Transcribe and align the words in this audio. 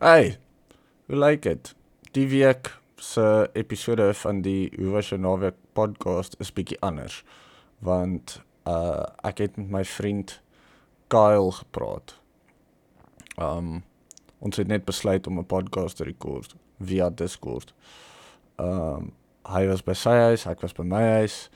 Hey. 0.00 0.38
Hoe 1.06 1.16
lyk 1.16 1.42
dit? 1.42 1.74
Die 2.16 2.28
week 2.28 2.70
se 2.96 3.50
episode 3.52 4.14
van 4.14 4.38
die 4.40 4.70
Hoe 4.78 4.94
was 4.94 5.10
jou 5.12 5.18
naweek 5.20 5.58
podcast 5.76 6.38
is 6.40 6.48
bietjie 6.56 6.78
anders 6.80 7.18
want 7.84 8.38
uh 8.64 9.04
ek 9.28 9.42
het 9.44 9.58
met 9.60 9.68
my 9.74 9.82
vriend 9.84 10.32
Kyle 11.12 11.52
gepraat. 11.52 12.14
Um 13.36 13.82
ons 14.40 14.56
het 14.56 14.72
net 14.72 14.88
besluit 14.88 15.28
om 15.28 15.42
'n 15.44 15.46
podcast 15.52 16.00
te 16.00 16.08
rekord 16.08 16.56
via 16.80 17.10
Discord. 17.10 17.74
Um 18.56 19.12
hy 19.44 19.66
was 19.68 19.84
by 19.84 19.92
sy 19.92 20.16
huis, 20.16 20.46
ek 20.46 20.64
was 20.64 20.72
by 20.72 20.88
my 20.96 21.04
huis 21.20 21.50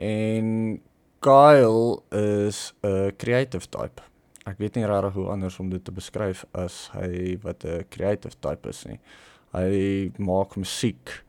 en 0.00 0.80
Kyle 1.20 2.00
is 2.08 2.72
'n 2.80 3.12
creative 3.20 3.68
type. 3.68 4.00
Ek 4.44 4.58
weet 4.60 4.74
nie 4.76 4.84
regtig 4.84 5.14
hoe 5.16 5.30
anders 5.32 5.56
om 5.58 5.70
dit 5.72 5.80
te 5.84 5.92
beskryf 5.94 6.44
as 6.52 6.90
hy 6.92 7.38
wat 7.42 7.64
'n 7.64 7.86
creative 7.88 8.36
type 8.40 8.68
is 8.68 8.84
nie. 8.84 8.98
Hy 9.54 10.12
maak 10.18 10.56
musiek 10.56 11.24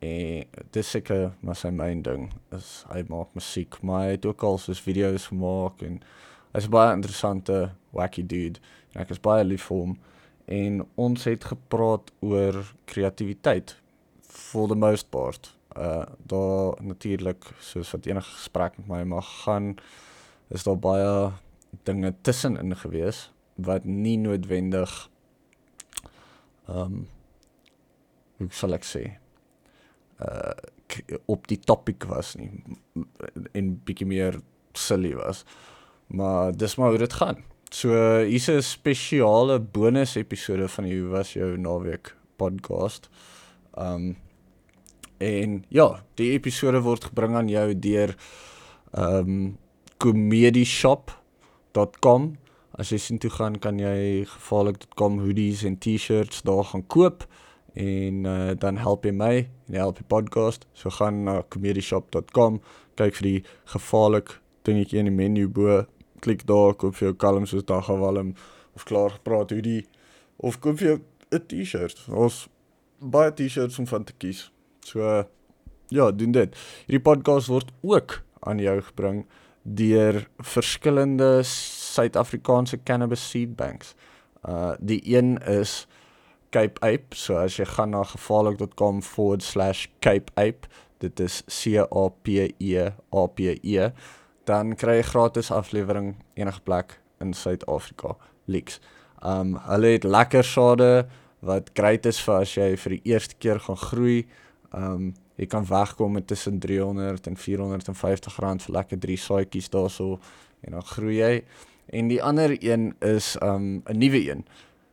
en 0.00 0.44
dis 0.72 0.90
seker 0.90 1.32
maar 1.40 1.56
sy 1.56 1.70
main 1.70 2.02
ding 2.02 2.32
is 2.52 2.84
hy 2.92 3.04
maak 3.08 3.28
musiek, 3.34 3.82
maar 3.82 4.04
hy 4.04 4.10
het 4.10 4.26
ook 4.26 4.42
al 4.42 4.58
soos 4.58 4.80
video's 4.80 5.26
gemaak 5.26 5.82
en 5.82 6.00
hy's 6.52 6.68
baie 6.68 6.92
interessante 6.92 7.72
wacky 7.92 8.26
dude. 8.26 8.60
En 8.92 9.00
ek 9.00 9.10
is 9.10 9.20
baie 9.20 9.44
lief 9.44 9.68
vir 9.70 9.76
hom 9.76 9.98
en 10.46 10.82
ons 10.96 11.24
het 11.24 11.44
gepraat 11.44 12.12
oor 12.20 12.74
kreatiwiteit 12.84 13.76
for 14.20 14.68
the 14.68 14.74
most 14.74 15.10
part. 15.10 15.54
Uh 15.76 16.04
daar 16.26 16.76
natuurlik 16.82 17.48
soos 17.60 17.92
wat 17.92 18.06
enige 18.06 18.30
gesprek 18.36 18.76
met 18.78 18.88
my 18.88 19.02
mag 19.04 19.28
gaan 19.44 19.76
is 20.50 20.64
daar 20.64 20.76
baie 20.76 21.32
dinge 21.84 22.14
tussenin 22.22 22.76
gewees 22.76 23.30
wat 23.56 23.84
nie 23.84 24.18
noodwendig 24.18 24.92
ehm 26.68 26.78
um, 26.78 27.08
hoe 28.42 28.50
sal 28.50 28.74
ek 28.74 28.86
sê 28.86 29.04
uh 30.22 30.54
op 31.32 31.46
die 31.48 31.56
topik 31.56 32.04
was 32.04 32.34
nie 32.36 32.50
en 33.56 33.70
bietjie 33.86 34.06
meer 34.06 34.36
silly 34.76 35.14
was. 35.16 35.44
Maar 36.12 36.52
dis 36.56 36.74
maar 36.76 36.92
hoe 36.92 36.98
dit 36.98 37.12
gaan. 37.12 37.44
So 37.70 37.88
hier's 38.20 38.48
'n 38.48 38.60
spesiale 38.62 39.60
bonus 39.60 40.16
episode 40.16 40.68
van 40.68 40.84
die 40.84 41.00
Hoe 41.00 41.08
was 41.08 41.32
jou 41.32 41.56
naweek 41.56 42.16
podcast. 42.36 43.08
Um 43.78 44.16
en 45.18 45.64
ja, 45.68 46.04
die 46.14 46.30
episode 46.30 46.80
word 46.80 47.04
gebring 47.04 47.36
aan 47.36 47.48
jou 47.48 47.78
deur 47.78 48.16
um 48.92 49.58
comedieshop.com. 51.72 52.36
As 52.78 52.90
jy 52.90 52.98
sien 52.98 53.18
toe 53.18 53.30
gaan 53.30 53.58
kan 53.60 53.78
jy 53.78 54.24
gevaarlik.com 54.28 55.20
hoodies 55.20 55.64
en 55.64 55.76
T-shirts 55.78 56.42
daar 56.42 56.64
gaan 56.64 56.86
koop 56.86 57.26
en 57.74 58.24
uh, 58.26 58.52
dan 58.56 58.76
help 58.76 59.04
jy 59.04 59.12
my 59.12 59.48
en 59.68 59.74
help 59.74 59.96
die 59.96 60.06
podcast. 60.08 60.66
So 60.74 60.90
gaan 60.90 61.24
na 61.24 61.42
comedieshop.com, 61.48 62.60
kyk 62.96 63.16
vir 63.20 63.28
die 63.28 63.42
gevaarlik 63.72 64.38
dingetjie 64.64 65.00
in 65.00 65.08
die 65.08 65.14
menu 65.14 65.48
bo, 65.48 65.84
klik 66.20 66.46
daar 66.46 66.74
koop 66.74 66.96
vir 66.96 67.10
jou 67.10 67.16
kalm 67.16 67.46
soos 67.46 67.64
dagwalm 67.64 68.34
of 68.74 68.84
klaar 68.84 69.12
gepraat 69.18 69.52
hoodie 69.52 69.84
of 70.38 70.60
koop 70.60 70.78
vir 70.78 70.88
jou 70.88 70.98
'n 71.32 71.46
T-shirt. 71.48 72.08
Ons 72.08 72.48
baie 73.00 73.32
T-shirts 73.32 73.78
om 73.78 73.86
van 73.86 74.04
te 74.04 74.12
kies. 74.18 74.50
So 74.84 75.26
ja, 75.88 76.10
doen 76.10 76.32
dit. 76.32 76.56
Hierdie 76.86 77.04
podcast 77.04 77.48
word 77.48 77.72
ook 77.82 78.22
aan 78.40 78.58
jou 78.58 78.80
gebring 78.80 79.26
deur 79.62 80.28
verskillende 80.38 81.42
Suid-Afrikaanse 81.46 82.82
cannabis 82.82 83.30
seed 83.30 83.56
banks. 83.56 83.94
Uh 84.48 84.72
die 84.78 85.16
een 85.16 85.38
is 85.38 85.86
Cape 86.50 86.80
Ape, 86.80 87.16
so 87.16 87.36
as 87.40 87.56
jy 87.56 87.64
gaan 87.64 87.90
na 87.94 88.02
gevaarlik.com/cape 88.04 90.32
ape, 90.36 90.68
dit 90.98 91.20
is 91.20 91.42
C 91.48 91.66
A 91.80 92.08
P 92.22 92.28
E 92.58 92.90
A 93.12 93.26
P 93.26 93.38
E, 93.62 93.90
dan 94.44 94.76
kry 94.76 94.96
jy 95.00 95.02
gratis 95.02 95.50
aflewering 95.50 96.16
enige 96.34 96.60
plek 96.60 97.00
in 97.20 97.32
Suid-Afrika, 97.32 98.16
leaks. 98.44 98.80
Um 99.22 99.56
hulle 99.68 99.86
het 99.94 100.04
lekker 100.04 100.44
sade 100.44 101.06
wat 101.40 101.70
great 101.74 102.06
is 102.06 102.22
vir 102.22 102.34
as 102.40 102.54
jy 102.54 102.76
vir 102.76 102.90
die 102.96 103.02
eerste 103.14 103.34
keer 103.38 103.58
gaan 103.62 103.76
groei. 103.76 104.26
Um 104.74 105.14
jy 105.36 105.46
kan 105.46 105.66
wegkom 105.66 106.12
met 106.12 106.26
tussen 106.26 106.58
300 106.58 107.26
en 107.26 107.36
450 107.36 108.36
rand 108.36 108.62
vir 108.62 108.72
lekker 108.72 108.98
drie 108.98 109.16
saadjies 109.16 109.70
daarso 109.70 110.18
en 110.60 110.72
dan 110.72 110.84
groei 110.84 111.16
jy. 111.16 111.44
En 111.92 112.08
die 112.08 112.22
ander 112.22 112.64
een 112.64 112.94
is 113.00 113.36
um 113.42 113.82
'n 113.84 113.98
nuwe 113.98 114.30
een. 114.30 114.46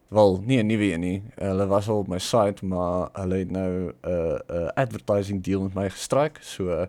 Wel, 0.07 0.41
nie 0.45 0.63
'n 0.63 0.65
nuwe 0.65 0.93
een 0.93 0.99
nie. 0.99 1.23
Hulle 1.35 1.67
was 1.67 1.87
al 1.87 1.97
op 1.97 2.07
my 2.07 2.19
site, 2.19 2.65
maar 2.65 3.09
hulle 3.13 3.35
het 3.35 3.51
nou 3.51 3.71
'n 3.71 3.93
uh, 4.05 4.33
'n 4.33 4.41
uh, 4.51 4.67
advertising 4.75 5.43
deal 5.43 5.61
met 5.61 5.73
my 5.73 5.89
gestryk. 5.89 6.37
So 6.41 6.87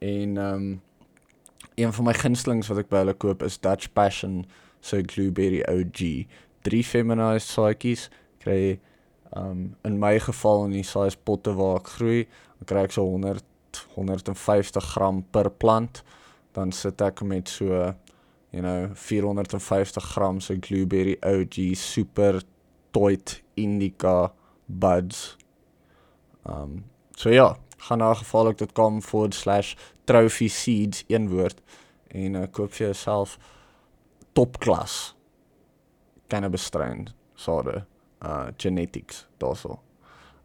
En 0.03 0.37
ehm 0.37 0.55
um, 0.55 0.69
een 1.79 1.93
van 1.95 2.05
my 2.05 2.13
gunstelings 2.15 2.69
wat 2.69 2.81
ek 2.83 2.89
by 2.91 3.05
hulle 3.05 3.15
koop 3.15 3.43
is 3.47 3.59
Dutch 3.63 3.93
Passion 3.95 4.43
so 4.81 4.99
Blueberry 5.03 5.63
OG. 5.71 6.27
Drie 6.67 6.83
feminized 6.83 7.53
saadjies 7.55 8.09
kry 8.43 8.79
um, 9.37 9.77
in 9.85 9.99
my 9.99 10.19
geval 10.19 10.65
in 10.67 10.75
die 10.75 10.87
size 10.87 11.19
potte 11.25 11.55
waar 11.55 11.79
ek 11.79 11.93
groei, 11.99 12.25
kry 12.67 12.87
ek 12.89 12.97
so 12.97 13.07
100 13.07 13.45
150 13.95 14.95
gram 14.95 15.25
per 15.31 15.51
plant, 15.51 16.03
dan 16.53 16.73
sit 16.73 17.01
ek 17.01 17.23
met 17.23 17.49
so 17.49 17.95
you 18.51 18.63
know 18.63 18.91
450 18.95 20.15
gram 20.15 20.41
se 20.41 20.59
blueberry 20.59 21.17
OG 21.21 21.77
super 21.77 22.43
toit 22.91 23.43
indica 23.55 24.33
buds. 24.67 25.37
Um 26.45 26.85
so 27.17 27.31
ja, 27.31 27.57
gaan 27.77 27.99
na 27.99 28.15
gevaarlik.com/trophy 28.15 30.49
seeds 30.49 31.05
een 31.07 31.29
woord 31.29 31.61
en 32.09 32.35
uh, 32.35 32.43
koop 32.51 32.73
vir 32.73 32.87
jouself 32.87 33.39
topklas 34.33 35.17
cannabis 36.29 36.65
strain 36.65 37.09
sade 37.35 37.85
uh 38.23 38.47
genetics 38.57 39.27
daarso. 39.39 39.88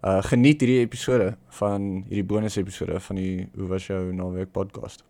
Uh 0.04 0.20
geniet 0.20 0.60
hierdie 0.60 0.82
episode 0.84 1.30
van 1.56 1.84
hierdie 2.10 2.26
bonus 2.28 2.58
episode 2.60 3.00
van 3.00 3.16
die 3.16 3.48
Hoe 3.56 3.68
was 3.72 3.88
jou 3.88 4.02
naweek 4.12 4.52
podcast. 4.52 5.06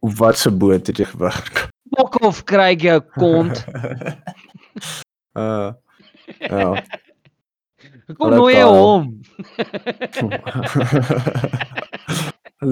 Wat 0.00 0.38
se 0.38 0.50
boot 0.50 0.86
het 0.86 0.96
jy 0.96 1.04
gewerk? 1.04 1.75
Fok 1.94 2.20
of 2.26 2.42
kry 2.48 2.72
jou 2.80 3.00
kont. 3.14 3.64
uh 5.38 5.72
ja. 6.42 6.70
Kom 8.18 8.34
nou 8.34 8.46
jy 8.50 8.62
hom. 8.66 9.08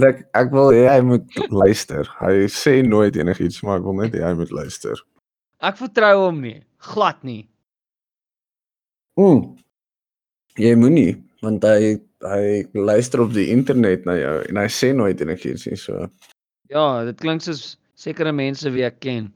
Lek 0.03 0.23
ek 0.39 0.53
wil 0.55 0.71
hê 0.75 0.85
hy 0.89 1.01
moet 1.07 1.41
luister. 1.51 2.09
Hy 2.21 2.47
sê 2.51 2.79
nooit 2.87 3.17
enigiets, 3.19 3.61
maar 3.67 3.81
ek 3.81 3.89
wil 3.89 3.99
net 4.01 4.17
hê 4.17 4.23
hy 4.25 4.35
moet 4.39 4.55
luister. 4.55 4.99
Ek 5.65 5.79
vertrou 5.81 6.15
hom 6.27 6.41
nie, 6.45 6.59
glad 6.93 7.21
nie. 7.27 7.45
Ooh. 9.21 9.55
Jy 10.59 10.75
moenie 10.79 11.15
want 11.45 11.65
hy 11.67 11.97
hy 12.25 12.65
luister 12.73 13.21
op 13.21 13.35
die 13.35 13.51
internet 13.53 14.07
na 14.09 14.15
jou 14.17 14.37
en 14.49 14.57
hy 14.57 14.69
sê 14.73 14.95
nooit 14.97 15.21
enigiets 15.21 15.67
nie 15.69 15.77
so. 15.77 16.07
Ja, 16.73 17.05
dit 17.05 17.19
klink 17.21 17.45
soos 17.45 17.75
sekere 17.95 18.33
mense 18.33 18.71
wie 18.75 18.85
ek 18.87 19.01
ken. 19.05 19.33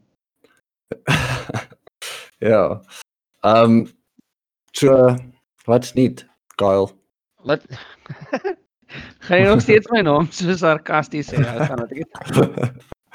ja. 2.51 2.81
Ehm 3.45 3.65
um, 3.65 3.93
so 4.73 5.17
wat's 5.67 5.95
nie 5.95 6.15
Kyle? 6.57 6.91
Wat 7.45 7.63
Gaan 9.29 9.39
jy 9.43 9.49
nog 9.49 9.61
steeds 9.61 9.89
my 9.93 10.01
naam 10.03 10.31
so 10.33 10.57
sarkasties 10.57 11.29
sê? 11.31 11.43
Gaan 11.45 11.85
dit. 11.91 12.09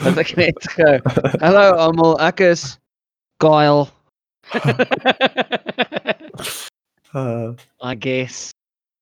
Wat 0.03 0.17
ek 0.21 0.35
net 0.37 0.67
gou. 0.77 0.97
Hallo 1.41 1.65
almal, 1.81 2.17
ek 2.21 2.43
is 2.45 2.65
Kyle. 3.41 3.87
Uh, 7.13 7.53
I 7.81 7.95
guess. 7.95 8.53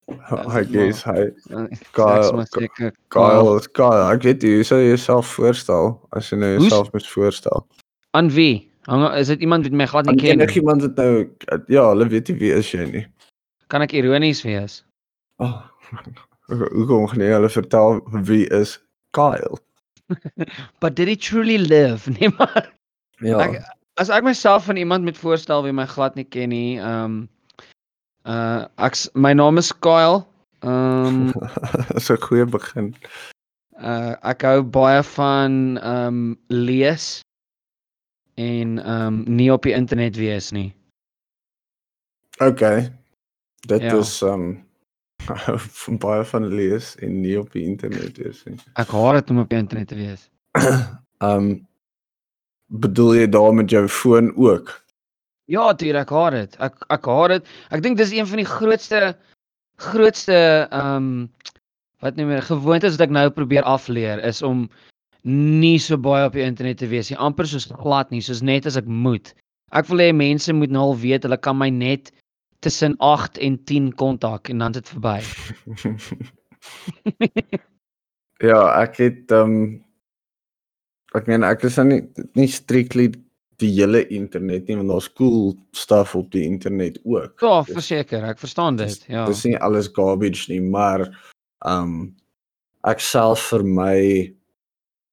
I 0.09 0.63
guess 0.65 1.03
hy 1.03 1.29
Uh, 1.51 1.67
Kyle- 1.93 2.45
Kyle 3.09 3.59
Kyle. 3.71 4.09
Ek 4.11 4.23
weet 4.23 4.43
hoe 4.43 4.63
sou 4.67 4.79
jy 4.81 4.89
jouself 4.95 5.27
voorstel 5.37 5.93
as 6.11 6.29
jy 6.31 6.37
nou 6.41 6.49
jouself 6.59 6.91
moet 6.93 7.07
voorstel. 7.07 7.65
Aan 8.17 8.29
wie? 8.33 8.67
Hang 8.89 9.05
is 9.15 9.27
dit 9.27 9.39
iemand 9.45 9.63
wat 9.67 9.71
my 9.77 9.85
glad 9.87 10.05
nie 10.05 10.11
En 10.13 10.17
ken? 10.19 10.37
nie? 10.37 10.45
enigiemand 10.45 10.81
wat 10.81 10.95
nou 10.95 11.29
ja, 11.67 11.87
hulle 11.89 12.07
weet 12.09 12.27
nie 12.31 12.37
wie 12.41 12.51
is 12.53 12.71
jy 12.71 12.85
nie. 12.89 13.05
Kan 13.69 13.81
ek 13.85 13.93
ironies 13.93 14.41
wees? 14.43 14.81
Oh, 15.39 15.61
hoe 16.49 16.85
kom 16.89 17.05
jy 17.15 17.31
hulle 17.31 17.49
vertel 17.49 18.01
wie 18.27 18.47
is 18.51 18.79
Kyle? 19.15 19.59
But 20.81 20.95
did 20.95 21.07
he 21.07 21.15
truly 21.15 21.57
live? 21.57 22.07
Nee 22.19 22.29
maar. 22.37 22.71
Ja. 23.21 23.37
Ek 23.45 23.61
as 24.01 24.09
ek 24.09 24.23
myself 24.25 24.65
van 24.65 24.75
iemand 24.81 25.03
met 25.05 25.17
voorstel 25.17 25.63
wie 25.63 25.71
my 25.75 25.85
glad 25.85 26.15
nie 26.15 26.25
ken 26.25 26.49
nie, 26.49 26.79
ehm 26.79 27.05
um, 27.05 27.29
uh 28.25 28.65
ek 28.77 28.95
my 29.15 29.33
naam 29.33 29.57
is 29.57 29.71
Kyle. 29.79 30.25
Ehm 30.63 31.31
um, 31.31 31.33
Dis 31.93 32.09
'n 32.11 32.17
goeie 32.21 32.45
begin. 32.45 32.95
uh 33.81 34.15
ek 34.23 34.41
hou 34.45 34.61
baie 34.63 35.03
van 35.03 35.77
ehm 35.77 36.07
um, 36.07 36.37
lees 36.49 37.21
en 38.37 38.77
ehm 38.79 39.07
um, 39.07 39.23
nie 39.27 39.51
op 39.53 39.63
die 39.63 39.73
internet 39.73 40.15
wees 40.17 40.51
nie. 40.51 40.73
Okay. 42.39 42.89
Dit 43.67 43.81
Ja. 43.81 43.97
is 43.97 44.21
um 44.21 44.63
van 45.85 45.97
baie 45.97 46.23
van 46.25 46.45
lees 46.49 46.95
en 46.95 47.21
nie 47.21 47.37
op 47.39 47.51
die 47.51 47.63
internet 47.63 48.17
is 48.19 48.43
nie. 48.45 48.57
Ek 48.75 48.87
haat 48.89 49.13
dit 49.21 49.29
om 49.29 49.39
op 49.43 49.49
die 49.49 49.57
internet 49.59 49.87
te 49.87 49.95
wees. 49.95 50.29
Um 51.21 51.67
bedoel 52.73 53.13
jy 53.15 53.27
daar 53.29 53.53
met 53.53 53.69
jou 53.69 53.87
foon 53.87 54.31
ook? 54.35 54.71
Ja, 55.51 55.73
duur, 55.75 55.97
ek 55.99 56.13
haat 56.15 56.37
dit. 56.37 56.55
Ek 56.63 56.85
ek 56.93 57.07
haat 57.11 57.35
dit. 57.35 57.51
Ek 57.75 57.83
dink 57.83 57.99
dis 57.99 58.13
een 58.15 58.27
van 58.29 58.39
die 58.39 58.47
grootste 58.47 59.01
grootste 59.81 60.37
ehm 60.69 60.95
um, 60.95 61.11
wat 62.01 62.17
noem 62.17 62.31
jy 62.33 62.39
gewoontes 62.47 62.95
wat 62.95 63.03
ek 63.05 63.13
nou 63.13 63.27
probeer 63.29 63.65
afleer 63.69 64.21
is 64.25 64.41
om 64.41 64.63
nie 65.27 65.77
so 65.77 65.99
baie 66.01 66.25
op 66.25 66.33
die 66.33 66.45
internet 66.45 66.79
te 66.81 66.89
wees 66.89 67.11
nie. 67.11 67.19
Amper 67.21 67.45
soos 67.45 67.67
glad 67.83 68.09
nie, 68.09 68.23
soos 68.25 68.41
net 68.41 68.65
as 68.65 68.77
ek 68.79 68.87
moet. 68.89 69.33
Ek 69.77 69.87
wil 69.91 70.01
hê 70.01 70.09
mense 70.15 70.53
moet 70.53 70.73
nou 70.73 70.87
al 70.89 70.97
weet 71.03 71.27
hulle 71.27 71.37
kan 71.37 71.59
my 71.59 71.69
net 71.69 72.09
tussen 72.65 72.95
8 73.05 73.37
en 73.45 73.57
10 73.69 73.91
kontak 74.01 74.49
en 74.49 74.63
dan 74.63 74.73
is 74.73 74.81
dit 74.81 74.89
verby. 74.95 75.19
ja, 78.49 78.61
ek 78.81 78.97
het 79.01 79.35
um 79.37 79.55
ek 81.17 81.27
meen 81.29 81.45
ek 81.45 81.67
is 81.69 81.77
nou 81.77 81.87
nie 81.91 82.01
nie 82.39 82.49
strictly 82.49 83.11
die 83.61 83.69
hele 83.77 84.01
internet 84.13 84.67
nie, 84.67 84.75
want 84.79 84.89
daar's 84.91 85.07
cool 85.17 85.53
stuff 85.77 86.15
op 86.17 86.31
die 86.33 86.43
internet 86.47 86.97
ook. 87.05 87.39
Ja, 87.41 87.61
verseker, 87.69 88.23
ek 88.31 88.39
verstaan 88.41 88.75
dit. 88.81 88.87
dis, 88.89 89.05
Ja. 89.09 89.25
dis 89.29 89.43
nie 89.45 89.57
alles 89.61 89.87
garbage 89.93 90.49
nie, 90.51 90.59
maar 90.61 91.05
um 91.65 92.15
ek 92.83 92.99
self 92.99 93.39
vir 93.51 93.63
my 93.63 94.33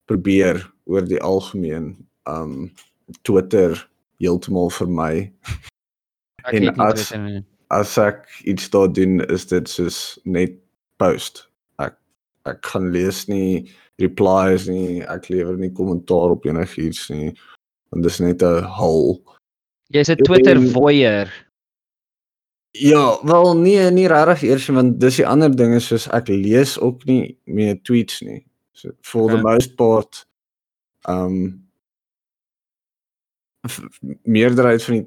probeer 0.08 0.62
oor 0.88 1.04
die 1.04 1.20
algemeen 1.20 1.90
um 2.26 2.70
Twitter 3.24 3.76
heeltemal 4.20 4.70
vir 4.70 4.88
my 4.88 5.12
Ek 6.44 6.54
en 6.54 6.80
as- 6.80 7.12
as 7.70 7.98
ek 7.98 8.24
iets 8.44 8.70
daar 8.72 8.88
doen 8.92 9.20
is 9.28 9.44
dit 9.46 9.68
soos 9.68 10.18
net 10.24 10.54
post. 10.98 11.46
Ek 11.78 11.94
ek 12.46 12.62
kan 12.62 12.90
lees 12.92 13.26
nie 13.28 13.68
replies 14.00 14.68
nie, 14.68 15.02
ek 15.02 15.28
lewer 15.28 15.56
nie 15.58 15.68
kommentaar 15.70 16.30
op 16.36 16.46
enigiets 16.46 17.10
nie. 17.10 17.34
Want 17.90 18.02
dis 18.05 18.19
net 18.20 18.43
'n 18.43 18.62
hol. 18.64 19.23
Jy's 19.90 20.08
'n 20.11 20.17
Twitter 20.25 20.55
ben- 20.58 20.70
voyeur. 20.73 21.29
Ja, 22.73 23.19
wel 23.25 23.56
nee, 23.56 23.90
nie 23.90 24.06
regtig 24.08 24.43
eers 24.43 24.67
want 24.69 25.00
dis 25.00 25.17
die 25.17 25.26
ander 25.26 25.50
ding 25.56 25.75
is 25.75 25.87
soos 25.87 26.06
ek 26.12 26.29
lees 26.29 26.79
ook 26.79 27.05
nie 27.06 27.38
meer 27.44 27.82
tweets 27.82 28.20
nie. 28.23 28.44
So 28.73 28.90
for 29.02 29.29
the 29.31 29.37
Ja. 29.37 29.43
most 29.43 29.75
part 29.76 30.26
um 31.08 31.64
meerderheid 34.23 34.82
van 34.84 34.94
die 34.94 35.06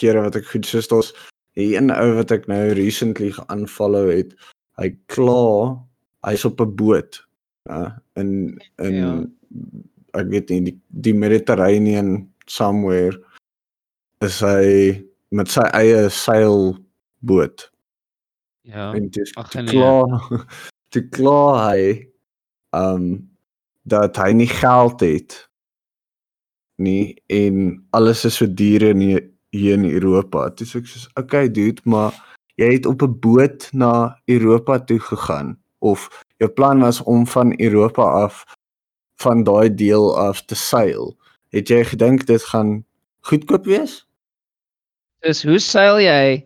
kere 0.00 0.20
wat 0.26 0.36
ek 0.36 0.46
goed 0.50 0.66
soos 0.66 0.88
daar's 0.90 1.12
hier 1.56 1.78
een 1.78 1.90
ou 1.94 2.14
wat 2.18 2.30
ek 2.34 2.46
nou 2.50 2.72
recently 2.76 3.30
geunfollow 3.32 4.08
het, 4.12 4.34
hy 4.80 4.90
kla 5.12 5.76
hy's 6.26 6.44
op 6.44 6.60
'n 6.60 6.74
boot. 6.76 7.22
Ja, 7.68 8.02
in 8.16 8.58
in 8.78 8.94
Ja. 8.94 9.24
Ek 10.20 10.30
weet 10.32 10.50
nie 10.50 10.60
die, 10.70 10.76
die 10.88 11.14
Mediterranean 11.14 12.28
somewhere 12.46 13.16
is 14.24 14.40
hy 14.40 15.02
met 15.34 15.50
sy 15.52 15.64
eie 15.76 16.06
seilboot 16.10 17.70
Ja. 18.66 18.90
en 18.98 19.06
dis 19.14 19.30
te 19.30 19.62
nee. 19.62 19.70
kla 19.70 20.02
te 20.92 21.02
kla 21.14 21.40
hy 21.68 21.82
um 22.74 23.28
dat 23.86 24.18
hy 24.18 24.32
nie 24.34 24.50
geld 24.50 25.04
het 25.06 25.36
nie 26.82 27.16
en 27.32 27.86
alles 27.96 28.24
is 28.24 28.36
so 28.40 28.46
duur 28.46 28.82
in 28.82 29.00
hier, 29.00 29.22
hier 29.54 29.74
in 29.78 29.86
Europa. 29.88 30.48
Dis 30.58 30.74
ek 30.76 30.88
sê 30.90 31.06
okay 31.20 31.48
dude, 31.48 31.80
maar 31.84 32.14
jy 32.60 32.72
het 32.76 32.86
op 32.86 33.02
'n 33.02 33.18
boot 33.20 33.68
na 33.72 34.16
Europa 34.26 34.78
toe 34.78 34.98
gegaan 35.00 35.56
of 35.78 36.08
jou 36.40 36.50
plan 36.50 36.80
was 36.80 37.02
om 37.02 37.26
van 37.26 37.54
Europa 37.60 38.02
af 38.02 38.44
van 39.22 39.44
daai 39.44 39.74
deel 39.74 40.10
af 40.18 40.44
te 40.44 40.54
seil. 40.54 41.14
Het 41.54 41.68
jy 41.68 41.84
gedink 41.84 42.26
dit 42.26 42.42
gaan 42.52 42.84
goedkoop 43.20 43.64
wees? 43.64 44.04
Dis 45.24 45.42
hoe 45.42 45.58
seil 45.58 46.00
jy 46.00 46.44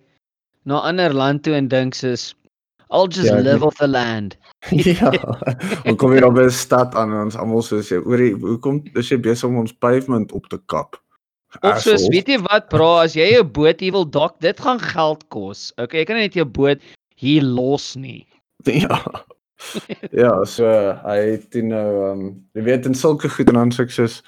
na 0.65 0.81
'n 0.81 0.87
ander 0.93 1.15
land 1.15 1.43
toe 1.43 1.55
en 1.55 1.69
dink 1.69 1.95
soos 1.95 2.35
I'll 2.91 3.07
just 3.07 3.31
Ja, 3.31 3.39
ek 3.39 3.45
live 3.45 3.63
off 3.63 3.77
the 3.79 3.87
land. 3.89 4.37
ja. 4.71 5.11
Ons 5.87 5.97
kom 5.97 6.13
hier 6.13 6.27
op 6.27 6.39
'n 6.39 6.51
stad 6.51 6.95
aan 6.95 7.13
en 7.15 7.29
ons 7.29 7.37
almal 7.37 7.63
soos 7.63 7.89
jy, 7.89 8.01
hoorie, 8.03 8.35
hoekom 8.35 8.83
is 8.99 9.11
jy 9.11 9.21
besig 9.21 9.49
om 9.49 9.63
ons 9.63 9.73
pavement 9.73 10.33
op 10.33 10.49
te 10.51 10.59
kap? 10.67 10.99
Of 11.63 11.81
soos 11.83 12.07
weet 12.11 12.29
jy 12.31 12.39
wat 12.47 12.69
bra, 12.71 13.03
as 13.07 13.15
jy 13.15 13.39
'n 13.39 13.53
boot 13.53 13.81
hier 13.81 13.93
wil 13.93 14.07
dok, 14.07 14.41
dit 14.41 14.59
gaan 14.61 14.79
geld 14.79 15.23
kos. 15.29 15.73
Okay, 15.79 16.03
jy 16.03 16.07
kan 16.07 16.17
net 16.17 16.35
jou 16.35 16.45
boot 16.45 16.83
hier 17.15 17.43
los 17.43 17.95
nie. 17.97 18.27
Ja. 18.67 19.01
Ja, 20.23 20.33
so 20.49 20.67
hy 21.05 21.19
het 21.35 21.49
toe 21.55 21.65
nou 21.67 21.89
um 22.11 22.23
jy 22.57 22.67
weet 22.69 22.87
in 22.91 22.97
sulke 22.99 23.31
goed 23.33 23.51
en 23.53 23.61
dan 23.61 23.75
sê 23.75 23.87
ek 23.87 23.95
soos 23.95 24.21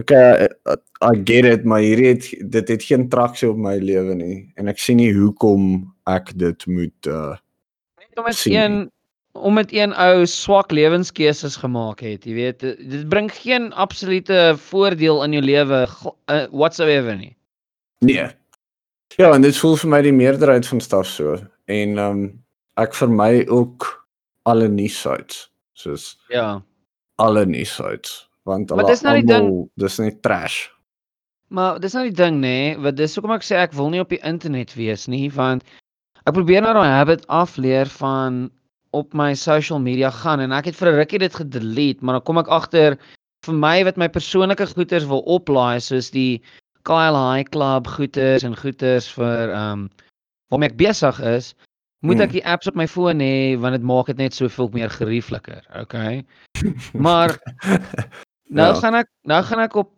okay, 0.00 0.46
I, 0.68 0.76
I 1.02 1.12
get 1.24 1.48
it, 1.48 1.64
maar 1.64 1.84
hierdie 1.84 2.12
het 2.14 2.28
dit 2.52 2.74
het 2.74 2.84
geen 2.84 3.08
traksie 3.12 3.50
op 3.50 3.60
my 3.60 3.76
lewe 3.82 4.14
nie 4.18 4.38
en 4.60 4.68
ek 4.72 4.80
sien 4.82 5.00
nie 5.00 5.12
hoekom 5.16 5.86
ek 6.10 6.32
dit 6.38 6.68
moet 6.70 7.10
uh 7.12 7.34
Net 8.16 8.36
Sien 8.36 8.52
nie. 8.52 8.60
een 8.62 8.76
omdat 9.36 9.72
een 9.72 9.92
ou 10.00 10.24
swak 10.24 10.70
lewenskeuses 10.72 11.58
gemaak 11.60 12.00
het, 12.00 12.24
jy 12.24 12.32
weet, 12.32 12.62
dit 12.64 12.78
dit 12.90 13.02
bring 13.12 13.28
geen 13.32 13.68
absolute 13.76 14.54
voordeel 14.70 15.20
in 15.26 15.36
jou 15.36 15.42
lewe 15.44 15.82
uh, 15.84 16.46
whatsoever 16.50 17.16
nie. 17.16 17.36
nee. 18.00 18.30
Ja, 19.16 19.30
en 19.32 19.44
dit 19.44 19.56
voel 19.56 19.76
vir 19.80 19.90
my 19.92 20.00
die 20.04 20.12
meerderheid 20.16 20.66
van 20.68 20.80
staf 20.80 21.06
so 21.08 21.36
en 21.72 21.98
um 22.00 22.24
ek 22.80 22.96
vermy 22.96 23.44
ook 23.48 23.86
alle 24.46 24.68
nuus 24.70 24.96
sites 25.02 25.48
soos 25.74 26.16
Ja. 26.32 26.62
alle 27.18 27.44
nuus 27.46 27.74
sites 27.76 28.22
want 28.46 28.70
hulle 28.70 28.86
dis 28.86 29.02
nou 29.02 29.14
die 29.18 29.26
ding- 29.26 29.70
dis 29.76 29.98
net 29.98 30.22
trash. 30.22 30.68
Maar 31.50 31.80
dis 31.80 31.94
nou 31.94 32.04
die 32.08 32.14
ding 32.14 32.38
nê, 32.42 32.74
nee, 32.74 32.76
wat 32.82 32.96
dis 32.98 33.14
hoekom 33.14 33.34
ek 33.36 33.42
sê 33.46 33.56
ek 33.58 33.74
wil 33.74 33.90
nie 33.90 34.00
op 34.02 34.10
die 34.10 34.22
internet 34.22 34.74
wees 34.74 35.06
nie, 35.08 35.28
want 35.30 35.62
ek 36.26 36.34
probeer 36.34 36.62
nou 36.62 36.72
daai 36.74 36.90
habit 36.90 37.26
afleer 37.28 37.86
van 37.98 38.50
op 38.94 39.14
my 39.14 39.34
social 39.34 39.78
media 39.82 40.10
gaan 40.10 40.40
en 40.40 40.52
ek 40.52 40.70
het 40.70 40.76
vir 40.78 40.88
'n 40.92 40.96
rukkie 40.96 41.18
dit 41.18 41.34
gedelete, 41.34 42.02
maar 42.02 42.14
dan 42.18 42.22
kom 42.26 42.38
ek 42.38 42.48
agter 42.48 42.98
vir 43.44 43.54
my 43.54 43.84
wat 43.84 43.96
my 43.96 44.08
persoonlike 44.08 44.66
goeders 44.74 45.04
wil 45.06 45.22
oplaai 45.26 45.78
soos 45.80 46.10
die 46.10 46.40
Kyle 46.84 47.18
High 47.18 47.50
Club 47.50 47.86
goeders 47.86 48.42
en 48.44 48.56
goeders 48.56 49.08
vir 49.18 49.50
ehm 49.50 49.72
um, 49.72 49.90
waarmee 50.50 50.70
ek 50.70 50.76
besig 50.78 51.20
is, 51.20 51.54
moet 52.02 52.20
ek 52.20 52.30
Hmm. 52.30 52.32
die 52.32 52.46
apps 52.46 52.66
op 52.68 52.74
my 52.76 52.86
foon 52.86 53.18
hê 53.20 53.56
want 53.58 53.72
dit 53.74 53.82
maak 53.82 54.06
dit 54.06 54.16
net 54.18 54.34
soveel 54.34 54.68
meer 54.72 54.90
geriefliker, 54.90 55.62
okay? 55.80 56.24
Maar 56.94 57.36
Nou 58.50 58.74
Ja. 58.74 58.80
gaan 58.80 58.94
ek 58.94 59.08
nou 59.26 59.42
gaan 59.42 59.60
ek 59.60 59.74
op 59.76 59.90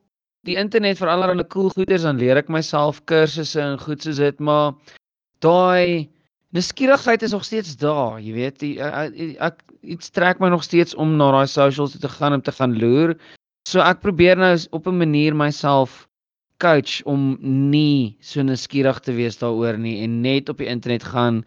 die 0.47 0.57
internet 0.57 0.97
vir 0.99 1.09
allerlei 1.09 1.45
cool 1.53 1.69
goeders 1.71 2.03
dan 2.03 2.17
leer 2.19 2.37
ek 2.41 2.49
myself 2.49 3.05
kursusse 3.05 3.61
en 3.61 3.79
goed 3.79 4.03
soos 4.03 4.17
dit, 4.17 4.39
maar 4.41 4.73
daai 5.45 6.09
nuuskierigheid 6.57 7.23
is 7.23 7.33
nog 7.33 7.45
steeds 7.45 7.77
daar, 7.77 8.17
jy 8.21 8.33
weet, 8.33 8.59
die, 8.63 8.81
ek, 8.81 9.13
ek 9.41 9.63
iets 9.83 10.11
trek 10.11 10.41
my 10.41 10.49
nog 10.49 10.65
steeds 10.65 10.95
om 10.95 11.17
na 11.19 11.31
daai 11.35 11.47
socials 11.47 11.93
toe 11.93 12.01
te 12.01 12.09
gaan 12.09 12.33
om 12.33 12.43
te 12.43 12.53
gaan 12.53 12.79
loer. 12.79 13.17
So 13.69 13.81
ek 13.85 14.01
probeer 14.01 14.37
nou 14.41 14.57
op 14.73 14.87
'n 14.89 14.97
manier 14.99 15.35
myself 15.37 16.07
coach 16.59 17.03
om 17.05 17.37
nie 17.71 18.17
so 18.21 18.43
nuuskierig 18.43 18.99
te 19.05 19.13
wees 19.13 19.37
daaroor 19.39 19.77
nie 19.79 20.03
en 20.05 20.23
net 20.23 20.49
op 20.49 20.59
die 20.59 20.67
internet 20.67 21.05
gaan 21.05 21.45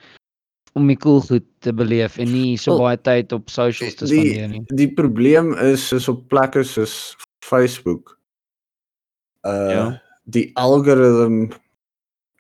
om 0.74 0.88
die 0.88 0.98
cool 0.98 1.22
goed 1.22 1.46
te 1.60 1.74
beleef 1.74 2.18
en 2.18 2.32
nie 2.32 2.58
so 2.58 2.78
baie 2.80 2.98
tyd 2.98 3.32
op 3.36 3.50
socials 3.50 3.96
te 3.96 4.06
die 4.06 4.22
spandeer 4.22 4.48
nie. 4.50 4.64
die 4.68 4.92
probleem 4.94 5.54
is 5.58 5.92
is 5.92 6.08
op 6.08 6.28
plekke 6.30 6.64
soos 6.64 7.16
Facebook. 7.46 8.18
Uh 9.44 9.70
Ja. 9.72 10.02
die 10.24 10.52
algoritme 10.56 11.50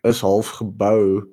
is 0.08 0.22
half 0.22 0.48
gebou 0.62 1.28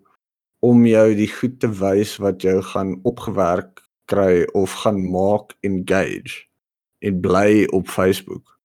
om 0.61 0.87
jou 0.87 1.15
die 1.15 1.29
goed 1.29 1.61
te 1.61 1.69
wys 1.71 2.17
wat 2.19 2.43
jou 2.43 2.63
gaan 2.63 2.99
opgewerk 3.05 3.83
kry 4.11 4.47
of 4.57 4.73
gaan 4.83 5.11
maak 5.11 5.55
engage 5.61 6.47
en 7.05 7.21
bly 7.21 7.67
op 7.77 7.87
Facebook. 7.89 8.59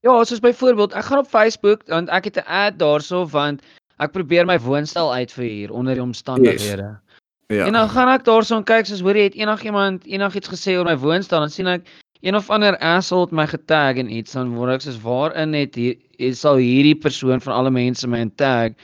Ja, 0.00 0.24
soos 0.24 0.40
byvoorbeeld, 0.40 0.92
ek 0.96 1.04
gaan 1.04 1.18
op 1.18 1.28
Facebook 1.28 1.82
want 1.86 2.08
ek 2.08 2.24
het 2.24 2.36
'n 2.36 2.48
ad 2.48 2.78
daarso 2.78 3.26
want 3.28 3.62
ek 3.98 4.12
probeer 4.12 4.46
my 4.46 4.58
woonstel 4.58 5.12
uitverhuur 5.12 5.70
onder 5.72 5.94
die 5.94 6.02
omstandighede. 6.02 6.82
Yes. 6.82 7.09
Ja. 7.50 7.66
En 7.66 7.74
dan 7.74 7.88
gaan 7.90 8.08
ek 8.12 8.22
daarso 8.24 8.54
en 8.60 8.64
kyk 8.64 8.86
soos 8.86 9.00
hoor 9.02 9.18
jy 9.18 9.24
het 9.26 9.38
enigiemand 9.38 10.04
enigiets 10.06 10.50
gesê 10.52 10.76
oor 10.78 10.86
my 10.86 10.94
woonstel 11.02 11.42
dan 11.42 11.50
sien 11.50 11.66
ek 11.66 11.88
een 12.22 12.36
of 12.38 12.50
ander 12.52 12.76
asshole 12.78 13.26
het 13.26 13.32
my 13.34 13.46
getag 13.50 13.98
en 13.98 14.12
iets 14.12 14.36
dan 14.36 14.52
word 14.54 14.76
ek 14.76 14.84
soos 14.84 15.00
waarin 15.02 15.56
het 15.58 15.74
hier 15.74 16.36
sal 16.38 16.60
hierdie 16.62 16.94
persoon 16.94 17.42
van 17.42 17.56
alle 17.56 17.72
mense 17.74 18.06
my 18.06 18.22
tag. 18.38 18.76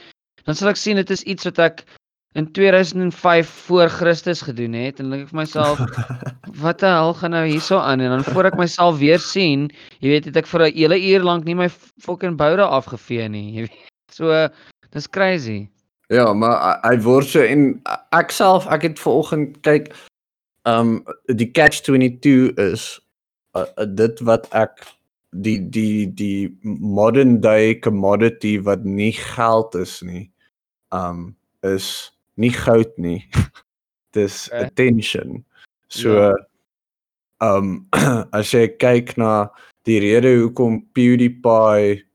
Dan 0.43 0.57
sal 0.57 0.73
ek 0.73 0.81
sien 0.81 0.99
dit 0.99 1.13
is 1.15 1.23
iets 1.23 1.47
wat 1.47 1.61
ek 1.63 1.85
in 2.35 2.49
2005 2.51 3.53
voor 3.69 3.93
Christus 3.93 4.43
gedoen 4.43 4.75
het 4.75 4.99
en 4.99 5.15
dink 5.15 5.29
ek 5.29 5.31
vir 5.31 5.41
myself 5.45 5.79
wat 6.65 6.83
die 6.83 6.91
hel 6.91 7.15
gaan 7.21 7.35
nou 7.37 7.45
hierso 7.47 7.79
aan 7.79 8.03
en 8.03 8.17
dan 8.17 8.27
voor 8.27 8.51
ek 8.51 8.59
myself 8.59 8.99
weer 8.99 9.23
sien, 9.23 9.69
jy 10.03 10.17
weet 10.17 10.27
het 10.27 10.43
ek 10.43 10.51
vir 10.51 10.67
'n 10.67 10.75
hele 10.75 10.99
uur 11.13 11.23
lank 11.23 11.47
nie 11.47 11.55
my 11.55 11.69
fucking 12.03 12.35
boude 12.35 12.67
afgevee 12.67 13.29
nie, 13.31 13.47
jy 13.55 13.69
weet. 13.69 13.89
So 14.11 14.49
dis 14.91 15.07
crazy. 15.07 15.69
Ja, 16.07 16.33
maar 16.33 16.79
hy 16.87 16.95
word 17.03 17.27
so 17.27 17.43
en 17.43 17.81
ek 18.15 18.31
self 18.31 18.67
ek 18.71 18.85
het 18.87 19.01
vanoggend 19.01 19.57
kyk 19.67 19.89
um 20.67 21.01
die 21.27 21.49
catch 21.51 21.81
22 21.83 22.53
is 22.63 22.85
uh, 23.55 23.65
uh, 23.75 23.87
dit 23.87 24.21
wat 24.27 24.47
ek 24.55 24.85
die 25.35 25.59
die 25.59 26.07
die 26.07 26.47
modern 26.63 27.41
day 27.43 27.75
commodity 27.75 28.55
wat 28.63 28.87
nie 28.87 29.11
geld 29.19 29.75
is 29.75 29.99
nie 29.99 30.29
um 30.95 31.35
is 31.67 32.13
nie 32.39 32.53
goud 32.55 32.93
nie. 32.97 33.19
Dis 34.15 34.47
okay. 34.47 34.63
attention. 34.69 35.43
So 35.91 36.15
ja. 36.15 36.33
um 37.43 37.87
as 38.37 38.55
jy 38.55 38.69
kyk 38.79 39.17
na 39.19 39.49
die 39.83 39.99
rede 40.03 40.37
hoekom 40.39 40.85
PewDiePie 40.95 42.06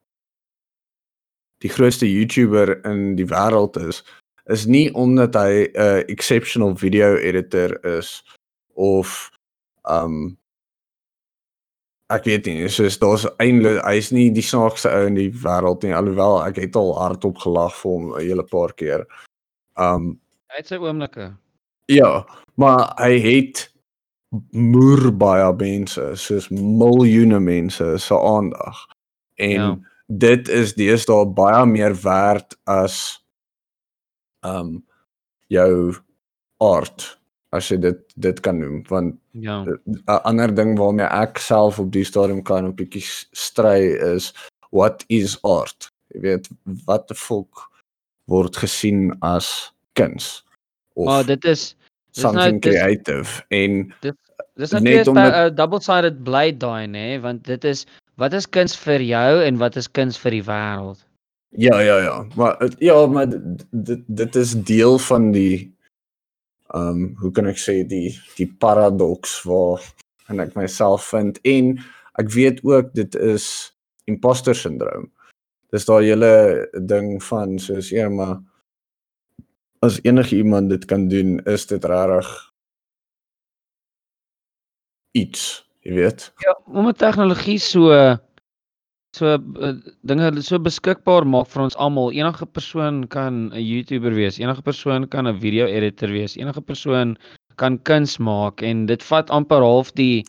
die 1.63 1.71
grootste 1.71 2.09
YouTuber 2.09 2.81
in 2.89 3.15
die 3.17 3.27
wêreld 3.31 3.79
is, 3.81 4.03
is 4.51 4.67
nie 4.67 4.91
omdat 4.99 5.35
hy 5.39 5.69
'n 5.71 5.81
uh, 5.81 6.03
exceptional 6.11 6.77
video 6.77 7.17
editor 7.17 7.79
is 7.87 8.23
of 8.75 9.31
um 9.89 10.37
ek 12.13 12.25
weet 12.25 12.47
nie, 12.47 12.69
soos 12.69 12.99
daar's 13.01 13.25
eintlik 13.41 13.81
hy's 13.87 14.11
nie 14.13 14.31
die 14.31 14.45
snaakste 14.45 14.91
ou 14.93 15.07
in 15.09 15.17
die 15.17 15.31
wêreld 15.45 15.83
nie 15.83 15.95
alhoewel 15.97 16.43
ek 16.45 16.61
het 16.61 16.77
al 16.77 16.93
hardop 16.99 17.39
gelag 17.39 17.75
vir 17.81 17.91
hom 17.91 18.11
'n 18.13 18.21
hele 18.21 18.45
paar 18.45 18.73
keer. 18.75 19.07
Um 19.77 20.19
hy 20.53 20.57
het 20.61 20.69
sy 20.69 20.77
oomblikke. 20.77 21.33
Ja, 21.89 22.27
maar 22.57 22.93
hy 22.99 23.19
het 23.19 23.73
moer 24.51 25.11
baie 25.17 25.53
mense, 25.57 26.17
soos 26.17 26.49
miljoene 26.51 27.41
mense 27.41 27.99
se 27.99 28.19
aandag. 28.19 28.87
En 29.37 29.51
ja. 29.51 29.79
Dit 30.19 30.49
is 30.49 30.75
deesdae 30.75 31.27
baie 31.27 31.65
meer 31.67 31.95
werd 32.03 32.57
as 32.69 33.19
um 34.47 34.81
jou 35.53 35.95
art 36.61 37.19
as 37.53 37.69
jy 37.71 37.79
dit 37.81 38.01
dit 38.17 38.41
kan 38.41 38.59
noem 38.61 38.83
want 38.89 39.19
ja 39.33 39.63
'n 39.65 40.21
ander 40.25 40.55
ding 40.55 40.79
waarmee 40.79 41.07
ek 41.07 41.39
self 41.39 41.79
op 41.79 41.93
die 41.93 42.05
stadium 42.05 42.43
kan 42.43 42.67
'n 42.67 42.77
bietjie 42.77 43.05
stry 43.33 43.97
is 44.15 44.33
what 44.71 45.05
is 45.09 45.39
art 45.43 45.91
jy 46.15 46.21
weet 46.21 46.49
wat 46.87 47.09
die 47.09 47.19
volk 47.19 47.73
word 48.31 48.57
gesien 48.57 49.11
as 49.21 49.73
kuns. 49.99 50.43
Of 50.95 51.09
oh, 51.09 51.23
dit 51.27 51.45
is 51.45 51.73
something 52.13 52.59
nou, 52.59 52.65
creative 52.65 53.29
dis, 53.29 53.45
en 53.57 53.79
dit 54.05 54.17
dis 54.61 54.75
net 54.85 55.09
'n 55.09 55.19
uh, 55.19 55.49
double-sided 55.57 56.23
blade 56.25 56.59
daai 56.61 56.87
nê, 56.87 57.21
want 57.21 57.45
dit 57.49 57.65
is 57.65 57.87
wat 58.17 58.33
is 58.33 58.49
kuns 58.49 58.77
vir 58.77 59.01
jou 59.01 59.43
en 59.43 59.59
wat 59.59 59.77
is 59.77 59.91
kuns 59.91 60.19
vir 60.19 60.31
die 60.39 60.45
wêreld? 60.47 61.01
Ja, 61.53 61.81
ja, 61.81 61.99
ja. 62.01 62.27
Maar 62.37 62.71
ja, 62.79 63.07
maar 63.07 63.27
dit 63.71 64.01
dit 64.07 64.37
is 64.37 64.53
deel 64.65 64.99
van 64.99 65.33
die 65.33 65.73
ehm 66.73 66.89
um, 66.89 67.17
hoe 67.21 67.31
kan 67.31 67.47
ek 67.47 67.59
sê 67.61 67.83
die 67.85 68.15
die 68.37 68.49
paradoks 68.49 69.43
waar 69.45 69.83
en 70.33 70.41
ek 70.41 70.55
myself 70.57 71.11
vind 71.13 71.41
en 71.45 71.75
ek 72.21 72.31
weet 72.33 72.63
ook 72.65 72.95
dit 72.97 73.15
is 73.15 73.75
imposter 74.09 74.57
syndroom 74.57 75.11
dis 75.73 75.85
daai 75.85 76.07
hele 76.07 76.33
ding 76.89 77.19
van 77.25 77.59
soos 77.61 77.91
ja 77.93 78.09
maar 78.09 78.39
as 79.85 80.01
enige 80.03 80.37
iemand 80.37 80.71
dit 80.71 80.85
kan 80.89 81.09
doen 81.09 81.39
is 81.45 81.67
dit 81.67 81.85
regtig 81.85 82.33
iets 85.13 85.62
jy 85.87 85.97
weet 85.99 86.29
ja 86.45 86.57
omdat 86.67 86.99
tegnologie 86.99 87.59
so 87.59 87.91
so 89.17 89.35
uh, 89.37 89.75
dinge 90.09 90.43
so 90.43 90.59
beskikbaar 90.59 91.27
maak 91.29 91.51
vir 91.53 91.67
ons 91.67 91.77
almal 91.77 92.13
enige 92.13 92.47
persoon 92.47 93.07
kan 93.09 93.51
'n 93.53 93.61
YouTuber 93.61 94.15
wees 94.15 94.39
enige 94.39 94.63
persoon 94.63 95.09
kan 95.09 95.29
'n 95.29 95.41
video 95.41 95.67
editor 95.67 96.09
wees 96.09 96.37
enige 96.37 96.61
persoon 96.61 97.17
kan 97.57 97.79
kuns 97.79 98.19
maak 98.19 98.63
en 98.63 98.87
dit 98.87 99.03
vat 99.03 99.31
amper 99.31 99.61
half 99.61 99.93
die 99.93 100.25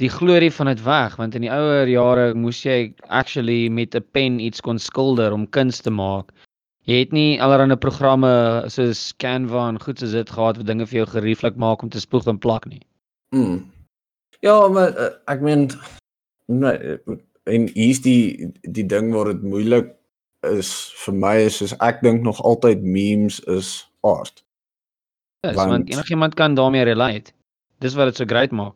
die 0.00 0.08
glorie 0.08 0.50
van 0.50 0.66
dit 0.66 0.80
weg 0.84 1.16
want 1.20 1.34
in 1.36 1.44
die 1.44 1.52
ouer 1.52 1.88
jare 1.88 2.32
moes 2.34 2.62
jy 2.64 2.92
actually 3.08 3.68
met 3.68 3.94
'n 3.94 4.04
pen 4.12 4.40
iets 4.40 4.60
kon 4.60 4.78
skilder 4.78 5.32
om 5.32 5.46
kuns 5.46 5.80
te 5.80 5.90
maak. 5.90 6.32
Jy 6.88 6.98
het 7.04 7.12
nie 7.12 7.40
allerlei 7.40 7.76
programme 7.76 8.64
soos 8.68 9.12
Canva 9.18 9.68
en 9.68 9.80
goed 9.80 9.98
soos 9.98 10.12
dit 10.12 10.30
gehad 10.30 10.56
wat 10.56 10.66
dinge 10.66 10.86
vir 10.86 11.04
jou 11.04 11.06
gerieflik 11.06 11.56
maak 11.56 11.82
om 11.82 11.90
te 11.90 12.00
spoeg 12.00 12.26
en 12.26 12.38
plak 12.38 12.66
nie. 12.66 12.80
Mm. 13.34 13.70
Ja, 14.40 14.68
maar 14.68 14.96
uh, 14.96 15.08
ek 15.28 15.40
meen 15.44 15.68
nee, 16.46 16.98
en 17.44 17.68
hier's 17.74 18.00
die 18.04 18.50
die 18.62 18.86
ding 18.86 19.12
waar 19.12 19.32
dit 19.34 19.42
moeilik 19.42 19.92
is 20.48 20.70
vir 21.04 21.14
my 21.14 21.34
is 21.48 21.58
soos 21.60 21.74
ek 21.84 22.00
dink 22.04 22.24
nog 22.24 22.40
altyd 22.40 22.82
memes 22.82 23.40
is 23.44 23.90
art. 24.00 24.44
Ja, 25.44 25.52
want, 25.52 25.70
want 25.70 25.92
enigiemand 25.92 26.34
kan 26.34 26.54
daarmee 26.54 26.84
relate. 26.88 27.32
Dis 27.80 27.96
wat 27.96 28.12
dit 28.12 28.16
so 28.16 28.28
great 28.28 28.50
maak. 28.52 28.74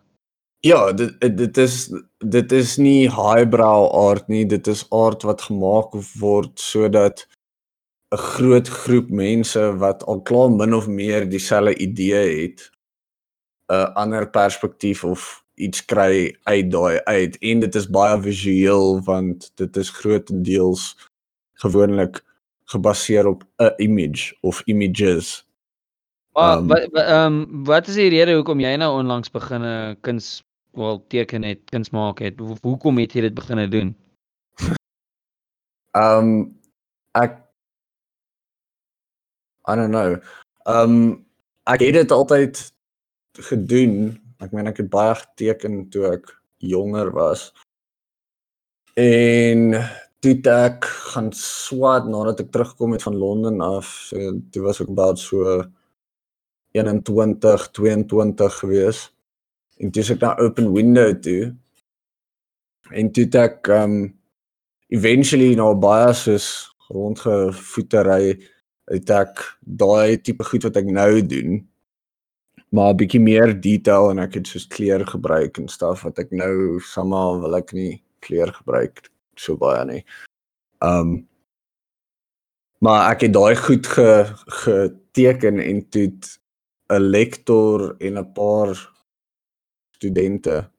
Ja, 0.65 0.93
dit 0.93 1.21
dit 1.37 1.57
is 1.61 1.93
dit 2.19 2.53
is 2.53 2.77
nie 2.77 3.09
highbrow 3.13 3.89
art 3.93 4.29
nie, 4.33 4.47
dit 4.49 4.67
is 4.67 4.87
art 4.91 5.25
wat 5.29 5.49
gemaak 5.49 5.97
word 6.21 6.61
sodat 6.61 7.27
'n 8.15 8.17
groot 8.17 8.69
groep 8.69 9.11
mense 9.11 9.77
wat 9.77 10.05
al 10.05 10.23
klaar 10.23 10.51
min 10.51 10.75
of 10.75 10.87
meer 10.89 11.29
dieselfde 11.29 11.77
idee 11.77 12.43
het 12.43 12.71
'n 13.73 13.93
ander 13.95 14.31
perspektief 14.31 15.05
of 15.05 15.44
iets 15.55 15.85
kry 15.85 16.37
uit 16.43 16.71
daai 16.71 17.01
uit 17.05 17.39
en 17.39 17.61
dit 17.61 17.75
is 17.75 17.91
baie 17.91 18.21
visueel 18.23 19.01
want 19.07 19.51
dit 19.61 19.77
is 19.77 19.91
grootendeels 19.91 20.95
gewoonlik 21.63 22.25
gebaseer 22.65 23.27
op 23.27 23.45
'n 23.59 23.75
image 23.77 24.37
of 24.41 24.63
images. 24.65 25.47
Maar 26.33 26.59
um, 26.59 26.67
wat 26.67 26.93
ehm 26.93 27.33
um, 27.33 27.65
wat 27.65 27.87
is 27.87 27.95
die 27.95 28.09
rede 28.09 28.35
hoekom 28.35 28.61
jy 28.61 28.75
nou 28.77 28.99
onlangs 28.99 29.31
begin 29.31 29.63
'n 29.63 29.97
kuns 30.01 30.43
wel 30.73 31.05
teken 31.07 31.43
het, 31.43 31.71
kuns 31.71 31.91
maak 31.91 32.19
het. 32.19 32.39
Ho 32.39 32.57
hoekom 32.61 32.99
het 32.99 33.13
jy 33.13 33.21
dit 33.21 33.35
begine 33.35 33.69
doen? 33.69 33.97
Um 35.95 36.61
ek 37.23 37.39
I 39.71 39.75
don't 39.75 39.95
know. 39.95 40.19
Um 40.67 41.27
ek 41.65 41.81
het 41.81 41.95
dit 41.95 42.11
altyd 42.11 42.73
gedoen. 43.33 44.24
Ek 44.45 44.53
meen 44.53 44.69
ek 44.69 44.83
het 44.83 44.91
baie 44.93 45.15
geteken 45.17 45.85
toe 45.93 46.07
ek 46.13 46.29
jonger 46.61 47.11
was. 47.17 47.49
En 49.01 49.73
toe 50.25 50.35
ek 50.53 50.85
gaan 51.13 51.33
swat 51.37 52.07
nadat 52.09 52.45
ek 52.45 52.53
teruggekom 52.53 52.95
het 52.97 53.05
van 53.05 53.17
Londen 53.21 53.61
af, 53.65 53.91
so 54.09 54.37
dit 54.37 54.63
was 54.63 54.81
ook 54.81 54.93
about 54.93 55.19
so 55.19 55.65
21, 56.75 57.71
22 57.71 58.59
geweest 58.59 59.13
en 59.79 59.91
toe 59.91 60.05
ek 60.15 60.23
na 60.23 60.35
open 60.43 60.71
window 60.75 61.11
toe 61.23 61.53
en 62.95 63.11
toe 63.15 63.27
ek 63.41 63.71
um 63.75 63.97
eventually 64.95 65.55
na 65.59 65.71
baie 65.75 66.13
soos 66.19 66.49
rondgevoetery 66.91 68.35
het 68.91 69.11
ek 69.11 69.43
daai 69.61 70.21
tipe 70.23 70.47
goed 70.47 70.67
wat 70.69 70.79
ek 70.83 70.91
nou 70.91 71.13
doen 71.27 71.63
maar 72.71 72.93
'n 72.93 72.97
bietjie 72.97 73.21
meer 73.21 73.61
detail 73.61 74.11
en 74.11 74.19
ek 74.19 74.35
het 74.35 74.47
soos 74.47 74.67
kleur 74.67 75.07
gebruik 75.07 75.59
en 75.59 75.69
stuff 75.69 76.03
wat 76.03 76.19
ek 76.19 76.31
nou 76.31 76.81
somal 76.81 77.41
wil 77.41 77.57
ek 77.57 77.73
nie 77.73 78.03
kleur 78.21 78.53
gebruik 78.53 79.11
so 79.37 79.57
baie 79.57 79.85
nie. 79.85 80.05
Um 80.83 81.29
maar 82.81 83.11
ek 83.13 83.21
het 83.21 83.33
daai 83.33 83.57
goed 83.57 83.87
ge 83.87 84.27
geteken 84.65 85.59
en 85.59 85.89
toe 85.89 86.13
'n 86.93 87.01
lektor 87.01 87.97
en 87.99 88.19
'n 88.19 88.33
paar 88.33 88.93
studente 89.97 90.71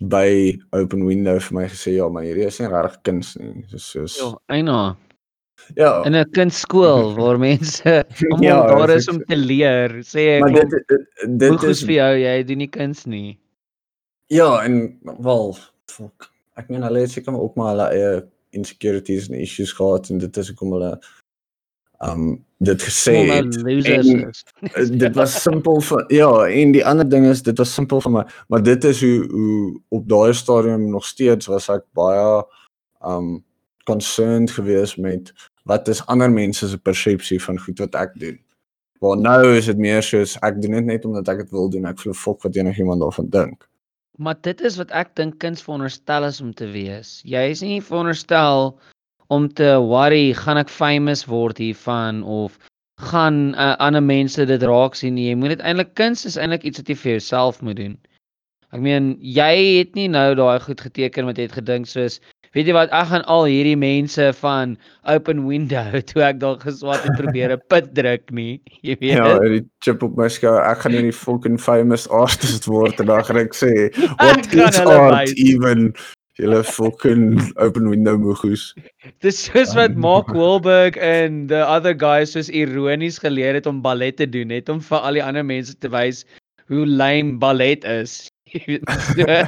by 0.00 0.54
Open 0.70 1.04
Window 1.06 1.40
vir 1.40 1.54
my 1.54 1.66
gesê 1.68 1.96
ja, 1.96 2.08
maar 2.08 2.22
hierdie 2.22 2.46
is 2.46 2.58
nie 2.60 2.68
regtig 2.68 3.00
kuns 3.02 3.36
nie. 3.36 3.64
Dis 3.70 3.90
soos 3.90 4.16
Ja, 4.18 4.38
eina. 4.46 4.96
Ja, 5.74 6.04
In 6.04 6.14
'n 6.14 6.30
kindskool 6.30 7.14
waar 7.18 7.38
mense 7.38 8.04
almal 8.30 8.44
Ja, 8.44 8.66
daar 8.66 8.86
dis 8.86 9.06
is 9.06 9.08
om 9.08 9.24
te 9.24 9.36
leer, 9.36 9.90
sê 10.04 10.38
ek 10.38 10.40
maar 10.40 10.54
dit 10.54 10.70
dit, 10.70 11.38
dit 11.38 11.62
is 11.62 11.84
vir 11.84 11.94
jou, 11.94 12.10
jy 12.18 12.42
doen 12.44 12.58
nie 12.58 12.70
kuns 12.70 13.04
nie. 13.06 13.38
ja, 14.26 14.62
en 14.64 14.98
wel 15.18 15.56
fuck. 15.86 16.30
Ek 16.54 16.68
meen 16.68 16.82
hulle 16.82 17.00
het 17.00 17.10
seker 17.10 17.40
ook 17.40 17.54
maar 17.56 17.68
hulle 17.74 17.88
eie 17.94 18.26
insecurities 18.50 19.28
en 19.28 19.40
issues 19.40 19.72
gehad 19.72 20.08
en 20.10 20.18
dit 20.18 20.36
is 20.36 20.48
hoekom 20.48 20.72
hulle 20.72 20.98
um 22.04 22.44
dit 22.58 22.82
gesê 22.82 23.14
het. 23.28 23.56
en-. 23.62 24.32
Uh, 24.76 24.98
dit 24.98 25.14
was 25.14 25.42
simpel 25.42 25.80
vir 25.80 26.04
ja, 26.08 26.30
en 26.46 26.72
die 26.72 26.84
ander 26.86 27.08
ding 27.08 27.26
is 27.26 27.42
dit 27.42 27.58
was 27.58 27.74
simpel 27.74 28.00
vir 28.00 28.12
my, 28.12 28.24
maar 28.48 28.62
dit 28.62 28.84
is 28.84 29.00
hoe 29.00 29.26
hoe 29.30 29.80
op 29.88 30.08
daai 30.08 30.32
stadium 30.34 30.90
nog 30.90 31.06
steeds 31.06 31.46
was 31.46 31.68
ek 31.68 31.84
baie 31.94 32.42
um 33.06 33.44
concerned 33.86 34.50
geweest 34.50 34.98
met 34.98 35.32
wat 35.68 35.88
is 35.92 36.04
ander 36.06 36.30
mense 36.32 36.68
se 36.68 36.78
persepsie 36.78 37.40
van 37.44 37.58
goed 37.60 37.80
wat 37.84 37.96
ek 38.00 38.14
doen. 38.20 38.38
Waar 39.04 39.18
nou 39.20 39.42
is 39.54 39.68
dit 39.70 39.78
meer 39.78 40.02
soos 40.02 40.36
ek 40.46 40.62
doen 40.62 40.78
dit 40.80 40.86
net 40.88 41.04
omdat 41.06 41.28
ek 41.28 41.44
dit 41.44 41.50
wil 41.54 41.68
doen. 41.70 41.86
Ek 41.86 42.00
voel 42.02 42.16
fok 42.16 42.40
wat 42.46 42.56
enigiemand 42.56 43.04
daarvan 43.04 43.28
dink. 43.34 43.68
Maar 44.18 44.38
dit 44.42 44.60
is 44.66 44.78
wat 44.80 44.90
ek 44.96 45.12
dink 45.20 45.36
kuns 45.44 45.62
veronderstel 45.62 46.26
is 46.26 46.40
om 46.42 46.50
te 46.56 46.66
wees. 46.72 47.20
Jy 47.22 47.44
is 47.52 47.62
nie 47.62 47.78
veronderstel 47.84 48.72
om 49.30 49.46
te 49.60 49.76
worry, 49.84 50.32
gaan 50.34 50.58
ek 50.58 50.72
famous 50.72 51.26
word 51.28 51.60
hiervan 51.60 52.24
of 52.24 52.56
gaan 52.98 53.54
uh, 53.54 53.76
ander 53.78 54.02
mense 54.02 54.46
dit 54.48 54.64
raak 54.66 54.96
sien 54.98 55.14
nie. 55.14 55.28
Jy 55.28 55.36
moet 55.38 55.54
dit 55.54 55.62
eintlik 55.62 55.92
kuns 56.00 56.26
is 56.26 56.40
eintlik 56.40 56.64
iets 56.66 56.82
wat 56.82 56.90
jy 56.90 56.96
vir 56.98 57.12
jouself 57.18 57.60
moet 57.62 57.78
doen. 57.78 57.94
Ek 58.74 58.82
meen, 58.84 59.14
jy 59.22 59.52
het 59.78 59.94
nie 59.96 60.08
nou 60.12 60.32
daai 60.36 60.58
goed 60.64 60.80
geteken 60.82 61.28
wat 61.28 61.38
jy 61.38 61.46
het 61.46 61.56
gedink 61.60 61.86
soos 61.88 62.18
weet 62.58 62.68
jy 62.70 62.74
wat, 62.76 62.92
ek 62.94 63.08
gaan 63.12 63.24
al 63.30 63.46
hierdie 63.46 63.78
mense 63.78 64.28
van 64.40 64.74
open 65.14 65.44
window 65.46 65.98
toe 66.10 66.22
ek 66.26 66.42
daar 66.42 66.58
geswat 66.62 67.06
het 67.06 67.16
probeer 67.20 67.54
'n 67.54 67.62
pit 67.72 67.90
druk 67.96 68.30
nie. 68.34 68.60
Jy 68.88 68.98
weet. 69.00 69.16
Ja, 69.16 69.38
die 69.38 69.64
chip 69.84 70.02
op 70.02 70.18
my 70.18 70.28
skouer. 70.28 70.62
Ek 70.66 70.84
gaan 70.84 70.96
nie 70.96 71.08
die 71.08 71.16
fucking 71.16 71.58
famous 71.62 72.08
artist 72.10 72.66
word 72.66 73.00
en 73.00 73.10
dan 73.12 73.24
gaan 73.24 73.42
ek 73.46 73.54
sê, 73.56 73.72
"What 74.20 74.52
is 74.52 74.78
hulle 74.82 74.98
art 75.08 75.28
wys." 75.28 75.36
even?" 75.38 75.92
Julle 76.38 76.62
fucking 76.62 77.40
open 77.58 77.88
window 77.90 78.14
moegoes. 78.14 78.70
Dis 79.26 79.40
soos 79.48 79.74
wat 79.74 79.96
Mark 79.98 80.30
Wahlberg 80.30 80.94
en 81.02 81.48
the 81.50 81.64
other 81.66 81.98
guys 81.98 82.30
soos 82.36 82.46
ironies 82.48 83.18
geleer 83.18 83.58
het 83.58 83.66
om 83.66 83.82
ballet 83.82 84.16
te 84.16 84.26
doen, 84.26 84.54
net 84.54 84.70
om 84.70 84.78
vir 84.78 84.98
al 85.02 85.18
die 85.18 85.24
ander 85.24 85.42
mense 85.42 85.74
te 85.82 85.90
wys 85.90 86.22
hoe 86.70 86.86
lame 86.86 87.42
ballet 87.42 87.82
is. 87.84 88.30
So- 89.18 89.42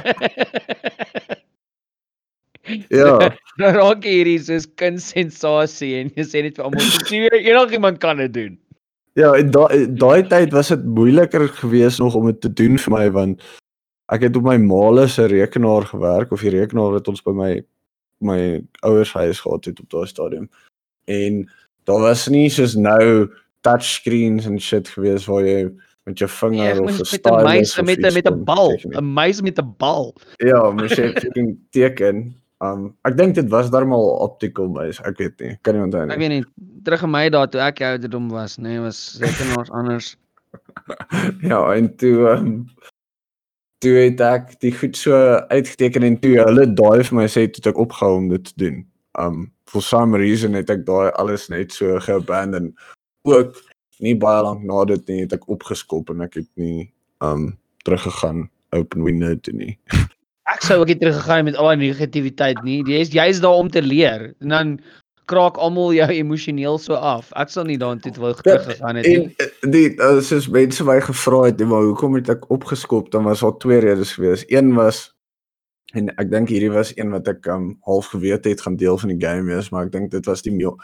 Ja. 2.89 3.17
Dan 3.61 3.75
raak 3.77 4.03
hierdie 4.07 4.39
soos 4.39 4.67
kunstsensasie 4.79 5.93
en 6.01 6.11
jy 6.15 6.25
sê 6.27 6.43
net 6.45 6.57
vir 6.57 6.67
almal, 6.67 6.85
"Sien 7.05 7.27
jy, 7.27 7.41
enigiemand 7.51 7.99
kan 7.99 8.17
dit 8.17 8.33
doen." 8.33 8.59
Ja, 9.19 9.33
en 9.35 9.51
daai 9.51 9.87
daai 9.91 10.23
tyd 10.31 10.53
was 10.55 10.71
dit 10.71 10.85
moeiliker 10.85 11.47
geweest 11.59 11.99
nog 11.99 12.15
om 12.15 12.25
dit 12.31 12.41
te 12.41 12.53
doen 12.53 12.77
vir 12.79 12.93
my 12.93 13.09
want 13.11 13.43
ek 14.11 14.27
het 14.27 14.37
op 14.39 14.47
my 14.47 14.57
maale 14.57 15.07
se 15.07 15.25
rekenaar 15.27 15.85
gewerk 15.87 16.31
of 16.31 16.41
die 16.41 16.53
rekenaar 16.53 16.95
wat 16.95 17.07
ons 17.11 17.23
by 17.23 17.35
my 17.35 17.51
my 18.21 18.61
ouers 18.85 19.13
huis 19.13 19.39
gehad 19.41 19.65
het 19.65 19.79
op 19.81 19.89
daai 19.89 20.07
stadium. 20.07 20.49
En 21.09 21.49
daar 21.89 21.99
was 21.99 22.27
nie 22.27 22.49
soos 22.49 22.75
nou 22.75 23.31
touchscreens 23.65 24.45
en 24.45 24.59
shit 24.61 24.89
geweest 24.89 25.25
waar 25.25 25.45
jy 25.45 25.71
met 26.09 26.21
jou 26.21 26.29
vinger 26.29 26.75
ek 26.75 26.81
of 26.81 26.99
'n 26.99 27.05
stylus 27.05 27.75
met 27.81 27.99
'n 27.99 28.13
met 28.13 28.27
'n 28.27 28.43
bal. 28.43 28.77
'n 28.77 29.13
muis 29.13 29.41
met 29.41 29.59
'n 29.59 29.73
bal. 29.77 30.15
Ja, 30.37 30.73
jy 30.77 30.87
fucking 31.23 31.57
teken. 31.71 32.40
Um 32.61 32.91
ek 33.09 33.15
dink 33.17 33.35
dit 33.35 33.47
was 33.49 33.71
darmal 33.73 34.03
optical 34.21 34.67
muis, 34.69 34.99
ek 35.07 35.17
weet 35.17 35.39
nie. 35.41 35.55
Kan 35.65 35.77
nie 35.77 35.85
onthou 35.87 36.03
Ek 36.05 36.11
nie. 36.13 36.17
weet 36.21 36.33
nie, 36.35 36.43
terug 36.85 37.03
in 37.07 37.11
my 37.13 37.23
dae 37.33 37.47
toe 37.49 37.61
ek 37.65 37.81
ouderdom 37.87 38.29
was, 38.33 38.57
nê, 38.61 38.75
nee, 38.75 38.83
was 38.83 38.99
rekenaars 39.23 39.71
anders. 39.73 40.11
ja, 41.51 41.59
en 41.73 41.89
toe 41.97 42.15
um 42.35 42.51
toe 43.81 43.95
het 43.97 44.21
ek 44.21 44.51
die 44.61 44.71
goed 44.77 44.97
so 44.99 45.17
uitgeteken 45.49 46.05
en 46.05 46.19
toe 46.21 46.35
hulle 46.37 46.67
daai 46.77 47.01
vir 47.07 47.17
my 47.17 47.25
sê 47.25 47.47
toe 47.49 47.63
het 47.63 47.71
ek 47.73 47.81
opgehou 47.81 48.19
om 48.19 48.29
dit 48.29 48.45
te 48.51 48.53
doen. 48.61 48.79
Um 49.17 49.41
for 49.71 49.81
some 49.81 50.17
reason 50.19 50.53
het 50.53 50.69
ek 50.69 50.85
daai 50.85 51.09
alles 51.17 51.49
net 51.49 51.73
so 51.73 51.97
geabandon. 52.05 52.75
Ook 53.25 53.57
nie 54.05 54.13
baie 54.17 54.43
lank 54.45 54.61
na 54.69 54.85
dit 54.85 55.09
nie 55.09 55.19
het 55.23 55.33
ek 55.33 55.49
opgeskop 55.49 56.13
en 56.13 56.21
ek 56.27 56.37
het 56.43 56.49
nie 56.61 56.91
um 57.25 57.55
teruggegaan 57.85 58.45
open 58.77 59.01
window 59.03 59.33
toe 59.41 59.53
nie. 59.57 59.73
Ek 60.49 60.65
sou 60.65 60.79
ook 60.81 60.89
nie 60.89 60.97
teruggegaan 60.97 61.45
met 61.45 61.55
al 61.55 61.75
die 61.75 61.91
negativiteit 61.91 62.63
nie. 62.65 62.81
Jy 62.87 63.05
is 63.05 63.13
jy's 63.13 63.39
daar 63.43 63.61
om 63.61 63.69
te 63.69 63.81
leer. 63.81 64.31
En 64.41 64.55
dan 64.55 64.73
kraak 65.29 65.57
almal 65.61 65.93
jou 65.95 66.09
emosioneel 66.11 66.79
so 66.81 66.97
af. 66.97 67.29
Ek 67.39 67.53
sal 67.53 67.67
nie 67.69 67.77
daartoe 67.79 68.11
wou 68.17 68.33
teruggegaan 68.35 68.99
het 68.99 69.07
nie. 69.07 69.29
En 69.29 69.31
eh, 69.37 69.71
die 69.75 69.85
uh, 69.95 70.17
soos 70.25 70.49
mense 70.51 70.83
my 70.87 70.97
gevra 71.05 71.45
het, 71.47 71.61
maar 71.63 71.87
hoekom 71.87 72.17
het 72.19 72.31
ek 72.33 72.49
opgeskop? 72.51 73.11
Dan 73.13 73.29
was 73.29 73.45
daar 73.45 73.57
twee 73.61 73.79
redes 73.85 74.15
gewees. 74.17 74.43
Een 74.49 74.73
was 74.75 75.11
en 75.97 76.11
ek 76.21 76.31
dink 76.31 76.51
hierdie 76.51 76.71
was 76.71 76.93
een 76.95 77.11
wat 77.11 77.27
ek 77.27 77.47
um, 77.51 77.73
half 77.87 78.11
geweet 78.13 78.47
het 78.47 78.63
gaan 78.63 78.77
deel 78.79 78.97
van 78.97 79.11
die 79.11 79.19
game 79.19 79.47
wees, 79.51 79.69
maar 79.71 79.87
ek 79.87 79.95
dink 79.95 80.11
dit 80.13 80.27
was 80.29 80.43
die 80.45 80.53
meer, 80.55 80.75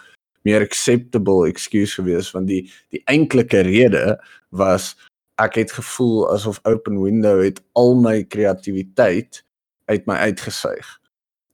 meer 0.47 0.63
acceptable 0.65 1.47
excuse 1.47 1.95
gewees 1.95 2.31
want 2.35 2.49
die 2.51 2.65
die 2.93 3.01
eintlike 3.11 3.63
rede 3.67 4.17
was 4.51 4.95
ek 5.39 5.59
het 5.61 5.71
gevoel 5.75 6.27
asof 6.33 6.59
open 6.67 6.99
window 7.03 7.39
het 7.43 7.61
al 7.79 7.95
my 7.99 8.19
kreatiwiteit 8.27 9.43
uit 9.91 10.07
my 10.09 10.19
uitgesuig. 10.29 10.93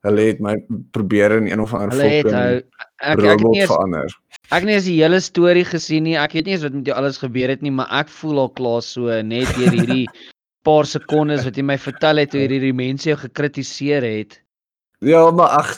Hulle 0.03 0.27
het 0.27 0.41
my 0.43 0.57
probeer 0.91 1.37
in 1.37 1.47
een 1.47 1.61
of 1.63 1.73
ander 1.73 1.95
Hulle 1.95 2.09
het 2.11 2.27
fucking 2.27 2.39
ou 2.39 2.55
ek 2.59 3.19
ek 3.19 3.23
het 3.23 3.43
nie 3.45 3.59
eens 3.61 3.71
verander. 3.71 4.15
ek 4.49 4.57
het 4.57 4.67
nie 4.67 4.75
eens 4.75 4.89
die 4.89 4.99
hele 4.99 5.19
storie 5.23 5.65
gesien 5.67 6.03
nie. 6.07 6.17
Ek 6.19 6.35
weet 6.35 6.49
nie 6.49 6.57
eens 6.57 6.65
wat 6.65 6.75
met 6.75 6.89
jou 6.91 6.97
alles 6.99 7.19
gebeur 7.21 7.53
het 7.53 7.63
nie, 7.63 7.71
maar 7.71 7.91
ek 8.01 8.11
voel 8.19 8.43
al 8.43 8.51
klaar 8.59 8.83
so 8.83 9.21
net 9.23 9.51
deur 9.57 9.71
hierdie 9.77 10.07
paar 10.67 10.87
sekondes 10.87 11.43
wat 11.47 11.57
jy 11.59 11.65
my 11.67 11.77
vertel 11.79 12.23
het 12.23 12.35
hoe 12.35 12.43
hierdie 12.43 12.75
mense 12.75 13.09
jou 13.09 13.17
gekritiseer 13.19 14.03
het. 14.07 14.39
Ja, 15.03 15.31
maar 15.31 15.49
ag, 15.59 15.71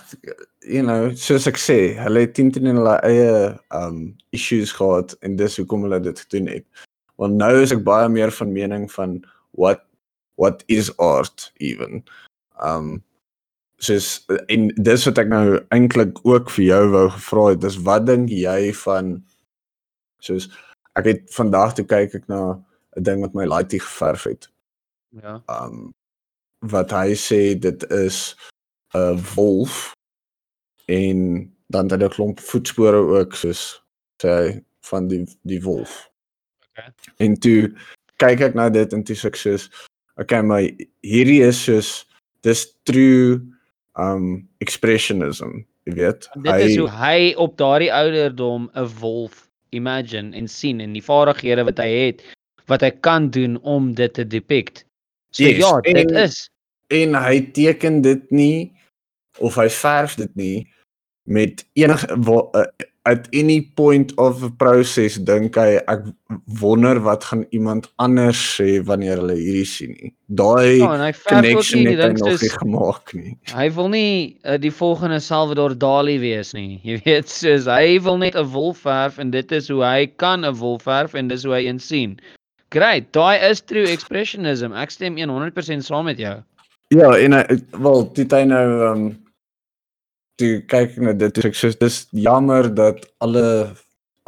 you 0.61 0.83
know, 0.85 1.09
soos 1.17 1.47
ek 1.49 1.57
sê, 1.57 1.77
hulle 1.97 2.25
het 2.27 2.35
teen 2.37 2.51
teen 2.53 2.69
hulle 2.69 2.97
eie 3.07 3.55
um 3.73 4.11
issues 4.35 4.73
gehad 4.75 5.15
en 5.25 5.37
dis 5.39 5.57
hoekom 5.57 5.87
hulle 5.87 6.01
dit 6.05 6.19
gedoen 6.27 6.51
het. 6.53 6.65
Want 7.21 7.39
nou 7.39 7.53
is 7.61 7.73
ek 7.73 7.81
baie 7.87 8.09
meer 8.11 8.33
van 8.37 8.53
mening 8.53 8.85
van 8.93 9.17
what 9.57 9.81
what 10.37 10.61
is 10.67 10.91
art 11.01 11.51
even. 11.57 12.03
Um 12.61 13.03
soos 13.77 14.25
en 14.47 14.69
dis 14.79 15.05
wat 15.05 15.17
ek 15.19 15.27
nou 15.27 15.59
eintlik 15.75 16.21
ook 16.23 16.49
vir 16.55 16.65
jou 16.65 16.83
wou 16.93 17.09
gevra 17.11 17.49
het, 17.51 17.61
dis 17.61 17.77
wat 17.83 18.05
dink 18.07 18.29
jy 18.31 18.71
van 18.85 19.17
soos 20.23 20.47
ek 20.95 21.09
het 21.11 21.25
vandag 21.35 21.75
toe 21.75 21.85
kyk 21.85 22.15
ek 22.15 22.27
na 22.31 22.55
'n 22.95 23.03
ding 23.03 23.21
wat 23.21 23.35
my 23.35 23.45
laaitie 23.45 23.79
geverf 23.79 24.23
het 24.23 24.47
Ja. 25.11 25.41
um 25.49 25.91
wat 26.61 26.91
hy 26.91 27.13
sê 27.15 27.59
dit 27.59 27.83
is 27.91 28.35
'n 28.95 29.19
wolf 29.35 29.93
en 30.87 31.51
dan 31.67 31.89
het 31.91 32.01
hy 32.01 32.07
'n 32.07 32.15
klomp 32.15 32.39
voetspore 32.39 33.01
ook 33.19 33.35
soos 33.35 33.83
sê 34.23 34.27
hy 34.29 34.63
van 34.81 35.07
die 35.07 35.25
die 35.43 35.61
wolf. 35.61 36.09
Okay. 36.71 36.93
En 37.17 37.35
toe 37.39 37.73
kyk 38.17 38.39
ek 38.41 38.53
na 38.55 38.69
dit 38.69 38.93
en 38.93 39.03
toe 39.03 39.15
sê 39.15 39.27
ek 39.27 39.35
soos 39.35 39.69
okay 40.15 40.41
maar 40.41 40.61
hierdie 41.01 41.43
is 41.43 41.63
soos 41.63 42.05
dis 42.45 42.61
true 42.87 43.41
um 43.99 44.43
expressionism, 44.63 45.63
jy 45.87 45.93
weet. 45.99 46.27
Dit 46.43 46.61
is 46.67 46.77
hoe 46.77 46.89
hy 46.91 47.33
op 47.41 47.57
daardie 47.59 47.91
ouderdom 47.93 48.69
'n 48.75 48.87
wolf 48.99 49.45
imagine 49.75 50.35
en 50.35 50.47
sien 50.47 50.79
en 50.83 50.93
die 50.93 51.03
vaardighede 51.03 51.63
wat 51.67 51.77
hy 51.83 51.89
het 52.07 52.23
wat 52.67 52.81
hy 52.81 52.89
kan 53.05 53.29
doen 53.29 53.59
om 53.61 53.93
dit 53.93 54.13
te 54.13 54.23
depict. 54.27 54.85
So 55.31 55.43
Yes, 55.43 55.57
ja, 55.57 55.79
dit 55.81 56.11
en- 56.11 56.15
is 56.23 56.49
en 56.93 57.15
hy 57.17 57.41
teken 57.51 58.01
dit 58.01 58.31
nie 58.31 58.71
of 59.39 59.55
hy 59.55 59.67
verf 59.69 60.15
dit 60.15 60.35
nie 60.35 60.67
met 61.25 61.65
enige 61.73 62.07
at 63.05 63.27
any 63.33 63.61
point 63.61 64.13
of 64.17 64.39
the 64.41 64.49
process 64.49 65.15
dink 65.29 65.57
hy 65.61 65.77
ek 65.91 66.07
wonder 66.61 66.97
wat 67.05 67.27
gaan 67.29 67.43
iemand 67.53 67.85
anders 68.01 68.39
sê 68.57 68.79
wanneer 68.87 69.19
hulle 69.21 69.35
hierdie 69.37 69.67
sien 69.69 69.93
nie. 69.93 70.09
Daai 70.25 70.81
ook 70.81 71.19
connection 71.27 71.83
nie 71.85 71.93
het 71.93 72.01
hy 72.01 72.09
nog 72.17 72.41
nie 72.41 72.53
gemaak 72.55 73.13
nie. 73.13 73.33
hy 73.59 73.67
wil 73.77 73.91
nie 73.93 74.15
uh, 74.43 74.57
die 74.61 74.73
volgende 74.73 75.19
Salvador 75.21 75.75
Dali 75.77 76.17
wees 76.23 76.55
nie. 76.57 76.79
Jy 76.89 76.97
weet, 77.05 77.29
soos 77.29 77.69
hy 77.69 77.99
wil 78.05 78.17
net 78.23 78.37
'n 78.39 78.49
wolf 78.55 78.81
verf 78.87 79.21
en 79.21 79.29
dit 79.35 79.53
is 79.53 79.69
hoe 79.69 79.83
hy 79.85 80.09
kan 80.17 80.41
'n 80.41 80.57
wolf 80.57 80.89
verf 80.89 81.13
en 81.13 81.29
dis 81.29 81.45
hoe 81.45 81.53
hy 81.53 81.65
een 81.67 81.79
sien. 81.79 82.17
Great, 82.73 83.13
daai 83.13 83.37
is 83.37 83.61
true 83.61 83.85
expressionism. 83.85 84.73
Ek 84.73 84.89
stem 84.91 85.21
100% 85.21 85.85
saam 85.85 86.09
met 86.09 86.17
jou. 86.17 86.41
Ja, 86.93 87.13
en 87.17 87.37
hy 87.37 87.61
wel 87.81 88.09
dit 88.17 88.33
hy 88.33 88.43
nou 88.49 88.65
um 88.89 89.05
toe 90.39 90.53
kyk 90.71 90.95
ek 90.95 91.01
na 91.03 91.13
dit 91.13 91.41
sê 91.41 91.49
ek 91.51 91.59
soos 91.59 91.79
dis 91.79 91.97
jammer 92.11 92.69
dat 92.73 93.05
alle 93.23 93.47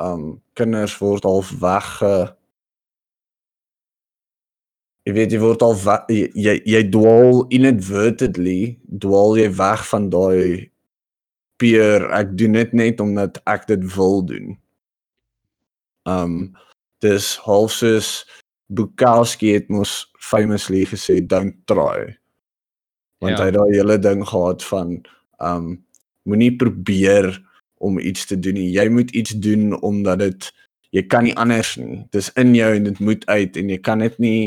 um 0.01 0.37
kinders 0.57 0.95
word 1.01 1.25
half 1.27 1.51
weg 1.61 1.91
jy 5.07 5.13
weet 5.15 5.35
jy 5.35 5.41
word 5.41 5.63
al 5.63 5.75
jy 6.11 6.55
jy 6.67 6.81
dwaal 6.91 7.45
inadvertently 7.53 8.77
dwaal 9.05 9.37
jy 9.39 9.49
weg 9.59 9.85
van 9.91 10.09
daai 10.13 10.71
peer 11.61 12.05
ek 12.13 12.33
doen 12.37 12.57
dit 12.57 12.73
net 12.77 13.01
omdat 13.01 13.39
ek 13.49 13.67
dit 13.69 13.83
wil 13.95 14.21
doen. 14.25 14.55
Um 16.07 16.55
dis 17.05 17.35
half 17.45 17.73
soos 17.77 18.25
Bukowski 18.73 19.53
het 19.55 19.69
mos 19.71 20.09
famously 20.19 20.83
gesê 20.89 21.21
don't 21.23 21.55
try. 21.69 22.17
Want 23.23 23.37
ja. 23.37 23.45
hy 23.45 23.51
daai 23.55 23.73
hele 23.73 23.97
ding 24.01 24.25
gehad 24.27 24.65
van 24.69 24.97
um 25.41 25.77
moenie 26.27 26.53
probeer 26.59 27.31
om 27.83 27.99
iets 27.99 28.25
te 28.29 28.37
doen 28.39 28.57
nie. 28.57 28.71
Jy 28.75 28.87
moet 28.91 29.11
iets 29.15 29.35
doen 29.43 29.73
omdat 29.81 30.23
dit 30.23 30.49
jy 30.95 31.03
kan 31.11 31.27
nie 31.27 31.35
anders 31.37 31.75
nie. 31.79 32.03
Dis 32.15 32.29
in 32.39 32.55
jou 32.55 32.69
en 32.75 32.87
dit 32.89 32.99
moet 33.03 33.25
uit 33.27 33.59
en 33.59 33.69
jy 33.73 33.79
kan 33.83 34.03
dit 34.03 34.17
nie 34.23 34.41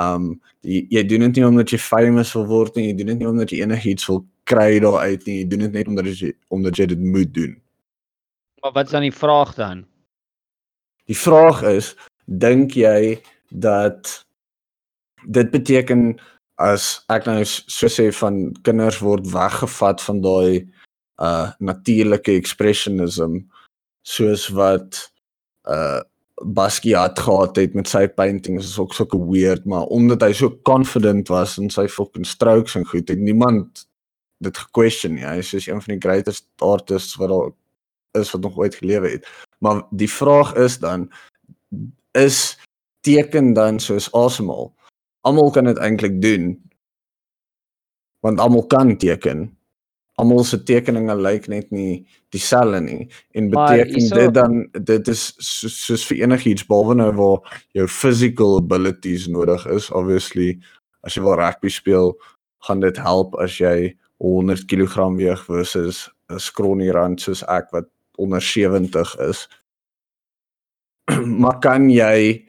um 0.00 0.32
jy, 0.66 0.84
jy 0.90 1.02
doen 1.06 1.26
dit 1.28 1.40
nie 1.40 1.46
omdat 1.46 1.74
jy 1.74 1.80
famous 1.82 2.32
wil 2.36 2.46
word 2.50 2.78
nie. 2.78 2.88
Jy 2.90 2.96
doen 3.00 3.12
dit 3.14 3.22
nie 3.22 3.30
omdat 3.30 3.52
jy 3.52 3.62
enigiets 3.66 4.08
wil 4.10 4.24
kry 4.48 4.78
daar 4.82 5.02
uit 5.04 5.26
nie. 5.26 5.40
Jy 5.42 5.48
doen 5.52 5.66
dit 5.66 5.78
net 5.78 5.90
omdat 5.92 6.10
jy 6.12 6.32
omdat 6.54 6.80
jy 6.80 6.88
dit 6.94 7.04
moet 7.14 7.34
doen. 7.34 7.56
Maar 8.64 8.72
wat 8.72 8.86
is 8.86 8.96
dan 8.96 9.04
die 9.04 9.12
vraag 9.12 9.54
dan? 9.54 9.84
Die 11.04 11.18
vraag 11.18 11.62
is, 11.68 11.92
dink 12.24 12.72
jy 12.80 13.18
dat 13.52 14.24
dit 15.28 15.50
beteken 15.52 16.14
as 16.62 17.02
ek 17.12 17.26
nou 17.28 17.42
so 17.44 17.90
sê 17.90 18.08
van 18.14 18.54
kinders 18.64 19.00
word 19.04 19.26
weggevat 19.32 20.00
van 20.06 20.22
daai 20.24 20.64
uh 21.22 21.50
natuurlike 21.58 22.32
expressionism 22.32 23.38
soos 24.02 24.48
wat 24.48 25.12
uh 25.68 26.02
Basquiat 26.34 27.18
gehad 27.18 27.56
het 27.56 27.74
met 27.78 27.88
sy 27.88 28.08
paintings 28.10 28.66
is 28.66 28.78
ook 28.78 28.94
so 28.94 29.06
'n 29.06 29.30
weird 29.30 29.64
maar 29.64 29.86
omdat 29.86 30.20
hy 30.20 30.32
so 30.32 30.50
confident 30.62 31.28
was 31.28 31.58
in 31.58 31.70
sy 31.70 31.86
fucking 31.88 32.26
strokes 32.26 32.74
en 32.74 32.86
goed 32.86 33.08
het 33.08 33.18
niemand 33.18 33.86
dit 34.44 34.58
gequestion 34.58 35.16
nie. 35.16 35.26
Hy 35.26 35.40
is 35.42 35.52
soos 35.52 35.68
een 35.68 35.82
van 35.82 35.94
die 35.94 36.02
greatest 36.02 36.46
artists 36.64 37.16
wat 37.20 37.34
al 37.34 37.54
is 38.18 38.30
wat 38.34 38.44
nog 38.46 38.58
ooit 38.62 38.76
gelewe 38.78 39.16
het. 39.16 39.26
Maar 39.58 39.82
die 39.90 40.10
vraag 40.10 40.54
is 40.60 40.78
dan 40.78 41.08
is 42.14 42.54
teken 43.06 43.52
dan 43.56 43.80
soos 43.82 44.10
asemhaal. 44.14 44.70
Almal 45.26 45.50
kan 45.50 45.66
dit 45.70 45.80
eintlik 45.82 46.20
doen. 46.22 46.54
Want 48.22 48.40
almal 48.40 48.66
kan 48.70 48.96
teken. 48.96 49.48
Almal 50.20 50.44
se 50.46 50.60
tekeninge 50.62 51.16
lyk 51.18 51.48
net 51.48 51.72
nie 51.74 52.04
dieselfde 52.30 52.80
nie 52.80 53.08
en 53.34 53.50
beteken 53.50 54.00
so, 54.00 54.14
dit 54.14 54.34
dan 54.34 54.68
dit 54.72 55.08
is 55.08 55.24
soos, 55.38 55.74
soos 55.86 56.04
vir 56.06 56.22
enigiets 56.22 56.66
behalwe 56.68 56.94
nou 56.94 57.10
waar 57.18 57.58
jou 57.74 57.88
physical 57.90 58.58
abilities 58.60 59.26
nodig 59.26 59.66
is 59.74 59.90
obviously 59.90 60.54
as 61.02 61.16
jy 61.16 61.24
wil 61.26 61.38
rugby 61.40 61.72
speel 61.72 62.14
gaan 62.66 62.80
dit 62.80 62.96
help 62.96 63.34
as 63.42 63.58
jy 63.58 63.94
100 64.22 64.64
kg 64.70 65.10
weeg 65.18 65.42
versus 65.50 66.08
'n 66.30 66.38
skronie 66.40 66.92
rand 66.92 67.20
soos 67.20 67.42
ek 67.48 67.70
wat 67.72 67.88
onder 68.16 68.40
70 68.40 69.16
is. 69.28 69.48
maar 71.42 71.58
kan 71.60 71.90
jy 71.90 72.44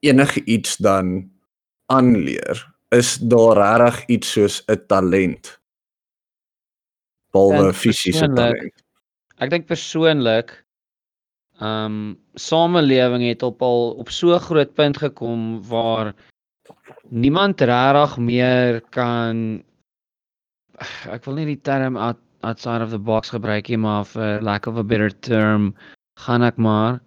enige 0.00 0.44
iets 0.44 0.76
dan 0.76 1.30
aanleer? 1.86 2.74
Is 2.88 3.18
daar 3.18 3.56
regtig 3.56 4.06
iets 4.06 4.32
soos 4.32 4.62
'n 4.66 4.86
talent? 4.86 5.60
Behalwe 7.32 7.72
fisiese 7.72 8.28
talent. 8.34 8.82
Ek 9.40 9.50
dink 9.50 9.66
persoonlik 9.70 10.52
ehm 11.62 11.86
um, 11.86 11.96
samelewing 12.34 13.22
het 13.28 13.42
op 13.46 13.62
al 13.62 13.92
op 14.02 14.10
so 14.10 14.38
groot 14.38 14.72
punt 14.74 14.96
gekom 14.98 15.60
waar 15.68 16.14
niemand 17.08 17.60
regtig 17.60 18.16
meer 18.18 18.80
kan 18.90 19.62
ek 21.12 21.24
wil 21.26 21.38
nie 21.38 21.46
die 21.52 21.60
term 21.60 21.96
out, 21.96 22.18
outside 22.42 22.82
of 22.82 22.90
the 22.90 22.98
box 22.98 23.30
gebruik 23.30 23.68
nie, 23.68 23.78
maar 23.78 24.04
for 24.04 24.40
lack 24.42 24.66
of 24.66 24.76
a 24.76 24.82
better 24.82 25.12
term 25.20 25.72
gaan 26.24 26.42
ek 26.42 26.56
maar. 26.56 27.00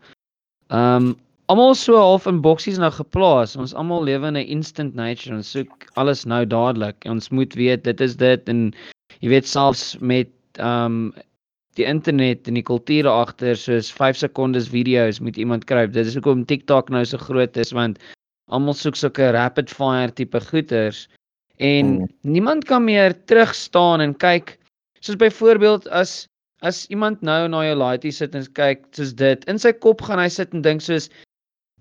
Um 0.70 1.16
almal 1.52 1.76
so 1.78 1.98
half 1.98 2.26
in 2.26 2.42
boksies 2.42 2.80
nou 2.82 2.90
geplaas. 2.94 3.56
Ons 3.56 3.76
almal 3.78 4.04
lewe 4.04 4.28
in 4.28 4.38
'n 4.38 4.50
instant 4.58 4.96
nature. 4.96 5.36
Ons 5.36 5.52
soek 5.52 5.90
alles 5.96 6.26
nou 6.26 6.46
dadelik. 6.46 6.98
Ons 7.06 7.30
moet 7.30 7.54
weet 7.54 7.84
dit 7.84 8.02
is 8.02 8.16
dit 8.16 8.50
en 8.50 8.74
jy 9.22 9.30
weet 9.30 9.48
selfs 9.48 9.96
met 10.00 10.32
um 10.60 11.14
die 11.76 11.86
internet 11.88 12.48
en 12.48 12.56
die 12.56 12.64
kulture 12.64 13.12
agter 13.12 13.58
soos 13.60 13.90
5 13.92 14.22
sekondes 14.24 14.70
video's 14.72 15.20
moet 15.20 15.38
iemand 15.38 15.66
kry. 15.68 15.84
Dit 15.92 16.08
is 16.08 16.16
hoekom 16.16 16.46
TikTok 16.48 16.90
nou 16.90 17.04
so 17.04 17.20
groot 17.20 17.58
is 17.60 17.74
want 17.76 18.00
almal 18.48 18.78
soek 18.78 18.96
sulke 18.96 19.32
rapid 19.36 19.72
fire 19.74 20.14
tipe 20.16 20.40
goeters 20.40 21.06
en 21.58 21.98
mm. 21.98 22.08
niemand 22.22 22.66
kan 22.70 22.86
meer 22.86 23.16
terug 23.26 23.54
staan 23.56 24.02
en 24.02 24.16
kyk 24.22 24.56
soos 25.02 25.20
byvoorbeeld 25.20 25.88
as 25.90 26.28
as 26.66 26.86
iemand 26.94 27.22
nou 27.22 27.48
na 27.52 27.64
jou 27.66 27.76
laaitie 27.78 28.12
sit 28.16 28.36
en 28.36 28.46
kyk 28.58 28.86
soos 28.96 29.14
dit 29.18 29.44
in 29.52 29.60
sy 29.62 29.72
kop 29.74 30.04
gaan 30.06 30.22
hy 30.22 30.30
sit 30.32 30.54
en 30.54 30.64
dink 30.66 30.84
soos 30.84 31.10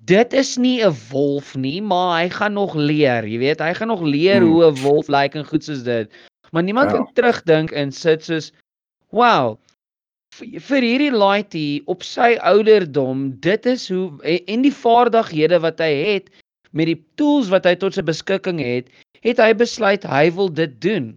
dit 0.08 0.34
is 0.36 0.56
nie 0.58 0.80
'n 0.84 0.94
wolf 1.10 1.54
nie 1.56 1.80
maar 1.80 2.22
hy 2.22 2.28
gaan 2.28 2.54
nog 2.54 2.74
leer 2.74 3.24
jy 3.24 3.38
weet 3.38 3.60
hy 3.60 3.72
gaan 3.74 3.88
nog 3.88 4.02
leer 4.02 4.40
mm. 4.40 4.48
hoe 4.50 4.70
'n 4.70 4.80
wolf 4.82 5.08
lyk 5.08 5.34
like 5.34 5.38
en 5.38 5.44
goed 5.44 5.64
soos 5.64 5.84
dit 5.84 6.08
maar 6.54 6.62
niemand 6.62 6.90
ja. 6.90 6.96
kan 6.96 7.08
terugdink 7.18 7.74
en 7.74 7.92
sit 7.92 8.24
soos 8.24 8.52
wow 9.10 9.56
vir 10.40 10.82
hierdie 10.82 11.12
laaitie 11.14 11.82
op 11.90 12.02
sy 12.06 12.34
ouderdom 12.42 13.28
dit 13.42 13.66
is 13.70 13.88
hoe 13.92 14.06
en 14.34 14.64
die 14.66 14.74
vaardighede 14.74 15.60
wat 15.62 15.82
hy 15.82 15.92
het 16.14 16.30
met 16.74 16.90
die 16.90 17.00
tools 17.20 17.50
wat 17.54 17.66
hy 17.68 17.74
tot 17.78 17.94
sy 17.94 18.02
beskikking 18.06 18.62
het 18.62 18.90
het 19.24 19.40
hy 19.40 19.52
besluit 19.56 20.02
hy 20.04 20.26
wil 20.36 20.50
dit 20.52 20.72
doen. 20.84 21.14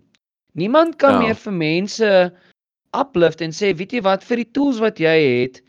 Niemand 0.57 0.95
kan 1.01 1.17
ja. 1.17 1.27
meer 1.27 1.39
vir 1.39 1.53
mense 1.53 2.11
uplift 2.97 3.41
en 3.43 3.53
sê 3.53 3.73
weet 3.77 3.97
jy 3.97 4.03
wat 4.05 4.23
vir 4.25 4.41
die 4.43 4.51
tools 4.57 4.79
wat 4.81 5.01
jy 5.01 5.15
het 5.21 5.59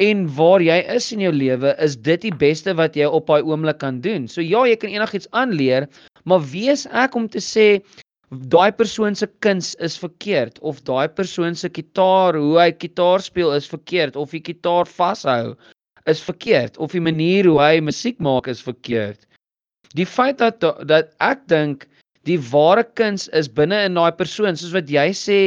en 0.00 0.24
waar 0.38 0.62
jy 0.64 0.78
is 0.94 1.10
in 1.14 1.22
jou 1.22 1.34
lewe 1.34 1.74
is 1.84 1.94
dit 2.08 2.24
die 2.24 2.34
beste 2.34 2.74
wat 2.78 2.96
jy 2.98 3.06
op 3.06 3.28
daai 3.30 3.44
oomblik 3.44 3.78
kan 3.82 4.00
doen. 4.02 4.26
So 4.26 4.42
ja, 4.42 4.64
jy 4.66 4.78
kan 4.80 4.90
enigiets 4.90 5.30
aanleer, 5.30 5.86
maar 6.24 6.42
wie 6.50 6.66
is 6.72 6.88
ek 6.90 7.14
om 7.14 7.28
te 7.30 7.42
sê 7.44 7.68
daai 8.30 8.72
persoon 8.72 9.14
se 9.14 9.26
kuns 9.40 9.74
is 9.74 9.96
verkeerd 9.98 10.58
of 10.60 10.82
daai 10.82 11.08
persoon 11.08 11.54
se 11.54 11.68
kitaar, 11.68 12.34
hoe 12.34 12.58
hy 12.58 12.72
kitaar 12.72 13.20
speel 13.20 13.52
is 13.52 13.68
verkeerd 13.68 14.16
of 14.16 14.30
die 14.30 14.40
kitaar 14.40 14.86
vashou 14.86 15.56
is 16.06 16.20
verkeerd 16.20 16.76
of 16.78 16.92
die 16.92 17.00
manier 17.00 17.46
hoe 17.48 17.60
hy 17.60 17.80
musiek 17.80 18.18
maak 18.18 18.48
is 18.48 18.62
verkeerd. 18.62 19.26
Die 19.94 20.06
feit 20.06 20.38
dat 20.38 20.60
dat 20.60 21.12
ek 21.20 21.46
dink 21.48 21.86
die 22.24 22.38
ware 22.50 22.84
kuns 22.84 23.28
is 23.28 23.48
binne 23.48 23.84
in 23.84 23.94
daai 23.94 24.12
persoon 24.12 24.56
soos 24.56 24.72
wat 24.72 24.88
jy 24.90 25.10
sê 25.12 25.40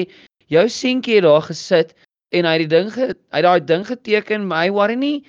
jou 0.54 0.66
seentjie 0.70 1.18
het 1.20 1.28
daar 1.28 1.46
gesit 1.50 1.94
en 2.32 2.46
hy 2.46 2.54
het 2.58 2.64
die 2.66 2.72
ding 2.76 2.90
ge, 2.94 3.14
hy 3.34 3.42
daai 3.42 3.60
ding 3.60 3.86
geteken 3.88 4.48
my 4.48 4.70
worry 4.70 4.96
nie 4.96 5.26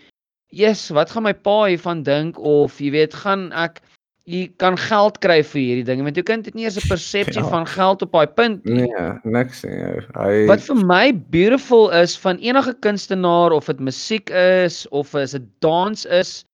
yes 0.52 0.88
wat 0.94 1.10
gaan 1.10 1.26
my 1.26 1.32
pa 1.32 1.66
hiervan 1.68 2.04
dink? 2.04 2.38
of 2.38 2.80
jy 2.80 2.92
weet 2.92 3.14
gaan 3.14 3.50
ek 3.52 3.82
jy 4.28 4.42
kan 4.60 4.76
geld 4.76 5.20
kry 5.24 5.38
vir 5.50 5.60
hierdie 5.62 5.86
ding 5.88 6.02
want 6.04 6.18
jou 6.18 6.24
kind 6.28 6.48
het 6.48 6.56
nie 6.58 6.66
eers 6.66 6.76
'n 6.76 6.88
persepsie 6.90 7.40
ja. 7.42 7.48
van 7.48 7.64
geld 7.66 8.02
op 8.04 8.12
daai 8.12 8.26
punt 8.40 8.64
nie 8.64 8.84
nee 8.84 9.06
niks 9.24 9.64
nie 9.64 9.78
hy 10.18 10.32
wat 10.50 10.60
vir 10.66 10.82
my 10.92 11.04
beautiful 11.32 11.88
is 12.02 12.16
van 12.26 12.36
enige 12.44 12.74
kunstenaar 12.84 13.56
of 13.56 13.66
dit 13.72 13.80
musiek 13.80 14.30
is 14.30 14.84
of 14.90 15.14
is 15.14 15.32
dit 15.32 15.48
dans 15.64 16.04
is 16.20 16.44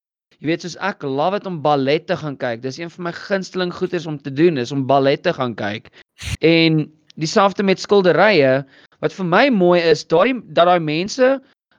Jy 0.41 0.49
weet 0.51 0.65
soos 0.65 0.75
ek 0.83 1.03
love 1.07 1.39
dit 1.39 1.47
om 1.47 1.61
ballet 1.63 2.03
te 2.07 2.15
gaan 2.19 2.35
kyk. 2.37 2.61
Dis 2.61 2.77
een 2.77 2.91
van 2.91 3.07
my 3.07 3.13
gunsteling 3.15 3.71
goeders 3.73 4.05
om 4.05 4.17
te 4.21 4.33
doen 4.33 4.59
is 4.59 4.73
om 4.75 4.83
ballet 4.85 5.23
te 5.23 5.33
gaan 5.33 5.55
kyk. 5.55 5.87
En 6.43 6.83
dieselfde 7.15 7.63
met 7.63 7.79
skilderye 7.79 8.59
wat 9.03 9.15
vir 9.15 9.25
my 9.25 9.45
mooi 9.49 9.79
is, 9.79 10.03
daai 10.03 10.41
dat 10.51 10.67
daai 10.67 10.83
mense 10.83 11.29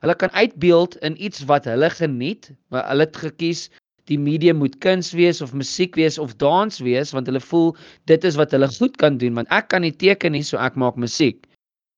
hulle 0.01 0.15
kan 0.17 0.33
uitbeeld 0.33 0.97
in 1.05 1.17
iets 1.21 1.45
wat 1.49 1.65
hulle 1.69 1.89
geniet, 1.89 2.51
maar 2.73 2.85
hulle 2.89 3.05
het 3.05 3.17
gekies 3.17 3.67
die 4.07 4.19
medium 4.19 4.61
moet 4.63 4.77
kuns 4.83 5.11
wees 5.11 5.41
of 5.41 5.53
musiek 5.53 5.95
wees 5.99 6.17
of 6.17 6.35
dans 6.41 6.79
wees 6.79 7.13
want 7.15 7.27
hulle 7.27 7.43
voel 7.43 7.75
dit 8.11 8.23
is 8.23 8.39
wat 8.39 8.51
hulle 8.55 8.69
goed 8.79 8.97
kan 8.97 9.17
doen 9.21 9.35
want 9.35 9.51
ek 9.51 9.69
kan 9.73 9.83
nie 9.85 9.93
teken 9.93 10.35
nie 10.35 10.43
so 10.43 10.57
ek 10.57 10.75
maak 10.75 10.95
musiek. 10.95 11.43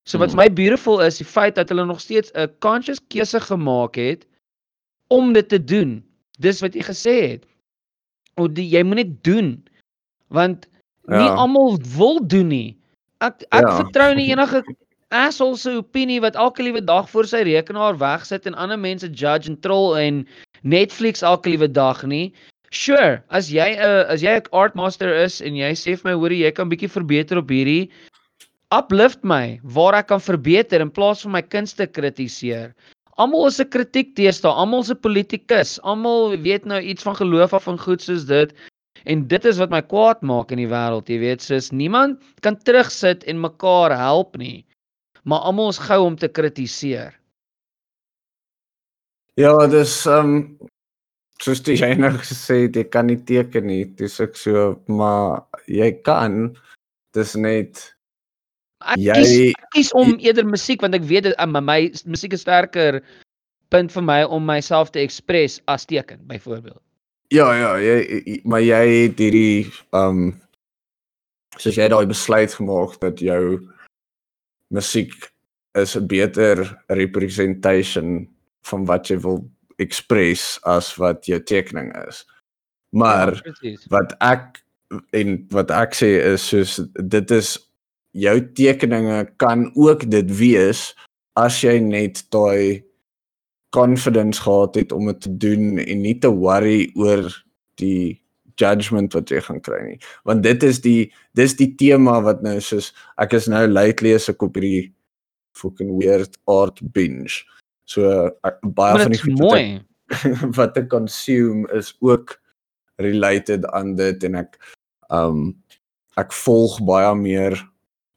So 0.09 0.17
wat 0.17 0.33
vir 0.33 0.39
hmm. 0.39 0.43
my 0.49 0.49
beautiful 0.57 1.01
is 1.05 1.21
die 1.21 1.27
feit 1.27 1.55
dat 1.55 1.69
hulle 1.69 1.85
nog 1.85 2.01
steeds 2.01 2.33
'n 2.33 2.49
conscious 2.65 3.01
keuse 3.13 3.39
gemaak 3.39 3.95
het 3.95 4.25
om 5.09 5.33
dit 5.33 5.49
te 5.49 5.59
doen 5.61 5.99
dis 6.39 6.61
wat 6.63 6.75
jy 6.75 6.83
gesê 6.87 7.15
het. 7.35 7.47
O 8.39 8.47
die, 8.47 8.67
jy 8.71 8.83
moet 8.87 9.03
net 9.03 9.15
doen. 9.27 9.55
Want 10.31 10.67
nie 11.09 11.25
ja. 11.25 11.35
almal 11.35 11.77
wil 11.97 12.21
doen 12.23 12.51
nie. 12.51 12.77
Ek 13.25 13.43
ek 13.51 13.65
ja. 13.67 13.75
vertrou 13.81 14.13
nie 14.15 14.29
enige 14.31 14.63
asshole 15.09 15.57
se 15.57 15.73
opinie 15.79 16.19
wat 16.21 16.37
elke 16.37 16.63
liewe 16.63 16.83
dag 16.85 17.09
voor 17.09 17.27
sy 17.27 17.41
rekenaar 17.47 17.97
wegsit 17.97 18.45
en 18.45 18.55
ander 18.55 18.79
mense 18.79 19.09
judge 19.09 19.49
en 19.49 19.57
troll 19.59 19.97
en 19.97 20.21
Netflix 20.63 21.21
elke 21.21 21.49
liewe 21.49 21.67
dag 21.67 22.03
nie. 22.03 22.33
Sure, 22.71 23.23
as 23.29 23.49
jy 23.49 23.75
'n 23.75 23.81
uh, 23.81 24.05
as 24.13 24.21
jy 24.21 24.37
'n 24.37 24.45
art 24.51 24.75
master 24.75 25.09
is 25.09 25.41
en 25.41 25.55
jy 25.55 25.71
sê 25.73 25.97
vir 25.97 26.11
my 26.11 26.15
hoor 26.19 26.31
jy 26.31 26.51
kan 26.51 26.69
bietjie 26.69 26.89
verbeter 26.89 27.37
op 27.37 27.49
hierdie 27.49 27.89
uplift 28.69 29.23
my 29.23 29.59
waar 29.63 29.97
ek 29.97 30.09
kan 30.11 30.21
verbeter 30.21 30.81
in 30.81 30.91
plaas 30.93 31.23
van 31.25 31.33
my 31.37 31.41
kunste 31.41 31.87
kritiseer. 31.89 32.73
Almal 33.17 33.47
is 33.47 33.59
'n 33.59 33.69
kritiek 33.69 34.15
teesta, 34.15 34.49
almal 34.49 34.85
is 34.85 34.91
'n 34.91 35.01
politikus, 35.01 35.79
almal 35.83 36.37
weet 36.37 36.65
nou 36.65 36.79
iets 36.79 37.03
van 37.03 37.15
geloof 37.15 37.53
af 37.53 37.63
van 37.63 37.79
goed 37.79 38.01
soos 38.01 38.25
dit. 38.25 38.53
En 39.05 39.27
dit 39.27 39.45
is 39.45 39.57
wat 39.57 39.69
my 39.69 39.81
kwaad 39.81 40.21
maak 40.21 40.51
in 40.51 40.57
die 40.57 40.67
wêreld, 40.67 41.09
jy 41.09 41.19
weet, 41.19 41.41
soos 41.41 41.71
niemand 41.71 42.19
kan 42.41 42.57
terugsit 42.57 43.23
en 43.23 43.41
mekaar 43.41 43.95
help 43.95 44.37
nie. 44.37 44.65
Maar 45.23 45.39
almal 45.39 45.69
is 45.69 45.79
gou 45.79 46.05
om 46.05 46.15
te 46.15 46.27
kritiseer. 46.27 47.18
Ja, 49.39 49.53
dis 49.71 49.93
um, 50.11 50.33
soos 51.39 51.61
jy 51.63 51.77
eendag 51.79 52.17
gesê 52.19 52.65
het, 52.65 52.75
jy 52.75 52.83
kan 52.91 53.07
nie 53.07 53.19
teken 53.23 53.69
nie. 53.69 53.85
Dis 53.99 54.19
ek 54.19 54.35
so, 54.35 54.73
maar 54.91 55.45
jy 55.71 55.93
kan. 56.03 56.51
Dis 57.15 57.37
net 57.39 57.85
Ek 58.87 58.99
jy, 58.99 59.15
kies, 59.15 59.31
ek 59.59 59.71
kies 59.75 59.89
om 59.97 60.13
eerder 60.23 60.45
musiek 60.47 60.83
want 60.83 60.95
ek 60.95 61.03
weet 61.07 61.25
dit 61.27 61.41
my, 61.51 61.59
my 61.59 61.79
musiek 62.07 62.35
is 62.35 62.45
sterker 62.45 63.01
punt 63.73 63.91
vir 63.91 64.05
my 64.05 64.21
om 64.23 64.45
myself 64.47 64.93
te 64.95 65.01
express 65.03 65.59
as 65.67 65.83
teken 65.87 66.21
byvoorbeeld. 66.29 66.79
Ja 67.35 67.51
ja, 67.53 67.73
jy 67.83 68.39
maar 68.47 68.63
jy 68.63 68.79
het 68.87 69.19
hierdie 69.19 69.67
um, 69.91 70.31
soos 71.59 71.75
jy 71.75 71.89
daai 71.91 72.07
besluit 72.09 72.55
gemaak 72.55 72.95
dat 73.03 73.19
jou 73.19 73.59
musiek 74.71 75.11
is 75.75 75.95
'n 75.95 76.07
beter 76.07 76.63
representation 76.87 78.27
van 78.67 78.85
wat 78.85 79.09
jy 79.09 79.19
wil 79.23 79.43
express 79.79 80.57
as 80.67 80.91
wat 80.99 81.27
jou 81.29 81.39
tekening 81.39 81.91
is. 82.07 82.25
Maar 82.95 83.35
ja, 83.61 83.75
wat 83.93 84.15
ek 84.25 84.61
en 85.13 85.35
wat 85.53 85.71
ek 85.71 85.93
sê 85.97 86.15
is 86.31 86.47
soos 86.49 86.79
dit 86.97 87.31
is 87.35 87.53
jou 88.17 88.35
tekeninge 88.57 89.27
kan 89.41 89.67
ook 89.77 90.07
dit 90.09 90.31
wees 90.39 90.89
as 91.37 91.59
jy 91.63 91.77
net 91.83 92.23
daai 92.33 92.81
confidence 93.75 94.41
gehad 94.41 94.79
het 94.81 94.91
om 94.91 95.11
dit 95.11 95.21
te 95.21 95.35
doen 95.45 95.77
en 95.77 96.01
nie 96.01 96.15
te 96.17 96.31
worry 96.33 96.89
oor 96.97 97.29
die 97.77 98.17
judgement 98.59 99.13
wat 99.15 99.29
jy 99.31 99.39
gaan 99.45 99.61
kry 99.63 99.79
nie. 99.85 99.99
Want 100.27 100.43
dit 100.43 100.65
is 100.65 100.81
die 100.83 101.11
dis 101.37 101.53
die 101.55 101.69
tema 101.79 102.17
wat 102.25 102.41
nou 102.43 102.57
soos 102.63 102.89
ek 103.21 103.37
is 103.37 103.47
nou 103.51 103.67
lately 103.69 104.15
as 104.17 104.27
ek 104.33 104.41
op 104.43 104.57
hierdie 104.57 104.89
fucking 105.55 105.93
weird 106.01 106.35
art 106.49 106.81
binge 106.95 107.45
so 107.89 108.29
ek, 108.45 108.59
baie 108.61 108.97
maar 108.97 109.07
van 109.07 109.17
die 109.17 109.37
mooi 109.37 109.63
wat 110.59 110.77
ek 110.79 110.89
consume 110.91 111.65
is 111.77 111.93
ook 112.05 112.37
related 113.01 113.65
aan 113.73 113.95
dit 113.99 114.23
en 114.29 114.41
ek 114.43 114.59
um 115.13 115.49
ek 116.19 116.33
volg 116.35 116.79
baie 116.85 117.11
meer 117.17 117.57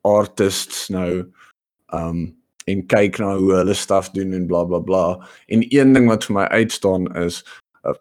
artists 0.09 0.89
nou 0.93 1.25
um 1.95 2.25
en 2.71 2.83
kyk 2.87 3.19
na 3.19 3.35
hoe 3.39 3.55
hulle 3.59 3.75
stuff 3.75 4.11
doen 4.15 4.35
en 4.37 4.47
bla 4.47 4.65
bla 4.65 4.79
bla. 4.79 5.05
En 5.51 5.65
een 5.69 5.93
ding 5.97 6.07
wat 6.11 6.29
vir 6.29 6.37
my 6.37 6.45
uitstaan 6.55 7.09
is 7.19 7.41
uh, 7.83 7.97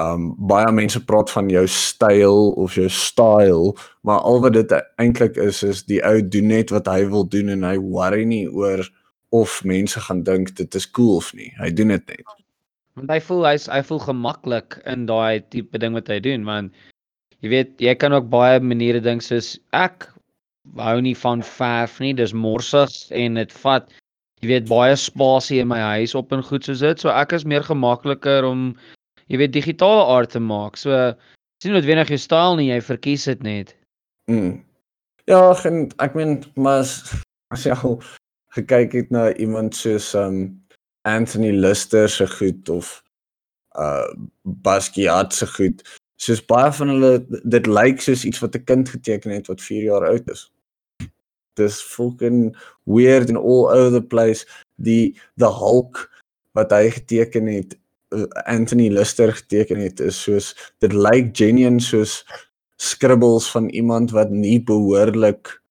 um 0.00 0.30
baie 0.48 0.70
mense 0.72 1.00
praat 1.04 1.30
van 1.30 1.50
jou 1.52 1.66
styl 1.68 2.52
of 2.56 2.78
jou 2.78 2.88
style, 2.88 3.74
maar 4.00 4.24
al 4.24 4.40
wat 4.44 4.56
dit 4.56 4.72
eintlik 5.02 5.36
is 5.36 5.62
is 5.62 5.84
die 5.88 6.00
ou 6.08 6.20
doen 6.24 6.48
net 6.54 6.72
wat 6.72 6.88
hy 6.88 7.04
wil 7.12 7.28
doen 7.28 7.52
en 7.52 7.68
hy 7.68 7.76
worry 7.78 8.24
nie 8.24 8.46
oor 8.48 8.86
of 9.32 9.64
mense 9.64 10.00
gaan 10.00 10.22
dink 10.28 10.54
dit 10.56 10.74
is 10.74 10.86
cool 10.90 11.16
of 11.16 11.32
nie. 11.34 11.50
Hy 11.58 11.70
doen 11.72 11.94
dit 11.94 12.08
net. 12.12 12.32
Want 13.00 13.10
hy 13.10 13.18
voel 13.24 13.46
hy's 13.48 13.68
hy 13.72 13.80
voel 13.88 14.02
gemaklik 14.04 14.76
in 14.90 15.06
daai 15.08 15.40
tipe 15.54 15.80
ding 15.80 15.96
wat 15.96 16.10
hy 16.12 16.20
doen 16.20 16.44
want 16.48 16.74
jy 17.40 17.52
weet 17.54 17.80
jy 17.80 17.94
kan 17.98 18.12
ook 18.12 18.28
baie 18.32 18.60
maniere 18.60 19.00
dink 19.00 19.24
soos 19.24 19.54
ek 19.72 20.06
hou 20.78 20.98
nie 21.02 21.16
van 21.18 21.42
verf 21.42 21.98
nie, 22.00 22.12
dis 22.14 22.34
morsig 22.36 22.92
en 23.16 23.40
dit 23.40 23.54
vat 23.64 23.88
jy 24.42 24.50
weet 24.52 24.68
baie 24.70 24.94
spasie 24.98 25.62
in 25.62 25.70
my 25.70 25.80
huis 25.96 26.14
op 26.18 26.32
en 26.34 26.44
goed 26.44 26.66
soos 26.66 26.82
dit. 26.84 27.00
So 27.00 27.10
ek 27.10 27.32
is 27.32 27.48
meer 27.48 27.64
gemakliker 27.66 28.46
om 28.46 28.72
jy 29.32 29.40
weet 29.40 29.54
digitale 29.56 30.04
art 30.12 30.34
te 30.34 30.42
maak. 30.42 30.76
So 30.76 31.14
sien 31.62 31.74
noodwendig 31.74 32.12
jou 32.12 32.20
styl 32.20 32.58
nie, 32.58 32.70
jy 32.72 32.80
verkies 32.84 33.28
dit 33.30 33.42
net. 33.46 33.72
Mm. 34.30 34.60
Ja, 35.30 35.54
en 35.64 35.86
ek 36.02 36.18
meen 36.18 36.42
maar 36.58 36.82
as, 36.82 36.98
as 37.54 37.66
jy 37.66 37.78
al 37.78 38.00
gekyk 38.56 38.92
het 38.92 39.10
na 39.10 39.30
iemand 39.40 39.76
soos 39.76 40.12
um 40.14 40.62
Anthony 41.08 41.50
Lister 41.50 42.08
se 42.08 42.26
goed 42.26 42.68
of 42.68 43.02
uh 43.78 44.08
Basquiat 44.42 45.34
se 45.34 45.46
goed, 45.46 45.82
soos 46.20 46.42
baie 46.46 46.72
van 46.76 46.92
hulle 46.92 47.12
dit 47.28 47.66
lyk 47.66 48.02
soos 48.04 48.24
iets 48.28 48.42
wat 48.44 48.56
'n 48.56 48.64
kind 48.64 48.88
geteken 48.88 49.30
het 49.30 49.46
wat 49.46 49.62
4 49.62 49.82
jaar 49.82 50.06
oud 50.08 50.30
is. 50.30 50.50
Dis 51.54 51.82
fucking 51.82 52.56
weird 52.84 53.28
and 53.28 53.38
all 53.38 53.68
over 53.68 53.92
the 53.92 54.02
place. 54.02 54.46
Die 54.76 55.16
the 55.36 55.50
hulk 55.50 56.10
wat 56.52 56.70
hy 56.70 56.90
geteken 56.90 57.46
het 57.46 57.76
uh, 58.12 58.28
Anthony 58.44 58.88
Lister 58.88 59.32
geteken 59.32 59.76
het 59.80 60.00
is 60.00 60.22
soos 60.22 60.52
dit 60.78 60.92
lyk 60.92 61.36
genuine 61.36 61.80
soos 61.80 62.24
scribbles 62.76 63.50
van 63.50 63.68
iemand 63.68 64.10
wat 64.10 64.30
nie 64.30 64.60
behoorlik 64.62 65.62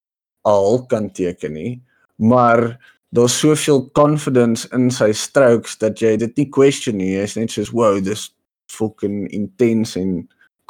al 0.41 0.85
kan 0.85 1.11
teken 1.11 1.53
nie 1.53 1.81
maar 2.21 2.77
daar's 3.11 3.39
soveel 3.39 3.89
confidence 3.97 4.69
in 4.77 4.91
sy 4.93 5.09
strokes 5.17 5.77
dat 5.81 5.99
jy 5.99 6.13
dit 6.21 6.37
nie 6.37 6.49
question 6.53 7.01
nie 7.01 7.15
jy's 7.15 7.35
net 7.35 7.51
soos 7.51 7.73
wow 7.75 7.97
dis 7.99 8.29
fucking 8.71 9.25
intense 9.35 9.99
en 9.99 10.21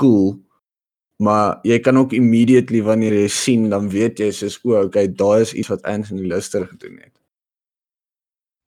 cool 0.02 0.40
maar 1.22 1.60
jy 1.64 1.78
kan 1.80 1.98
ook 1.98 2.14
immediately 2.18 2.82
wanneer 2.82 3.14
jy 3.14 3.28
sien 3.30 3.70
dan 3.70 3.90
weet 3.94 4.20
jy 4.20 4.32
soos 4.34 4.58
o, 4.66 4.74
okay, 4.88 5.06
daar 5.06 5.44
is 5.44 5.54
iets 5.54 5.70
wat 5.70 5.84
Anthony 5.86 6.26
Lister 6.26 6.66
gedoen 6.66 6.98
het. 6.98 7.14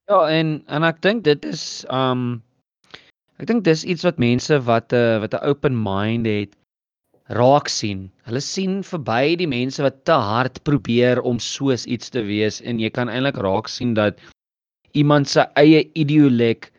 Ja, 0.07 0.21
en 0.31 0.61
en 0.67 0.87
ek 0.87 1.01
dink 1.03 1.25
dit 1.27 1.47
is 1.49 1.83
um 1.91 2.45
ek 3.43 3.49
dink 3.51 3.65
dis 3.67 3.83
iets 3.83 4.07
wat 4.07 4.23
mense 4.23 4.61
wat 4.69 4.93
'n 4.93 5.03
uh, 5.03 5.19
wat 5.25 5.35
'n 5.35 5.43
open 5.51 5.75
mind 5.75 6.31
het 6.31 6.55
raak 7.29 7.69
sien. 7.69 8.11
Hulle 8.29 8.41
sien 8.45 8.83
verby 8.85 9.37
die 9.41 9.49
mense 9.49 9.83
wat 9.83 10.05
te 10.05 10.13
hard 10.13 10.61
probeer 10.65 11.23
om 11.23 11.39
soos 11.39 11.87
iets 11.87 12.11
te 12.11 12.23
wees 12.23 12.61
en 12.61 12.81
jy 12.81 12.91
kan 12.91 13.09
eintlik 13.09 13.41
raak 13.41 13.69
sien 13.69 13.95
dat 13.95 14.21
iemand 14.93 15.29
se 15.29 15.47
eie 15.57 15.85
ideolek 15.95 16.71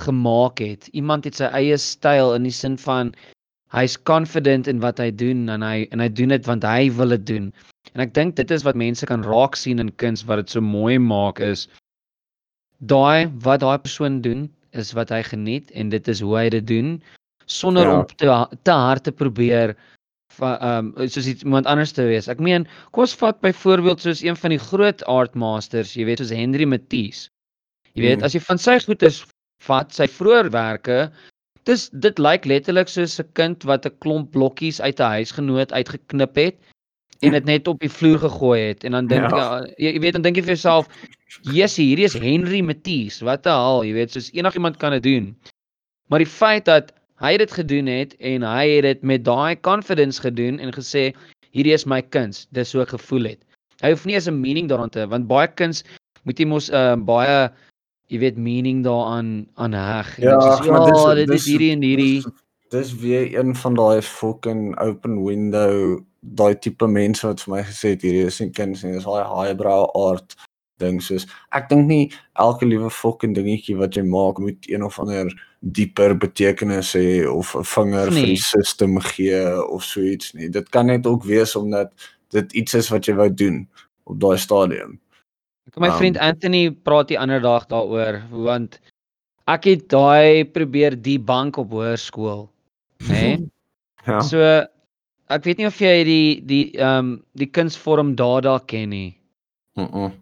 gemaak 0.00 0.58
het. 0.58 0.88
Iemand 0.96 1.24
het 1.24 1.36
sy 1.36 1.50
eie 1.52 1.76
styl 1.76 2.34
in 2.34 2.48
die 2.48 2.54
sin 2.54 2.78
van 2.80 3.12
hy's 3.72 3.96
confident 3.96 4.68
in 4.68 4.80
wat 4.80 4.98
hy 4.98 5.10
doen 5.10 5.48
en 5.48 5.62
hy 5.62 5.86
en 5.92 6.00
hy 6.00 6.08
doen 6.08 6.32
dit 6.32 6.46
want 6.48 6.64
hy 6.64 6.90
wil 6.96 7.12
dit 7.16 7.26
doen. 7.26 7.52
En 7.92 8.00
ek 8.00 8.14
dink 8.16 8.36
dit 8.36 8.50
is 8.50 8.64
wat 8.64 8.76
mense 8.76 9.06
kan 9.06 9.24
raak 9.24 9.56
sien 9.56 9.78
in 9.78 9.92
kuns 10.00 10.24
wat 10.24 10.40
dit 10.40 10.56
so 10.56 10.64
mooi 10.64 10.98
maak 10.98 11.40
is 11.40 11.68
daai 12.82 13.30
wat 13.44 13.60
daai 13.60 13.78
persoon 13.78 14.20
doen 14.22 14.48
is 14.72 14.92
wat 14.98 15.12
hy 15.14 15.22
geniet 15.22 15.70
en 15.70 15.90
dit 15.92 16.08
is 16.08 16.20
hoe 16.20 16.34
hy 16.38 16.48
dit 16.50 16.66
doen 16.66 16.96
sonder 17.46 17.88
ja. 17.88 17.98
om 17.98 18.06
te 18.06 18.58
te 18.62 18.70
hard 18.70 19.04
te 19.04 19.12
probeer 19.12 19.76
ehm 20.40 20.92
um, 20.96 21.08
soos 21.08 21.28
iemand 21.28 21.66
anders 21.66 21.92
te 21.92 22.06
wees. 22.08 22.28
Ek 22.28 22.40
meen, 22.40 22.64
kom 22.90 23.04
ons 23.04 23.14
vat 23.20 23.40
byvoorbeeld 23.44 24.00
soos 24.00 24.22
een 24.24 24.36
van 24.36 24.50
die 24.50 24.62
groot 24.62 25.04
art 25.04 25.34
masters, 25.34 25.92
jy 25.96 26.06
weet 26.08 26.22
soos 26.22 26.32
Henry 26.32 26.64
Matisse. 26.64 27.28
Jy 27.92 28.06
weet, 28.06 28.18
mm. 28.18 28.24
as 28.24 28.32
jy 28.32 28.40
van 28.40 28.58
sy 28.58 28.78
goedes 28.80 29.20
vat, 29.66 29.92
sy 29.92 30.08
vroeëwerke, 30.08 31.10
Dis 31.68 31.86
dit 32.04 32.18
lyk 32.18 32.46
letterlik 32.50 32.88
soos 32.90 33.20
'n 33.22 33.28
kind 33.38 33.64
wat 33.70 33.86
'n 33.86 33.98
klomp 34.02 34.32
blokkies 34.34 34.80
uit 34.80 34.98
'n 34.98 35.14
huisgenoot 35.16 35.72
uitgeknip 35.72 36.34
het 36.36 36.56
en 37.22 37.32
dit 37.32 37.44
net 37.44 37.68
op 37.68 37.78
die 37.78 37.90
vloer 37.90 38.18
gegooi 38.18 38.60
het 38.60 38.84
en 38.84 38.92
dan 38.92 39.06
dink 39.06 39.30
ja. 39.30 39.62
jy 39.78 39.92
jy 39.94 40.00
weet 40.02 40.12
dan 40.18 40.22
dink 40.22 40.36
jy 40.36 40.42
vir 40.42 40.54
jouself 40.56 40.88
Jessie 41.46 41.86
hierdie 41.86 42.08
is 42.10 42.18
Henry 42.18 42.60
Matisse 42.60 43.24
wat 43.24 43.46
'n 43.46 43.54
hal 43.54 43.84
jy 43.86 43.92
weet 43.94 44.10
soos 44.10 44.32
enigiemand 44.34 44.76
kan 44.82 44.92
dit 44.98 45.02
doen 45.02 45.36
maar 46.10 46.18
die 46.18 46.34
feit 46.34 46.64
dat 46.64 46.90
hy 47.22 47.36
dit 47.38 47.52
gedoen 47.52 47.86
het 47.86 48.16
en 48.18 48.46
hy 48.46 48.66
het 48.76 48.86
dit 48.88 49.02
met 49.02 49.24
daai 49.24 49.60
confidence 49.60 50.20
gedoen 50.20 50.58
en 50.58 50.74
gesê 50.74 51.10
hierdie 51.52 51.74
is 51.74 51.86
my 51.86 52.02
kuns 52.02 52.46
dis 52.50 52.74
so 52.74 52.84
gevoel 52.84 53.32
het 53.34 53.40
hy 53.82 53.94
hoef 53.94 54.06
nie 54.06 54.14
eens 54.14 54.28
'n 54.30 54.40
meaning 54.40 54.68
daaraan 54.68 54.90
te 54.90 55.06
want 55.08 55.26
baie 55.26 55.48
kuns 55.48 55.84
moet 56.22 56.38
jy 56.38 56.46
mos 56.46 56.70
uh, 56.70 56.96
baie 56.96 57.50
jy 58.12 58.20
weet 58.20 58.36
meaning 58.36 58.82
daaraan 58.84 59.46
aan 59.54 59.72
heg. 59.72 60.16
Ja, 60.20 60.36
dis, 60.38 60.66
ja, 60.66 60.84
dis, 60.84 61.04
dit 61.16 61.28
dis, 61.30 61.40
is 61.40 61.48
hierdie 61.48 61.70
en 61.72 61.84
hierdie. 61.86 62.16
Dis, 62.22 62.32
dis 62.74 62.94
weer 63.00 63.26
een 63.32 63.54
van 63.56 63.76
daai 63.78 64.02
fucking 64.04 64.72
open 64.80 65.22
window 65.24 66.00
daai 66.20 66.54
tipe 66.54 66.86
mense 66.86 67.26
wat 67.26 67.42
vir 67.42 67.54
my 67.56 67.62
gesê 67.66 67.94
het 67.96 68.04
hierdie 68.06 68.26
is 68.28 68.38
nie 68.40 68.52
kinders 68.54 68.84
nie, 68.84 68.92
dis 68.94 69.08
daai 69.08 69.24
highbrow 69.26 69.88
art 69.98 70.36
ding 70.82 71.00
soos 71.02 71.28
ek 71.54 71.70
dink 71.70 71.88
nie 71.88 72.10
elke 72.42 72.68
liewe 72.68 72.90
fucking 72.90 73.36
dingetjie 73.38 73.78
wat 73.78 73.96
jy 73.96 74.04
maak 74.06 74.42
moet 74.42 74.68
een 74.68 74.84
of 74.84 74.98
ander 75.02 75.30
dieper 75.62 76.14
betekenis 76.18 76.92
hê 76.98 77.22
of 77.30 77.54
'n 77.54 77.64
vinger 77.64 78.10
nee. 78.10 78.20
vir 78.20 78.26
die 78.34 78.42
system 78.42 78.98
gee 79.00 79.42
of 79.68 79.84
so 79.84 80.00
iets 80.00 80.34
nie. 80.34 80.48
Dit 80.48 80.68
kan 80.70 80.86
net 80.86 81.06
ook 81.06 81.24
wees 81.24 81.56
omdat 81.56 81.92
dit 82.30 82.52
iets 82.52 82.74
is 82.74 82.90
wat 82.90 83.06
jy 83.06 83.14
wou 83.14 83.28
doen 83.30 83.68
op 84.04 84.18
daai 84.20 84.38
stadium. 84.38 84.98
Ek 85.70 85.78
my 85.78 85.88
um, 85.88 85.98
vriend 85.98 86.18
Anthony 86.18 86.70
praat 86.70 87.08
die 87.08 87.18
ander 87.18 87.40
dag 87.40 87.68
daaroor 87.70 88.22
want 88.30 88.80
ek 89.46 89.64
het 89.70 89.88
daai 89.88 90.44
probeer 90.44 90.96
die 90.98 91.18
bank 91.18 91.56
op 91.56 91.70
hoërskool, 91.70 92.48
nê? 93.06 93.22
Nee? 93.22 93.38
ja. 94.10 94.20
So 94.20 94.42
ek 95.32 95.46
weet 95.46 95.62
nie 95.62 95.70
of 95.70 95.78
jy 95.78 95.94
die 96.04 96.28
die 96.42 96.64
ehm 96.74 96.98
um, 96.98 97.14
die 97.38 97.50
kunsvorm 97.50 98.16
Dada 98.18 98.58
ken 98.66 98.90
nie. 98.90 99.14
Mhm. 99.78 99.88
-mm. 99.94 100.21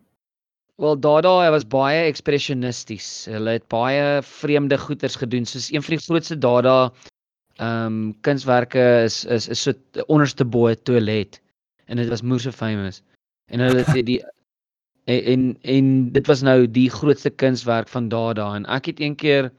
Wel 0.81 0.97
Dada, 0.97 1.35
hy 1.43 1.49
was 1.53 1.67
baie 1.69 2.07
ekspresionisties. 2.09 3.07
Hulle 3.29 3.59
het 3.59 3.67
baie 3.69 4.23
vreemde 4.25 4.79
goeters 4.81 5.19
gedoen 5.21 5.45
soos 5.45 5.67
een 5.69 5.83
van 5.85 5.93
die 5.93 6.05
grootste 6.07 6.39
Dada 6.41 6.77
ehm 7.61 7.91
um, 7.91 7.97
kunswerke 8.25 8.85
is 9.05 9.19
is 9.29 9.49
is 9.53 9.61
so 9.67 9.75
onderste 10.07 10.47
bo 10.49 10.73
toilet 10.89 11.37
en 11.85 12.01
dit 12.01 12.09
was 12.09 12.23
moeë 12.25 12.53
famous. 12.57 13.03
En 13.53 13.61
hulle 13.61 13.85
het 13.85 14.07
die 14.09 14.23
en, 15.13 15.21
en 15.35 15.43
en 15.75 15.91
dit 16.15 16.33
was 16.33 16.41
nou 16.49 16.65
die 16.65 16.89
grootste 16.89 17.31
kunswerk 17.45 17.93
van 17.93 18.09
Dada 18.09 18.49
en 18.57 18.65
ek 18.79 18.89
het 18.95 19.05
een 19.05 19.19
keer 19.21 19.51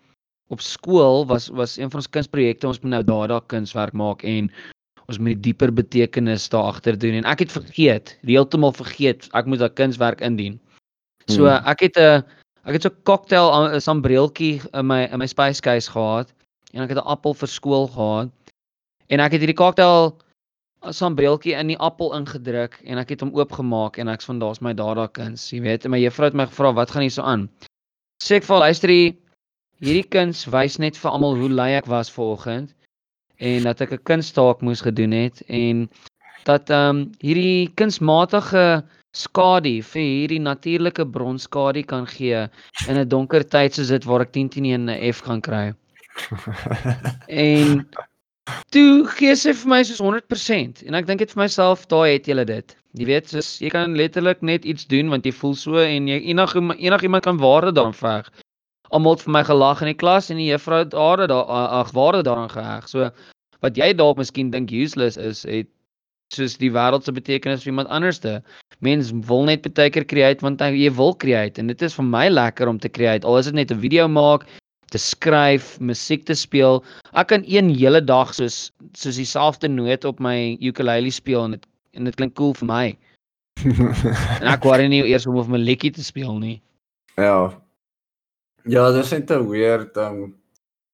op 0.49 0.65
skool 0.65 1.27
was 1.29 1.51
was 1.53 1.77
een 1.77 1.93
van 1.93 2.01
ons 2.01 2.09
kunsprojekte 2.09 2.71
ons 2.71 2.81
moet 2.81 2.95
nou 2.95 3.03
Dada 3.11 3.39
kunswerk 3.53 3.93
maak 3.93 4.25
en 4.25 4.49
ons 5.05 5.21
moet 5.21 5.37
die 5.37 5.51
dieper 5.51 5.69
betekenis 5.69 6.49
daar 6.49 6.73
agter 6.73 6.97
doen 6.97 7.21
en 7.21 7.29
ek 7.29 7.45
het 7.45 7.55
vergeet, 7.59 8.17
heeltemal 8.25 8.73
vergeet 8.73 9.29
ek 9.37 9.45
moet 9.45 9.61
daai 9.61 9.77
kunswerk 9.83 10.25
indien. 10.25 10.57
So 11.31 11.47
hmm. 11.47 11.67
ek 11.71 11.79
het 11.87 11.97
'n 11.97 12.23
ek 12.67 12.73
het 12.77 12.83
so 12.83 12.89
'n 12.89 13.03
cocktail 13.03 13.47
'n 13.51 13.81
sambreeltjie 13.81 14.61
in 14.73 14.85
my 14.87 15.07
in 15.11 15.19
my 15.19 15.27
spice 15.27 15.61
case 15.61 15.89
gehad 15.91 16.33
en 16.73 16.83
ek 16.83 16.89
het 16.89 16.97
'n 16.97 17.07
appel 17.07 17.33
vir 17.33 17.47
skool 17.47 17.87
gehad. 17.87 18.29
En 19.09 19.19
ek 19.19 19.31
het 19.31 19.41
hierdie 19.41 19.61
cocktail 19.63 20.17
sambreeltjie 20.89 21.53
in 21.53 21.67
die 21.67 21.77
appel 21.77 22.13
ingedruk 22.17 22.79
en 22.85 22.97
ek 22.97 23.09
het 23.09 23.21
hom 23.21 23.33
oopgemaak 23.37 23.97
en 23.97 24.07
ek's 24.07 24.25
van 24.25 24.39
daar's 24.39 24.61
my 24.61 24.73
dada 24.73 25.07
kuns. 25.07 25.51
Jy 25.51 25.61
weet, 25.61 25.87
my 25.87 25.99
juffrou 26.01 26.25
het 26.25 26.33
my 26.33 26.47
gevra 26.49 26.73
wat 26.73 26.91
gaan 26.91 27.01
hier 27.05 27.11
so 27.11 27.21
aan. 27.21 27.49
Sê 28.23 28.35
ek 28.35 28.47
vir 28.47 28.57
luister 28.57 28.89
hier 28.89 29.13
hierdie 29.81 30.09
kuns 30.09 30.45
wys 30.45 30.77
net 30.77 30.97
vir 30.97 31.11
almal 31.11 31.37
hoe 31.37 31.49
lui 31.49 31.71
ek 31.73 31.89
was 31.89 32.09
vanoggend 32.13 32.73
en 33.41 33.63
dat 33.63 33.81
ek 33.81 33.93
'n 33.93 34.03
kunstaak 34.05 34.61
moes 34.61 34.81
gedoen 34.81 35.11
het 35.11 35.41
en 35.47 35.89
dat 36.45 36.69
ehm 36.69 36.89
um, 36.89 37.11
hierdie 37.21 37.69
kunsmatige 37.75 38.83
skadu 39.17 39.73
vir 39.83 40.01
hierdie 40.01 40.39
natuurlike 40.39 41.05
bronskadu 41.15 41.83
kan 41.87 42.05
gee 42.07 42.47
in 42.87 42.97
'n 42.97 43.07
donker 43.07 43.43
tyd 43.43 43.73
soos 43.75 43.89
dit 43.89 44.05
waar 44.05 44.21
ek 44.21 44.31
10 44.31 44.49
teen 44.49 44.65
1 44.65 44.89
'n 44.89 45.13
F 45.13 45.21
gaan 45.21 45.41
kry. 45.41 45.73
en 47.27 47.87
toe 48.71 49.07
gee 49.17 49.35
sy 49.35 49.53
vir 49.53 49.69
my 49.73 49.81
soos 49.83 50.01
100% 50.03 50.83
en 50.87 50.95
ek 50.95 51.07
dink 51.07 51.19
dit 51.19 51.33
vir 51.33 51.43
myself, 51.43 51.87
daai 51.87 52.13
het 52.13 52.27
jy 52.27 52.43
dit. 52.45 52.77
Jy 52.99 53.05
weet, 53.07 53.27
soos 53.31 53.59
jy 53.63 53.69
kan 53.71 53.95
letterlik 53.95 54.41
net 54.41 54.65
iets 54.65 54.87
doen 54.87 55.09
want 55.09 55.25
jy 55.25 55.31
voel 55.31 55.55
so 55.55 55.79
en 55.79 56.07
jy 56.07 56.19
enig 56.31 56.55
enigiemand 56.55 57.23
kan 57.23 57.37
waarde 57.39 57.71
daaraan 57.71 57.95
veg. 57.95 58.31
Almal 58.91 59.15
het 59.15 59.23
vir 59.23 59.31
my 59.31 59.43
gelag 59.47 59.81
in 59.81 59.91
die 59.91 59.99
klas 60.03 60.29
en 60.31 60.37
die 60.37 60.49
juffrou 60.51 60.81
het 60.83 60.93
haar 60.93 61.27
daar 61.27 61.45
ag 61.47 61.91
waarde 61.95 62.23
daaraan 62.27 62.51
geheg. 62.51 62.87
So 62.91 63.11
wat 63.61 63.77
jy 63.77 63.93
dalk 63.93 64.17
miskien 64.17 64.51
dink 64.51 64.71
useless 64.71 65.17
is, 65.17 65.43
het 65.43 65.69
soos 66.35 66.57
die 66.57 66.71
wêreld 66.71 67.05
se 67.05 67.11
betekenis 67.11 67.63
vir 67.63 67.73
iemand 67.73 67.91
anderste. 67.91 68.39
Mens 68.79 69.11
wil 69.27 69.45
net 69.49 69.67
baie 69.75 69.91
keer 69.93 70.07
create 70.07 70.41
want 70.45 70.61
jy 70.61 70.89
wil 70.97 71.13
create 71.13 71.61
en 71.61 71.67
dit 71.67 71.81
is 71.81 71.95
vir 71.97 72.07
my 72.07 72.27
lekker 72.29 72.67
om 72.71 72.79
te 72.79 72.89
create. 72.89 73.27
Al 73.27 73.37
is 73.37 73.49
dit 73.49 73.55
net 73.55 73.71
'n 73.71 73.79
video 73.79 74.07
maak, 74.07 74.47
te 74.91 74.97
skryf, 74.97 75.79
musiek 75.79 76.25
te 76.25 76.35
speel. 76.35 76.83
Ek 77.13 77.27
kan 77.27 77.43
een 77.47 77.69
hele 77.69 78.01
dag 78.01 78.33
soos 78.33 78.71
soos 78.93 79.15
dieselfde 79.15 79.67
noot 79.67 80.05
op 80.05 80.19
my 80.19 80.57
ukulele 80.59 81.11
speel 81.11 81.43
en 81.43 81.51
dit 81.51 81.65
en 81.93 82.07
dit 82.07 82.15
klink 82.15 82.35
cool 82.35 82.53
vir 82.53 82.67
my. 82.67 82.97
en 84.41 84.47
ek 84.47 84.63
worry 84.63 84.87
nie 84.87 85.03
eers 85.03 85.27
om 85.27 85.37
of 85.37 85.49
my 85.51 85.59
liedjie 85.59 85.91
te 85.91 86.03
speel 86.03 86.39
nie. 86.39 86.61
Ja. 87.17 87.51
Ja, 88.63 88.91
dit 88.91 89.03
is 89.03 89.11
net 89.11 89.31
'n 89.31 89.47
weird 89.49 89.97
um 89.97 90.35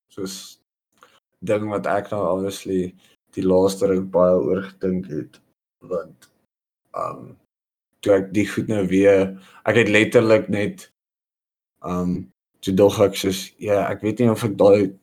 soos 0.10 0.60
ding 1.46 1.70
wat 1.70 1.86
ek 1.86 2.12
nou 2.12 2.22
obviously 2.26 2.96
die 3.38 3.46
laaste 3.46 3.90
ruk 3.90 4.08
baie 4.14 4.38
oor 4.38 4.64
gedink 4.72 5.10
het 5.14 5.42
want 5.94 6.30
um 6.98 7.36
toe 8.02 8.18
ek 8.20 8.32
die 8.36 8.46
goed 8.50 8.70
nou 8.72 8.84
weer 8.90 9.34
ek 9.70 9.82
het 9.84 9.94
letterlik 9.94 10.50
net 10.54 10.90
um 11.86 12.28
toe 12.66 12.74
dog 12.74 13.00
ek 13.06 13.18
soos 13.20 13.48
ja 13.64 13.86
ek 13.88 14.04
weet 14.06 14.24
nie 14.24 14.32
of 14.34 14.46
ek 14.48 14.58
daai 14.60 14.94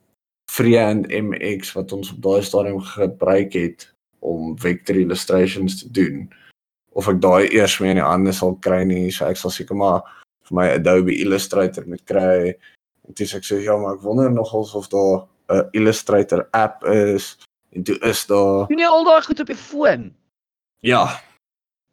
Freehand 0.51 1.07
MX 1.09 1.73
wat 1.73 1.91
ons 1.95 2.11
op 2.13 2.21
daai 2.23 2.43
stadium 2.45 2.79
gebruik 2.79 3.55
het 3.57 3.87
om 4.25 4.53
vector 4.61 4.97
illustrations 4.99 5.79
te 5.81 5.89
doen 5.91 6.25
of 6.95 7.09
ek 7.11 7.19
daai 7.23 7.49
eers 7.51 7.79
mee 7.81 7.91
in 7.93 7.99
die 7.99 8.05
hande 8.05 8.33
sal 8.33 8.55
kry 8.63 8.83
nie. 8.87 9.09
So 9.11 9.27
ek 9.27 9.39
sal 9.39 9.53
seker 9.53 9.77
maar 9.77 10.05
vir 10.47 10.57
my 10.59 10.67
Adobe 10.77 11.15
Illustrator 11.19 11.87
moet 11.89 12.03
kry. 12.07 12.53
En 13.05 13.17
dis 13.17 13.33
ek 13.35 13.45
sê 13.47 13.59
ja 13.65 13.75
maar 13.81 13.97
ek 13.97 14.05
wonder 14.05 14.31
nogals 14.31 14.75
of 14.79 14.87
daar 14.93 15.25
'n 15.51 15.69
Illustrator 15.73 16.47
app 16.53 16.85
is 16.85 17.35
En 17.75 17.83
toe 17.83 17.97
is 18.07 18.25
daar 18.29 18.67
Doen 18.71 18.79
jy 18.79 18.87
al 18.87 19.03
daai 19.07 19.21
goed 19.25 19.39
op 19.43 19.49
die 19.51 19.59
foon? 19.59 20.07
Ja. 20.79 21.03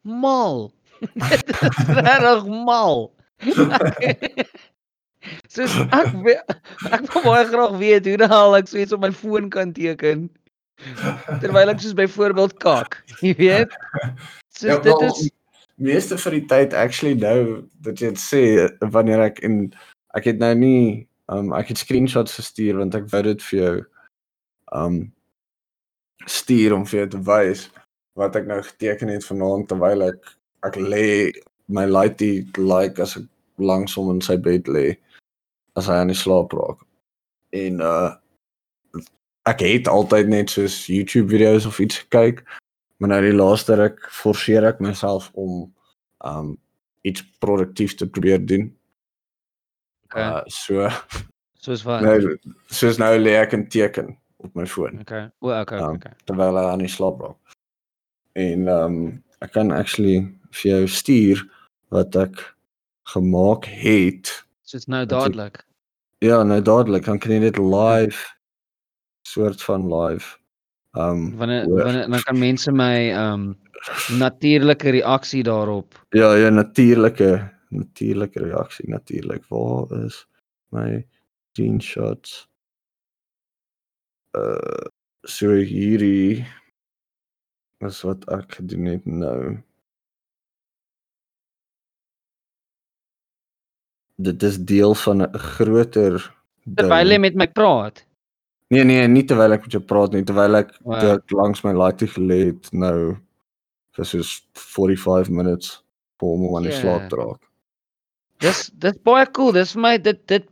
Mal. 0.01 0.71
Dit 1.13 1.49
is 1.59 1.77
regtig 1.87 2.45
mal. 2.47 3.11
Soos 5.53 5.75
ek 5.95 6.15
ek 6.91 7.05
wil 7.13 7.23
baie 7.23 7.45
graag 7.47 7.75
weet 7.79 8.07
hoe 8.07 8.17
daal 8.19 8.57
ek 8.59 8.67
so 8.71 8.79
iets 8.79 8.95
op 8.95 9.03
my 9.03 9.11
foon 9.15 9.47
kan 9.51 9.71
teken. 9.75 10.27
Terwyl 11.39 11.71
ek 11.71 11.79
soos 11.83 11.95
byvoorbeeld 11.95 12.57
kak, 12.63 12.99
jy 13.23 13.31
weet. 13.39 13.71
Soos 14.51 14.67
ja, 14.67 14.79
dit 14.83 15.05
is 15.07 15.21
meeste 15.81 16.17
vir 16.21 16.37
die 16.37 16.45
tyd 16.51 16.75
actually 16.77 17.15
nou 17.17 17.63
dat 17.85 18.01
jy 18.01 18.11
dit 18.13 18.21
sê 18.21 18.43
wanneer 18.93 19.25
ek 19.29 19.41
in 19.47 19.57
ek 20.17 20.29
het 20.29 20.39
nou 20.43 20.53
nie 20.57 21.07
um 21.33 21.53
ek 21.57 21.71
het 21.73 21.81
screenshots 21.81 22.37
gestuur 22.37 22.77
want 22.81 22.95
ek 22.95 23.09
wou 23.11 23.23
dit 23.25 23.41
vir 23.49 23.59
jou 23.59 23.75
um 24.77 24.99
stuur 26.25 26.73
om 26.75 26.85
vir 26.85 27.03
jou 27.03 27.09
te 27.15 27.21
wys 27.27 27.67
wat 28.19 28.35
ek 28.37 28.47
nou 28.49 28.61
geteken 28.61 29.11
het 29.13 29.25
vanaand 29.25 29.67
terwyl 29.69 30.07
ek 30.07 30.33
ek 30.67 30.77
lê 30.79 31.07
my 31.67 31.85
lighty 31.89 32.45
like 32.57 33.01
as 33.01 33.17
ek 33.19 33.27
langs 33.57 33.95
hom 33.97 34.11
in 34.13 34.21
sy 34.23 34.37
bed 34.37 34.69
lê 34.71 34.93
as 35.79 35.89
hy 35.89 35.97
aan 36.01 36.11
die 36.13 36.17
slaap 36.17 36.53
raak. 36.53 36.83
En 37.53 37.81
uh 37.81 38.11
ek 39.43 39.59
het 39.59 39.89
altyd 39.91 40.29
net 40.31 40.53
soos 40.53 40.85
YouTube 40.87 41.27
video's 41.33 41.65
of 41.67 41.81
iets 41.83 41.97
gekyk, 42.05 42.45
maar 42.97 43.09
nou 43.11 43.17
die 43.25 43.35
laaste 43.35 43.75
ruk 43.75 44.05
forceer 44.07 44.63
ek 44.69 44.79
myself 44.79 45.27
om 45.33 45.65
um 46.23 46.53
iets 47.03 47.25
produktief 47.43 47.97
te 47.99 48.07
probeer 48.07 48.39
doen. 48.39 48.69
Okay. 50.07 50.23
Uh 50.23 50.43
so 50.47 50.87
soos 51.65 51.83
wat? 51.87 52.05
Nou 52.05 52.37
soos 52.71 53.01
nou 53.01 53.11
lê 53.19 53.35
ek 53.41 53.57
'n 53.57 53.67
teken 53.67 54.15
op 54.43 54.53
my 54.55 54.65
foon. 54.67 54.99
Okay. 55.01 55.29
O, 55.39 55.51
okay, 55.59 55.79
um, 55.79 55.95
okay. 55.95 56.13
Terwyl 56.27 56.57
hy 56.59 56.65
aan 56.71 56.83
die 56.83 56.91
slaap 56.91 57.21
raak. 57.23 57.57
En 58.39 58.67
ehm 58.67 58.97
um, 58.97 59.23
ek 59.43 59.51
kan 59.57 59.73
actually 59.75 60.23
vir 60.55 60.69
jou 60.69 60.83
stuur 60.87 61.41
wat 61.91 62.15
ek 62.15 62.39
gemaak 63.11 63.67
het. 63.67 64.31
So 64.63 64.77
dit's 64.77 64.87
nou 64.91 65.03
dadelik. 65.05 65.63
Ja, 66.23 66.43
nou 66.47 66.61
dadelik. 66.63 67.05
Dan 67.05 67.19
kan 67.19 67.35
jy 67.35 67.41
dit 67.43 67.59
live 67.59 68.23
soort 69.27 69.63
van 69.63 69.87
live. 69.91 70.37
Ehm 70.97 71.09
um, 71.09 71.37
wanneer 71.37 71.67
wanneer 71.69 72.09
dan 72.09 72.23
kan 72.23 72.39
mense 72.39 72.71
my 72.71 73.09
ehm 73.11 73.33
um, 73.33 73.45
natuurlike 74.19 74.89
reaksie 74.89 75.43
daarop. 75.43 75.99
Ja, 76.09 76.33
ja, 76.35 76.49
natuurlike 76.49 77.51
natuurlike 77.69 78.39
reaksie 78.39 78.89
natuurlik. 78.89 79.45
Waar 79.49 80.05
is 80.05 80.25
my 80.69 81.05
screenshots? 81.51 82.47
Uh 84.37 84.89
so 85.23 85.55
hierdie 85.55 86.43
is 87.87 88.01
wat 88.03 88.25
ek 88.31 88.59
gedoen 88.59 88.89
het 88.91 89.05
nou. 89.07 89.57
Dit 94.23 94.43
is 94.43 94.59
deel 94.59 94.95
van 94.95 95.23
'n 95.23 95.39
groter 95.39 96.19
terwyl 96.75 97.11
jy 97.11 97.19
met 97.19 97.35
my 97.35 97.47
praat. 97.47 98.05
Nee 98.67 98.83
nee, 98.83 99.07
nie 99.07 99.23
terwyl 99.27 99.53
ek 99.53 99.65
met 99.67 99.71
jou 99.71 99.83
praat 99.83 100.13
nie, 100.13 100.23
terwyl 100.23 100.55
ek 100.55 100.71
wow. 100.81 100.99
dit 100.99 101.31
langs 101.31 101.63
my 101.63 101.73
laaitie 101.73 102.07
gelê 102.07 102.39
het 102.51 102.71
nou 102.71 103.17
vir 103.93 104.05
soos 104.05 104.47
45 104.57 105.29
minutes 105.29 105.83
voor 106.17 106.37
om 106.37 106.55
aan 106.57 106.63
die 106.63 106.71
yeah. 106.71 106.81
slaap 106.81 107.09
te 107.09 107.15
raak. 107.19 107.41
Dis 108.39 108.69
dis 108.73 108.95
baie 109.03 109.25
cool. 109.31 109.51
Dis 109.51 109.75
vir 109.75 109.81
my 109.81 109.97
dit 109.97 110.27
dit 110.27 110.47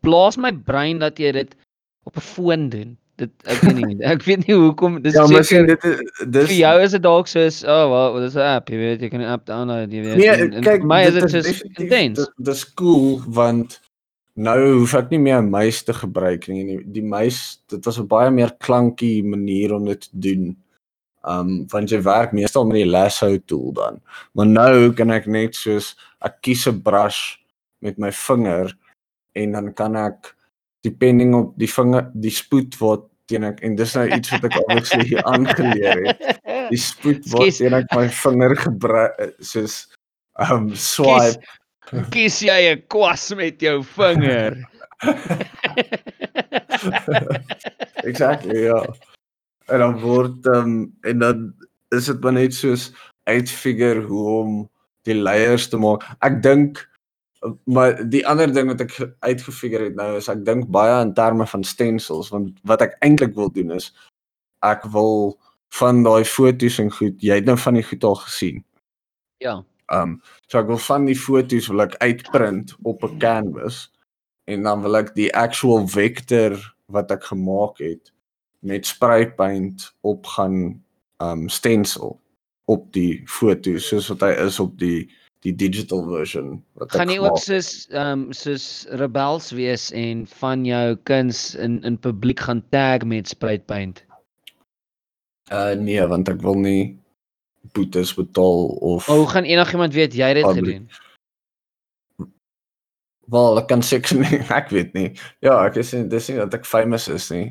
blaas 0.00 0.36
my 0.36 0.52
brein 0.52 0.98
dat 0.98 1.18
jy 1.18 1.32
dit 1.32 1.56
op 2.04 2.16
'n 2.16 2.20
foon 2.20 2.68
doen 2.68 2.98
dit 3.16 3.30
ek 3.46 3.62
weet 3.62 3.78
nie 3.78 3.96
ek 4.14 4.26
weet 4.26 4.46
nie 4.46 4.56
hoekom 4.58 4.98
dis 5.04 5.14
ja, 5.14 5.26
seker 5.30 5.66
dit 5.66 5.84
is 5.90 6.02
dis 6.26 6.48
vir 6.50 6.58
jou 6.58 6.74
is 6.82 6.96
dit 6.96 7.04
dalk 7.04 7.30
soos 7.30 7.62
oh 7.62 7.84
wel 7.92 8.20
dis 8.26 8.36
'n 8.36 8.46
app 8.56 8.70
jy 8.70 8.78
weet 8.80 9.02
jy 9.06 9.10
kan 9.12 9.22
'n 9.22 9.32
app 9.36 9.46
download 9.46 9.92
jy 9.92 10.02
weet 10.02 10.18
nee, 10.18 10.34
en, 10.34 10.52
en 10.52 10.62
kyk, 10.66 10.82
my 10.82 11.02
is 11.06 11.14
dit 11.18 11.30
soos 11.30 11.62
intens. 11.78 12.28
dis 12.36 12.64
cool 12.74 13.22
want 13.26 13.80
nou 14.34 14.58
hoef 14.80 14.94
ek 14.98 15.10
nie 15.14 15.22
meer 15.22 15.38
'n 15.38 15.50
muis 15.50 15.82
te 15.86 15.94
gebruik 15.94 16.48
nie 16.48 16.64
die, 16.66 16.80
die 16.98 17.06
muis 17.06 17.62
dit 17.70 17.84
was 17.86 17.98
'n 17.98 18.08
baie 18.10 18.30
meer 18.30 18.50
klankie 18.58 19.22
manier 19.22 19.74
om 19.74 19.84
dit 19.86 20.00
te 20.00 20.18
doen. 20.18 20.56
Um 21.24 21.66
want 21.70 21.90
jy 21.90 22.02
werk 22.02 22.32
meestal 22.32 22.66
met 22.66 22.82
die 22.82 22.90
lasso 22.90 23.38
tool 23.46 23.72
dan. 23.72 24.00
Maar 24.34 24.46
nou 24.46 24.92
kan 24.92 25.10
ek 25.10 25.26
net 25.26 25.54
soos 25.54 25.94
ek 26.20 26.42
kies 26.42 26.66
'n 26.66 26.82
brush 26.82 27.38
met 27.80 27.98
my 27.98 28.10
vinger 28.10 28.74
en 29.34 29.52
dan 29.52 29.72
kan 29.72 29.96
ek 29.96 30.34
depending 30.82 31.34
op 31.34 31.54
die 31.56 31.70
vinger 31.70 32.10
die 32.12 32.30
spoed 32.30 32.76
wat 32.80 33.08
teen 33.30 33.46
ek 33.48 33.60
en 33.64 33.76
dis 33.78 33.94
nou 33.96 34.06
iets 34.12 34.32
wat 34.34 34.44
ek 34.50 34.56
obviously 34.62 35.08
hier 35.08 35.24
aangeleer 35.30 36.02
het. 36.08 36.40
Die 36.72 36.80
spoed 36.80 37.26
wat 37.32 37.58
teen 37.58 37.76
ek 37.76 37.90
my 37.96 38.06
vinger 38.22 38.56
gebruik 38.56 39.20
soos 39.40 39.84
um 40.50 40.72
swipe. 40.74 41.40
Kies, 41.88 42.08
kies 42.14 42.36
jy 42.48 42.60
'n 42.74 42.84
kwas 42.88 43.28
met 43.36 43.60
jou 43.62 43.82
vinger? 43.96 44.56
exactly 48.08 48.64
ja. 48.64 48.80
en 49.66 49.78
dan 49.78 49.98
word 50.00 50.46
um, 50.46 50.94
en 51.00 51.18
dan 51.18 51.54
is 51.88 52.08
dit 52.10 52.20
maar 52.20 52.36
net 52.36 52.54
soos 52.54 52.92
uitfigure 53.24 54.02
hoe 54.08 54.24
om 54.40 54.56
die 55.08 55.16
layers 55.16 55.68
te 55.68 55.78
maak. 55.80 56.04
Ek 56.24 56.40
dink 56.44 56.80
maar 57.64 57.98
die 58.08 58.26
ander 58.26 58.52
ding 58.52 58.68
wat 58.72 58.80
ek 58.80 58.94
uitgefigure 59.20 59.90
het 59.90 59.96
nou 59.98 60.16
is 60.16 60.28
ek 60.32 60.44
dink 60.44 60.68
baie 60.72 61.02
in 61.02 61.14
terme 61.14 61.46
van 61.46 61.64
stencils 61.64 62.30
want 62.32 62.58
wat 62.64 62.82
ek 62.82 62.96
eintlik 63.04 63.34
wil 63.36 63.52
doen 63.52 63.74
is 63.76 63.92
ek 64.64 64.86
wil 64.94 65.36
van 65.78 66.02
daai 66.06 66.24
foto's 66.24 66.78
en 66.82 66.90
goed, 66.94 67.16
jy 67.22 67.40
het 67.40 67.48
nou 67.48 67.56
van 67.58 67.78
die 67.78 67.84
goed 67.86 68.04
al 68.06 68.18
gesien. 68.22 68.62
Ja. 69.42 69.60
Ehm 69.92 70.14
um, 70.14 70.20
so 70.48 70.58
ek 70.60 70.70
wil 70.70 70.80
van 70.80 71.08
die 71.08 71.18
foto's 71.18 71.68
wil 71.68 71.84
ek 71.84 71.98
uitprint 72.00 72.76
op 72.82 73.04
'n 73.04 73.18
canvas 73.20 73.90
en 74.48 74.62
dan 74.62 74.82
wil 74.82 74.96
ek 74.96 75.14
die 75.14 75.30
actual 75.34 75.88
vector 75.88 76.56
wat 76.86 77.10
ek 77.10 77.24
gemaak 77.24 77.78
het 77.78 78.12
met 78.60 78.86
spray 78.86 79.28
paint 79.34 79.92
op 80.00 80.26
gaan 80.26 80.80
um 81.20 81.48
stencil 81.48 82.20
op 82.64 82.92
die 82.92 83.22
foto 83.26 83.76
soos 83.78 84.08
wat 84.08 84.20
hy 84.20 84.32
is 84.46 84.60
op 84.60 84.78
die 84.78 85.10
die 85.44 85.52
digital 85.52 86.02
version 86.08 86.56
wat 86.80 86.88
ek 86.88 86.98
gaan 87.00 87.10
nie 87.12 87.20
ook 87.20 87.38
soos 87.42 87.70
um 88.00 88.26
soos 88.36 88.66
rebels 89.00 89.50
wees 89.56 89.90
en 89.92 90.24
van 90.40 90.64
jou 90.68 90.96
kuns 91.10 91.52
in 91.60 91.82
in 91.84 91.98
publiek 92.00 92.40
gaan 92.46 92.62
tag 92.72 93.04
met 93.08 93.28
spray 93.28 93.58
paint. 93.60 94.00
Uh 95.52 95.76
nee, 95.76 96.00
want 96.08 96.28
ek 96.32 96.40
wil 96.40 96.56
nie 96.56 96.96
boetes 97.76 98.14
betaal 98.16 98.66
of 98.80 99.08
oh, 99.08 99.16
Hoe 99.20 99.28
gaan 99.28 99.44
enigiemand 99.44 99.92
weet 99.92 100.16
jy 100.16 100.32
het 100.32 100.40
dit 100.40 100.60
gedoen? 100.60 100.88
Wel, 103.32 103.58
ek 103.60 103.68
kan 103.68 103.82
seker 103.84 104.20
nie, 104.24 104.40
ek 104.52 104.72
weet 104.72 104.96
nie. 104.96 105.10
Ja, 105.44 105.58
ek 105.64 105.76
is 105.80 105.92
nie 105.96 106.06
dis 106.12 106.28
nie 106.28 106.40
dat 106.40 106.56
ek 106.56 106.68
famous 106.68 107.08
is 107.12 107.28
nie. 107.32 107.46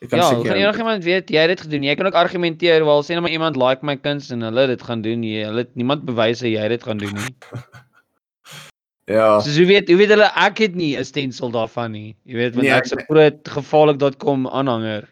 Ek 0.00 0.08
kan 0.08 0.22
ja, 0.22 0.28
seker 0.32 0.56
Ja, 0.56 0.68
enigiemand 0.70 1.04
weet 1.04 1.28
jy 1.28 1.42
het 1.44 1.52
dit 1.52 1.60
gedoen. 1.66 1.82
Jy 1.84 1.94
kan 1.98 2.08
ook 2.08 2.16
argumenteer, 2.16 2.84
wel 2.88 3.02
sê 3.04 3.16
net 3.16 3.24
maar 3.26 3.34
iemand 3.34 3.58
like 3.60 3.84
my 3.84 3.98
kuns 4.00 4.30
en 4.32 4.46
hulle 4.46 4.66
dit 4.70 4.82
gaan 4.82 5.02
doen. 5.04 5.24
Jy 5.26 5.44
hulle 5.44 5.64
het 5.66 5.74
niemand 5.76 6.06
bewys 6.08 6.40
jy 6.40 6.68
dit 6.72 6.86
gaan 6.88 7.02
doen 7.02 7.12
nie. 7.12 7.34
ja. 9.16 9.26
So 9.44 9.52
jy 9.52 9.66
weet, 9.68 9.92
jy 9.92 9.98
weet 10.00 10.14
hulle 10.16 10.30
ek 10.40 10.64
het 10.64 10.78
nie 10.78 10.96
'n 10.96 11.04
stencil 11.04 11.52
daarvan 11.52 11.92
nie. 11.92 12.16
Jy 12.24 12.40
weet 12.40 12.56
want 12.56 12.64
nee, 12.64 12.72
ek's 12.72 12.96
'n 12.96 13.04
groot 13.10 13.52
gevaarlik.com 13.58 14.48
aanhanger. 14.48 15.04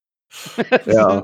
ja. 0.96 1.20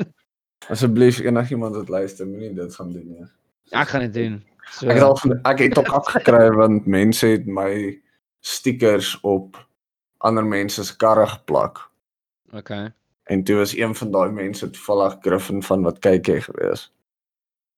Asseblief 0.69 1.23
enigiemand 1.25 1.77
wat 1.81 1.89
luister, 1.89 2.27
moenie 2.27 2.53
dit 2.55 2.75
gaan 2.75 2.93
doen 2.93 3.09
nie. 3.09 3.27
Ek 3.73 3.89
gaan 3.89 4.05
dit 4.05 4.15
doen. 4.15 4.45
So. 4.71 4.87
Ek 4.87 5.01
het 5.01 5.03
al 5.03 5.19
ek 5.49 5.59
het 5.59 5.79
ook 5.79 5.89
afgekry 5.89 6.51
want 6.53 6.87
mense 6.87 7.27
het 7.27 7.47
my 7.47 7.97
stickers 8.45 9.17
op 9.23 9.57
ander 10.19 10.45
mense 10.45 10.85
se 10.85 10.97
karre 10.97 11.27
geplak. 11.27 11.86
Okay. 12.57 12.93
En 13.27 13.43
toe 13.43 13.57
was 13.57 13.77
een 13.77 13.95
van 13.95 14.11
daai 14.11 14.31
mense 14.31 14.71
toevallig 14.71 15.17
Griffin 15.21 15.63
van 15.63 15.83
wat 15.83 15.99
kyk 15.99 16.27
jy 16.31 16.41
gewees. 16.41 16.87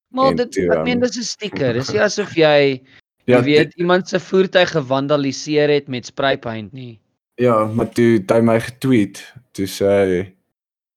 Maar 0.09 0.35
dit 0.37 0.53
toe, 0.53 0.67
ek 0.73 0.85
meen 0.85 1.01
um, 1.01 1.05
dis 1.05 1.19
'n 1.21 1.29
sticker. 1.29 1.73
Dis 1.73 1.93
nie 1.93 2.03
asof 2.09 2.35
jy 2.37 2.83
ja, 3.25 3.39
jy 3.39 3.43
weet 3.45 3.73
die, 3.75 3.85
iemand 3.85 4.09
se 4.09 4.21
voertuig 4.21 4.73
gevandaliseer 4.73 5.73
het 5.73 5.89
met 5.89 6.07
spray 6.07 6.39
paint 6.39 6.73
nie. 6.73 7.01
Ja, 7.41 7.65
maar 7.65 7.89
toe 7.95 8.25
hy 8.29 8.41
my 8.41 8.59
getweet, 8.61 9.23
toe 9.53 9.67
sê 9.67 9.93
hy 9.93 10.21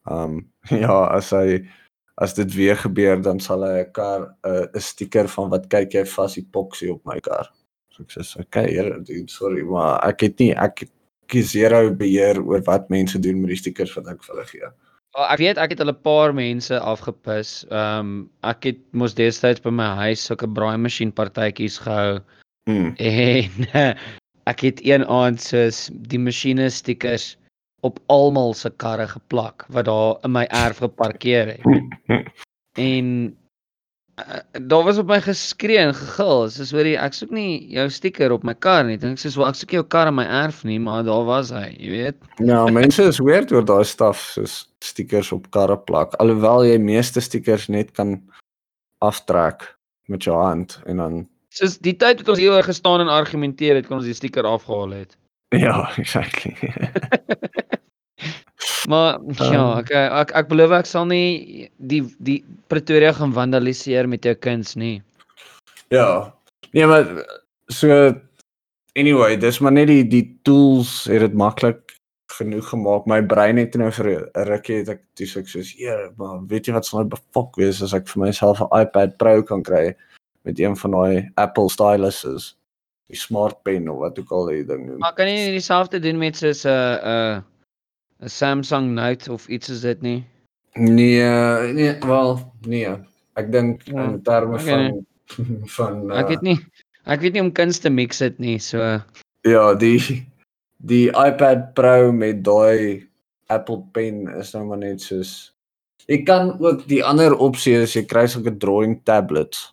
um 0.10 0.42
ja, 0.84 0.98
as 1.16 1.32
hy 1.36 1.62
as 2.22 2.36
dit 2.38 2.54
weer 2.54 2.78
gebeur 2.78 3.22
dan 3.22 3.40
sal 3.40 3.64
hy 3.66 3.82
'n 3.82 3.92
kar 3.92 4.36
'n 4.44 4.70
uh, 4.76 4.82
stiker 4.82 5.28
van 5.28 5.50
wat 5.50 5.68
kyk 5.68 5.94
jy 5.94 6.06
vas 6.06 6.38
epoxy 6.38 6.92
op 6.92 7.06
my 7.06 7.20
kar. 7.20 7.52
So 7.92 8.04
ek 8.04 8.12
sê 8.12 8.40
okay, 8.40 8.68
here, 8.72 9.00
sorry, 9.28 9.64
maar 9.64 10.00
ek 10.08 10.28
het 10.28 10.40
nie 10.40 10.52
ek 10.56 10.84
ek 10.84 10.92
zero 11.40 11.94
beheer 11.96 12.42
oor 12.44 12.64
wat 12.68 12.90
mense 12.90 13.20
doen 13.20 13.42
met 13.42 13.54
die 13.54 13.60
stikers 13.62 13.94
wat 13.96 14.10
ek 14.12 14.24
vir 14.24 14.36
hulle 14.36 14.48
gee. 14.50 14.72
Oh, 15.20 15.26
ek 15.28 15.42
weet 15.42 15.60
ek 15.60 15.74
het 15.74 15.82
hulle 15.84 15.96
paar 16.08 16.32
mense 16.36 16.78
afgepis. 16.80 17.66
Ehm 17.72 18.00
um, 18.00 18.14
ek 18.48 18.70
het 18.70 18.80
mos 18.96 19.16
destyds 19.18 19.64
by 19.64 19.74
my 19.76 19.90
huis 20.06 20.24
sulke 20.28 20.48
braaimasjien 20.48 21.12
partytjies 21.12 21.82
gehou. 21.84 22.22
Hmm. 22.70 22.94
En 22.96 23.68
ek 24.52 24.64
het 24.68 24.80
een 24.88 25.04
aand 25.08 25.42
soos 25.44 25.90
die 26.12 26.20
masjiene 26.20 26.70
stikers 26.72 27.36
op 27.88 28.00
almal 28.14 28.54
se 28.54 28.70
karre 28.84 29.08
geplak 29.10 29.66
wat 29.74 29.90
daar 29.90 30.20
in 30.24 30.36
my 30.36 30.46
erf 30.52 30.80
geparkeer 30.84 31.56
het. 31.58 32.26
en 32.92 33.08
daar 34.52 34.84
was 34.84 34.98
op 35.02 35.08
my 35.08 35.20
geskree 35.22 35.78
en 35.82 35.94
gegil. 35.96 36.50
Soos 36.50 36.72
hoorie, 36.76 36.98
ek 37.00 37.16
soek 37.18 37.32
nie 37.36 37.68
jou 37.74 37.88
stiker 37.90 38.34
op 38.36 38.44
my 38.48 38.54
kar 38.54 38.84
nie. 38.88 38.98
Dink 38.98 39.20
soos, 39.20 39.36
"Wel, 39.38 39.48
ek 39.48 39.56
soek 39.56 39.72
jou 39.72 39.84
kar 39.84 40.08
in 40.08 40.16
my 40.16 40.26
erf 40.26 40.64
nie, 40.64 40.80
maar 40.80 41.04
daar 41.04 41.26
was 41.26 41.50
hy, 41.50 41.76
jy 41.80 41.90
weet." 41.90 42.18
Ja, 42.40 42.66
mense 42.66 43.04
is 43.04 43.20
weird 43.20 43.52
oor 43.52 43.66
daai 43.66 43.84
staf 43.84 44.18
soos 44.18 44.68
stikers 44.80 45.32
op 45.32 45.52
karre 45.52 45.78
plak. 45.78 46.14
Alhoewel 46.20 46.66
jy 46.66 46.78
meeste 46.78 47.22
stikers 47.22 47.68
net 47.68 47.92
kan 47.92 48.22
aftrek 49.00 49.78
met 50.08 50.24
jou 50.24 50.36
hand 50.36 50.80
en 50.86 50.98
dan 50.98 51.28
soos 51.50 51.78
die 51.78 51.96
tyd 51.98 52.22
wat 52.22 52.30
ons 52.30 52.40
hier 52.40 52.64
gestaan 52.64 53.02
en 53.02 53.08
argumenteer 53.08 53.76
het, 53.76 53.88
kon 53.88 53.98
ons 53.98 54.06
die 54.06 54.14
stiker 54.14 54.44
afgehaal 54.48 54.92
het. 54.92 55.18
Ja, 55.50 55.92
exactly. 56.02 56.56
maar 58.92 59.20
ja, 59.40 59.64
ek 59.80 59.92
ek 59.96 60.34
ek 60.42 60.50
belowe 60.52 60.78
ek 60.82 60.90
sal 60.90 61.08
nie 61.10 61.70
die 61.78 62.04
die 62.20 62.42
Pretoria 62.72 63.14
gaan 63.18 63.34
vandaliseer 63.36 64.10
met 64.12 64.28
jou 64.28 64.36
kuns 64.36 64.76
nie. 64.80 65.00
Ja. 65.94 66.34
Nee, 66.72 66.86
maar 66.88 67.08
so 67.72 68.14
anyway, 69.00 69.38
dis 69.40 69.60
maar 69.60 69.76
net 69.76 69.90
die 69.92 70.04
die 70.08 70.26
tools 70.48 71.06
het 71.12 71.26
dit 71.26 71.36
maklik 71.38 71.98
genoeg 72.32 72.70
gemaak. 72.72 73.10
My 73.12 73.20
brein 73.34 73.60
het 73.60 73.76
nou 73.80 73.92
vir 73.92 74.08
'n 74.14 74.48
rukkie 74.48 74.80
het 74.82 74.90
ek 74.90 75.02
dis 75.16 75.36
ek 75.38 75.48
soos, 75.48 75.74
"Ja, 75.78 76.12
maar 76.18 76.40
weet 76.48 76.68
jy 76.68 76.74
wat 76.74 76.86
sal 76.86 77.00
nou 77.00 77.10
befok 77.10 77.58
wees 77.58 77.82
as 77.82 77.94
ek 77.94 78.08
vir 78.08 78.26
myself 78.26 78.62
'n 78.62 78.82
iPad 78.82 79.18
Pro 79.18 79.44
kan 79.44 79.64
kry 79.64 79.96
met 80.44 80.60
een 80.60 80.76
van 80.76 80.92
daai 80.92 81.32
Apple 81.36 81.70
styluses?" 81.70 82.56
die 83.12 83.20
smart 83.20 83.60
pen 83.64 83.90
of 83.92 84.00
wat 84.06 84.20
ook 84.20 84.32
al 84.32 84.52
jy 84.54 84.64
ding 84.68 84.86
noem. 84.88 85.00
Maar 85.04 85.16
kan 85.18 85.28
jy 85.28 85.36
nie 85.36 85.56
dieselfde 85.58 86.00
doen 86.00 86.20
met 86.22 86.38
soos 86.40 86.64
'n 86.66 86.70
uh, 86.70 86.96
'n 86.96 87.08
uh, 87.14 87.42
'n 88.22 88.30
Samsung 88.30 88.94
Note 88.94 89.32
of 89.32 89.48
iets 89.48 89.70
is 89.70 89.82
dit 89.82 90.02
nie? 90.02 90.24
Nee, 90.74 91.74
nee, 91.74 91.98
wel, 92.00 92.54
nee. 92.68 92.88
Ek 93.34 93.52
dink 93.52 93.82
ja, 93.88 94.04
in 94.04 94.22
terme 94.24 94.60
okay, 94.60 94.66
van 94.66 94.82
nee. 94.82 95.68
van 95.78 96.12
uh, 96.12 96.20
Ek 96.20 96.28
weet 96.28 96.42
nie. 96.46 96.60
Ek 97.10 97.24
weet 97.24 97.34
nie 97.34 97.42
om 97.42 97.52
kuns 97.52 97.80
te 97.82 97.90
mix 97.90 98.22
dit 98.22 98.38
nie, 98.40 98.60
so 98.60 99.02
Ja, 99.48 99.74
die 99.74 100.28
die 100.86 101.10
iPad 101.10 101.74
Pro 101.74 102.12
met 102.12 102.44
daai 102.46 103.08
Apple 103.50 103.82
Pen 103.92 104.28
is 104.38 104.54
nou 104.54 104.66
maar 104.70 104.82
net 104.82 105.02
soos 105.02 105.52
Jy 106.10 106.24
kan 106.28 106.56
ook 106.60 106.86
die 106.90 107.04
ander 107.06 107.36
opsie 107.38 107.76
is 107.78 107.94
jy 107.96 108.04
kry 108.10 108.26
sulke 108.28 108.54
drawing 108.58 108.98
tablets. 109.08 109.70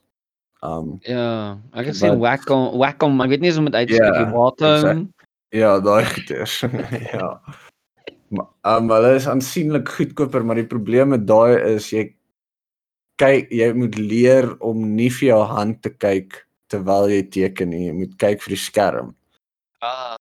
Um 0.63 0.99
ja, 1.07 1.57
ek 1.73 1.93
het 1.93 1.99
sien 1.99 2.19
Wacom 2.21 2.77
Wacom, 2.79 3.17
ek 3.25 3.33
weet 3.33 3.45
nie 3.45 3.53
hoe 3.53 3.63
om 3.63 3.71
dit 3.71 3.79
uit 3.79 3.89
te 3.89 3.97
spreek 3.97 4.19
nie. 4.19 4.35
Wacom. 4.35 5.01
Ja, 5.55 5.79
daai 5.81 6.05
goeders. 6.05 6.61
ja. 7.15 7.31
Maar 8.29 8.76
um, 8.76 8.91
hulle 8.93 9.14
is 9.16 9.29
aansienlik 9.29 9.89
goedkoper, 9.89 10.45
maar 10.45 10.61
die 10.61 10.68
probleem 10.68 11.14
met 11.14 11.24
daai 11.29 11.57
is 11.74 11.89
jy 11.93 12.11
kyk 13.18 13.51
jy 13.51 13.70
moet 13.74 13.97
leer 13.99 14.51
om 14.64 14.83
nie 14.95 15.09
vir 15.11 15.31
jou 15.31 15.41
hand 15.51 15.81
te 15.83 15.91
kyk 15.91 16.43
terwyl 16.70 17.09
jy 17.11 17.22
teken 17.33 17.72
nie. 17.72 17.87
Jy 17.89 17.95
moet 17.97 18.14
kyk 18.20 18.45
vir 18.45 18.55
die 18.55 18.61
skerm. 18.61 19.14
Ah. 19.81 20.16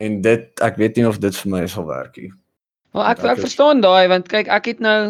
En 0.00 0.20
dit 0.24 0.64
ek 0.64 0.78
weet 0.80 0.96
nie 0.96 1.08
of 1.08 1.18
dit 1.20 1.36
vir 1.42 1.52
my 1.52 1.66
sal 1.68 1.88
werk 1.90 2.16
nie. 2.16 2.30
Wel 2.96 3.06
ek 3.10 3.20
ek, 3.20 3.34
ek 3.34 3.44
verstaan 3.44 3.82
daai 3.84 4.08
want 4.12 4.30
kyk 4.30 4.48
ek 4.48 4.74
het 4.74 4.82
nou 4.84 5.00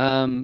ehm 0.00 0.24
um, 0.24 0.40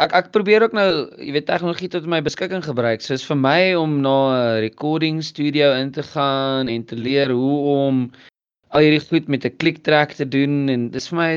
ek 0.00 0.14
ek 0.16 0.30
probeer 0.34 0.64
ook 0.64 0.74
nou, 0.74 0.88
jy 1.20 1.34
weet 1.36 1.46
tegnologie 1.46 1.90
tot 1.92 2.08
my 2.08 2.22
beskikking 2.24 2.64
gebruik. 2.64 3.04
So 3.04 3.14
is 3.14 3.26
vir 3.28 3.38
my 3.38 3.74
om 3.78 4.00
na 4.02 4.16
'n 4.32 4.60
recording 4.64 5.22
studio 5.22 5.72
in 5.76 5.92
te 5.92 6.02
gaan 6.02 6.68
en 6.68 6.84
te 6.84 6.96
leer 6.96 7.30
hoe 7.30 7.58
om 7.86 8.10
al 8.72 8.84
hierdie 8.84 9.04
goed 9.04 9.28
met 9.28 9.44
'n 9.44 9.56
klik 9.60 9.82
trek 9.84 10.12
te 10.16 10.28
doen 10.28 10.68
en 10.68 10.90
dis 10.90 11.08
vir 11.08 11.18
my 11.18 11.32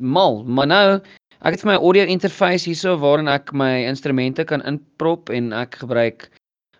mal. 0.00 0.44
Maar 0.44 0.66
nou, 0.66 1.00
ek 1.44 1.56
het 1.56 1.64
my 1.64 1.76
audio 1.76 2.04
interface 2.04 2.64
hierso 2.68 2.96
waarin 3.00 3.28
ek 3.28 3.52
my 3.52 3.84
instrumente 3.84 4.44
kan 4.44 4.64
inprop 4.68 5.30
en 5.30 5.52
ek 5.52 5.80
gebruik 5.82 6.30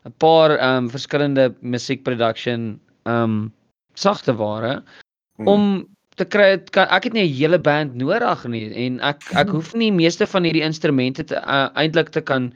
'n 0.04 0.14
paar 0.18 0.56
um, 0.60 0.90
verskillende 0.90 1.54
musiek 1.60 2.04
production 2.04 2.80
um, 3.04 3.52
sagteware 3.94 4.82
hmm. 5.36 5.48
om 5.48 5.62
te 6.16 6.24
kry 6.24 6.58
kan 6.70 6.88
ek 6.88 7.04
het 7.08 7.12
nie 7.12 7.24
'n 7.24 7.36
hele 7.36 7.58
band 7.58 7.94
nodig 7.94 8.44
nie 8.46 8.68
en 8.86 9.00
ek 9.00 9.22
ek 9.34 9.48
hoef 9.56 9.74
nie 9.74 9.92
meeste 9.92 10.26
van 10.26 10.44
hierdie 10.44 10.64
instrumente 10.64 11.24
te 11.24 11.40
uh, 11.40 11.68
eintlik 11.74 12.12
te 12.12 12.20
kan 12.20 12.52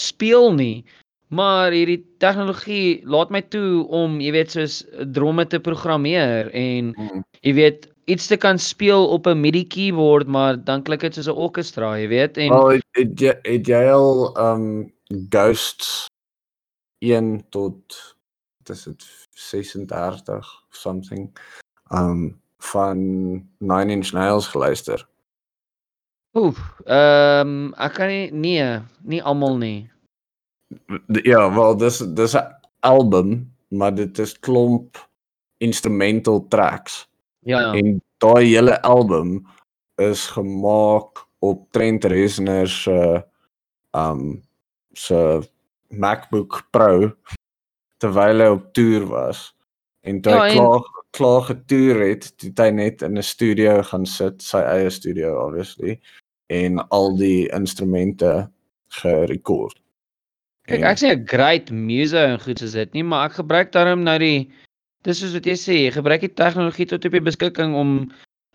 speel 0.00 0.52
nie 0.54 0.84
maar 1.30 1.74
hierdie 1.74 2.00
tegnologie 2.22 3.00
laat 3.06 3.30
my 3.30 3.42
toe 3.54 3.86
om 3.86 4.18
jy 4.22 4.32
weet 4.34 4.54
soos 4.56 4.80
dromme 5.14 5.46
te 5.46 5.60
programmeer 5.62 6.50
en 6.56 6.92
mm. 6.96 7.24
jy 7.46 7.54
weet 7.58 7.88
iets 8.10 8.26
te 8.26 8.36
kan 8.40 8.58
speel 8.58 9.06
op 9.14 9.26
'n 9.30 9.40
MIDI 9.40 9.64
keyboard 9.64 10.26
maar 10.26 10.58
dan 10.58 10.82
klink 10.82 11.06
dit 11.06 11.14
soos 11.14 11.30
'n 11.30 11.38
orkestra 11.46 11.94
jy 11.98 12.08
weet 12.08 12.36
en 12.36 12.50
well, 12.50 12.76
het, 12.76 12.86
het, 12.98 13.20
het, 13.20 13.46
het 13.46 13.66
jy 13.66 13.84
al 13.90 14.34
um 14.38 14.92
ghosts 15.30 16.06
1 16.98 17.46
tot 17.50 17.98
dis 18.66 18.84
dit 18.84 19.06
36 19.34 20.46
something 20.70 21.30
um 21.90 22.40
van 22.60 22.98
Nine 23.58 23.92
Inch 23.92 24.12
Nails 24.12 24.46
geluister. 24.46 25.08
Oef, 26.32 26.58
ehm 26.84 27.72
ek 27.74 27.96
kan 27.96 28.12
nie 28.12 28.28
nee, 28.32 28.66
nie 29.02 29.22
almal 29.22 29.56
nie. 29.58 29.90
Ja, 31.24 31.54
wel 31.54 31.76
dis 31.76 31.98
dis 32.14 32.34
'n 32.36 32.46
album, 32.80 33.52
maar 33.68 33.94
dit 33.94 34.18
is 34.18 34.38
klomp 34.38 35.08
instrumental 35.58 36.46
tracks. 36.48 37.08
Ja, 37.38 37.60
ja. 37.60 37.72
En 37.72 38.02
daai 38.18 38.54
hele 38.54 38.82
album 38.82 39.46
is 39.96 40.26
gemaak 40.26 41.26
op 41.38 41.72
Trent 41.72 42.04
Reznor 42.04 42.68
se 42.68 43.24
um 43.92 44.42
se 44.92 45.42
MacBook 45.88 46.66
Pro 46.70 47.12
terwyl 47.98 48.40
hy 48.40 48.46
op 48.48 48.72
toer 48.72 49.06
was. 49.06 49.56
En 50.00 50.20
toe 50.20 50.32
Ja, 50.32 50.42
hy 50.42 50.48
en- 50.50 50.56
klaar 50.56 50.82
klaar 51.10 51.42
getoer 51.42 52.00
het, 52.08 52.32
het 52.38 52.58
hy 52.58 52.70
net 52.70 53.02
in 53.02 53.18
'n 53.18 53.22
studio 53.22 53.82
gaan 53.82 54.06
sit, 54.06 54.42
sy 54.42 54.56
eie 54.58 54.90
studio 54.90 55.46
obviously, 55.46 56.00
en 56.46 56.78
al 56.88 57.16
die 57.16 57.48
instrumente 57.52 58.50
gerekord. 58.88 59.80
Kyk, 60.70 60.80
En- 60.84 60.90
ek's 60.92 61.02
nie 61.02 61.10
'n 61.16 61.26
great 61.26 61.70
muser 61.74 62.28
en 62.30 62.38
goed 62.38 62.58
soos 62.62 62.72
dit 62.78 62.92
nie, 62.94 63.02
maar 63.02 63.26
ek 63.28 63.38
gebruik 63.42 63.72
daarom 63.74 64.04
nou 64.06 64.18
die 64.22 64.48
dis 65.02 65.18
soos 65.18 65.32
wat 65.34 65.46
jy 65.48 65.56
sê, 65.58 65.74
jy 65.86 65.90
gebruik 65.90 66.20
die 66.20 66.34
tegnologie 66.38 66.86
tot 66.86 67.04
op 67.04 67.12
jou 67.12 67.20
beskikking 67.26 67.74
om 67.74 68.10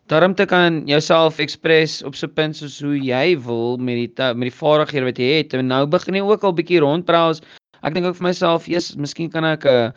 daarom 0.07 0.35
te 0.35 0.45
kan 0.45 0.85
jouself 0.87 1.39
express 1.39 2.03
op 2.03 2.15
so 2.15 2.27
'n 2.27 2.33
punt 2.33 2.55
soos 2.55 2.79
hoe 2.79 2.95
jy 2.95 3.35
wil 3.37 3.77
met 3.77 4.15
die 4.15 4.33
met 4.33 4.47
die 4.51 4.59
vaardighede 4.61 5.05
wat 5.05 5.17
jy 5.17 5.31
het. 5.43 5.53
En 5.53 5.67
nou 5.67 5.85
begin 5.87 6.13
jy 6.15 6.21
ook 6.21 6.43
al 6.43 6.53
bietjie 6.53 6.79
rondbrowse. 6.79 7.41
Ek 7.83 7.93
dink 7.93 8.05
ook 8.05 8.15
vir 8.15 8.27
myself, 8.27 8.65
"Jesus, 8.67 8.95
miskien 8.95 9.29
kan 9.31 9.43
ek 9.43 9.65
'n 9.65 9.93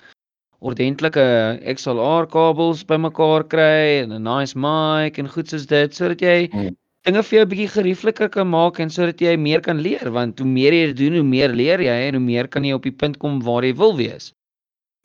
ordentlike 0.60 1.60
XLR 1.64 2.26
kabels 2.26 2.82
bymekaar 2.84 3.44
kry 3.44 4.02
en 4.02 4.12
'n 4.12 4.22
nice 4.22 4.56
mic 4.56 5.18
en 5.18 5.28
goed 5.28 5.48
soos 5.48 5.66
dit 5.66 5.94
sodat 5.94 6.20
jy 6.20 6.48
Hmm. 6.52 6.76
Dinge 7.08 7.22
vir 7.24 7.38
jou 7.38 7.44
bietjie 7.48 7.68
geriefliker 7.72 8.28
kan 8.32 8.48
maak 8.52 8.78
en 8.84 8.90
sodat 8.92 9.20
jy 9.24 9.34
meer 9.40 9.62
kan 9.64 9.80
leer 9.80 10.10
want 10.12 10.40
hoe 10.42 10.48
meer 10.48 10.76
jy 10.76 10.88
doen, 10.96 11.16
hoe 11.20 11.26
meer 11.26 11.54
leer 11.56 11.80
jy 11.80 11.96
en 12.08 12.18
hoe 12.18 12.24
meer 12.24 12.48
kan 12.52 12.66
jy 12.66 12.74
op 12.76 12.84
die 12.84 12.94
punt 12.94 13.16
kom 13.22 13.40
waar 13.46 13.64
jy 13.64 13.72
wil 13.78 13.96
wees. 13.96 14.32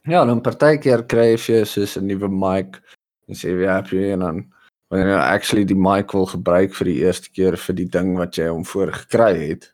Ja, 0.09 0.25
dan 0.27 0.43
partykeer 0.43 1.05
kry 1.07 1.29
jy 1.31 1.37
vir 1.45 1.55
jou 1.55 1.65
soos 1.75 1.95
'n 1.97 2.07
nuwe 2.07 2.27
mic 2.27 2.81
en 3.27 3.35
sê 3.35 3.55
jy 3.55 3.69
happy 3.71 4.11
en 4.11 4.19
dan 4.19 4.43
wanneer 4.91 5.15
jy 5.15 5.21
actually 5.21 5.65
die 5.65 5.79
mic 5.79 6.11
wil 6.13 6.27
gebruik 6.27 6.75
vir 6.75 6.85
die 6.91 6.99
eerste 7.05 7.31
keer 7.31 7.55
vir 7.57 7.75
die 7.75 7.89
ding 7.89 8.17
wat 8.17 8.35
jy 8.37 8.49
hom 8.51 8.65
voor 8.65 8.91
gekry 8.91 9.33
het, 9.47 9.71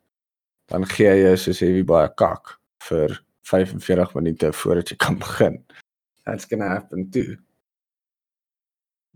dan 0.70 0.86
gee 0.86 1.10
jou 1.24 1.36
soos 1.38 1.60
heavy 1.60 1.84
baie 1.84 2.10
kak 2.16 2.60
vir 2.90 3.20
45 3.50 4.14
minute 4.16 4.54
voordat 4.54 4.90
jy 4.90 4.98
kan 4.98 5.18
begin. 5.18 5.58
That's 6.26 6.46
gonna 6.46 6.70
happen 6.70 7.10
too. 7.10 7.36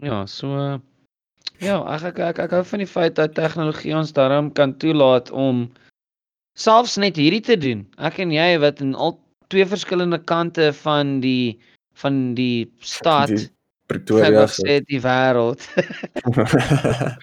Ja, 0.02 0.26
so 0.26 0.82
ja, 1.64 1.80
ek 1.96 2.04
ek 2.12 2.20
ek, 2.20 2.40
ek 2.48 2.52
hou 2.58 2.64
van 2.64 2.80
die 2.84 2.88
feit 2.90 3.16
dat 3.16 3.34
tegnologie 3.36 3.96
ons 3.96 4.12
daarom 4.14 4.52
kan 4.54 4.76
toelaat 4.78 5.32
om 5.32 5.70
selfs 6.60 6.98
net 7.02 7.16
hierdie 7.18 7.42
te 7.42 7.56
doen. 7.58 7.86
Ek 7.98 8.20
en 8.20 8.32
jy 8.36 8.60
wat 8.62 8.82
in 8.82 8.94
al 8.96 9.16
twee 9.50 9.66
verskillende 9.66 10.20
kante 10.30 10.70
van 10.84 11.20
die 11.24 11.58
van 12.02 12.34
die 12.38 12.68
stad 12.82 13.30
Die 13.30 13.50
Pretoria 13.88 14.46
sê 14.50 14.80
die 14.90 15.00
wêreld 15.04 15.62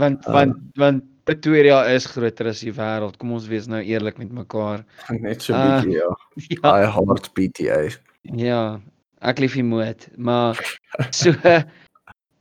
want 0.00 0.26
Ah. 0.26 0.32
want 0.32 0.56
want 0.76 1.04
Pretoria 1.26 1.80
is 1.90 2.06
groter 2.06 2.46
as 2.52 2.60
die 2.62 2.70
wêreld. 2.72 3.16
Kom 3.18 3.32
ons 3.34 3.48
wees 3.50 3.66
nou 3.66 3.80
eerlik 3.82 4.18
met 4.20 4.30
mekaar. 4.32 4.84
net 5.26 5.42
so 5.42 5.54
Ah. 5.54 5.82
bietjie 5.82 5.98
ja. 5.98 6.10
Ja, 6.62 6.74
I 6.84 6.90
heart 6.94 7.32
PTA. 7.34 7.80
ja. 8.36 8.80
Ek 9.26 9.38
lief 9.40 9.54
die 9.56 9.64
moed, 9.64 10.04
maar 10.20 10.58
so 11.10 11.32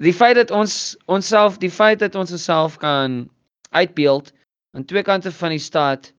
die 0.04 0.14
feit 0.14 0.36
dat 0.36 0.52
ons 0.52 0.96
onsself 1.06 1.60
die 1.62 1.72
feit 1.72 2.00
dat 2.00 2.16
ons 2.16 2.32
onsself 2.32 2.78
kan 2.78 3.24
uitbeeld 3.72 4.32
aan 4.76 4.86
twee 4.86 5.04
kante 5.04 5.32
van 5.32 5.56
die 5.56 5.62
stad 5.62 6.12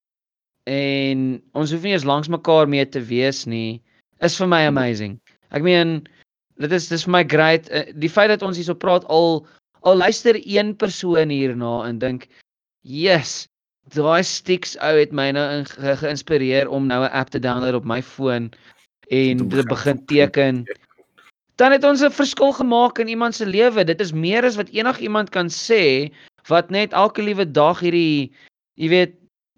en 0.67 1.43
ons 1.53 1.73
hoef 1.73 1.83
nie 1.83 1.93
eens 1.93 2.09
langs 2.09 2.29
mekaar 2.29 2.69
mee 2.69 2.87
te 2.89 3.01
wees 3.01 3.45
nie, 3.47 3.83
is 4.25 4.35
vir 4.41 4.49
my 4.51 4.65
amazing. 4.67 5.19
Ek 5.55 5.63
meen 5.63 6.01
dit 6.59 6.73
is 6.73 6.89
dis 6.89 7.05
vir 7.07 7.15
my 7.19 7.25
great 7.29 7.69
eh, 7.69 7.93
die 7.95 8.11
feit 8.11 8.33
dat 8.33 8.43
ons 8.43 8.57
hierso 8.59 8.75
praat 8.75 9.05
al 9.13 9.45
al 9.87 10.01
luister 10.01 10.39
een 10.43 10.75
persoon 10.77 11.31
hierna 11.31 11.85
en 11.87 12.01
dink 12.03 12.27
yes 12.83 13.45
daai 13.95 14.25
sticks 14.27 14.75
ou 14.83 14.97
het 14.97 15.13
my 15.15 15.29
nou 15.37 15.45
in, 15.59 15.69
ge, 15.69 15.95
geïnspireer 16.01 16.69
om 16.73 16.89
nou 16.89 17.05
'n 17.05 17.13
app 17.13 17.31
te 17.31 17.39
download 17.39 17.77
op 17.79 17.85
my 17.85 18.03
foon 18.03 18.51
en 19.11 19.39
Te 19.39 19.45
begin 19.45 19.69
begin 19.69 20.07
teken. 20.07 20.65
Dan 21.57 21.73
het 21.73 21.85
ons 21.85 22.03
'n 22.05 22.11
verskil 22.11 22.53
gemaak 22.53 22.99
in 22.99 23.09
iemand 23.09 23.35
se 23.35 23.47
lewe. 23.47 23.85
Dit 23.85 24.01
is 24.01 24.13
meer 24.13 24.45
as 24.45 24.57
wat 24.57 24.69
enigiemand 24.69 25.31
kan 25.31 25.49
sê 25.49 26.11
wat 26.49 26.71
net 26.71 26.93
elke 26.93 27.23
liewe 27.23 27.45
dag 27.53 27.81
hierdie 27.81 28.31
jy 28.77 28.89
weet 28.89 29.15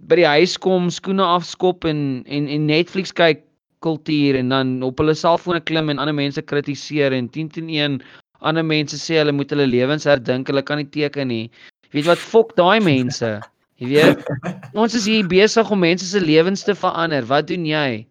by 0.09 0.17
die 0.17 0.27
huis 0.27 0.57
kom, 0.57 0.91
skoene 0.91 1.23
afskop 1.25 1.85
en 1.85 2.23
en 2.27 2.49
en 2.49 2.67
Netflix 2.67 3.13
kyk 3.13 3.43
kultuur 3.83 4.35
en 4.39 4.49
dan 4.49 4.83
op 4.83 4.99
hulle 4.99 5.15
selfone 5.15 5.61
klim 5.61 5.91
en 5.91 5.99
ander 5.99 6.15
mense 6.15 6.43
kritiseer 6.43 7.13
en 7.13 7.29
10 7.29 7.49
teen 7.49 7.69
1 7.69 8.03
ander 8.41 8.65
mense 8.65 8.97
sê 8.97 9.19
hulle 9.19 9.33
moet 9.33 9.51
hulle 9.51 9.67
lewens 9.67 10.05
herdink, 10.05 10.47
hulle 10.47 10.63
kan 10.63 10.79
nie 10.79 10.87
teken 10.95 11.29
nie. 11.29 11.51
Weet 11.91 12.07
wat 12.07 12.19
fok 12.19 12.55
daai 12.57 12.81
mense. 12.85 13.41
Jy 13.79 13.89
weet, 13.89 14.23
ons 14.83 14.95
is 14.95 15.07
hier 15.07 15.27
besig 15.27 15.71
om 15.71 15.81
mense 15.83 16.07
se 16.07 16.21
lewens 16.21 16.65
te 16.67 16.75
verander. 16.75 17.27
Wat 17.27 17.47
doen 17.51 17.67
jy? 17.67 18.07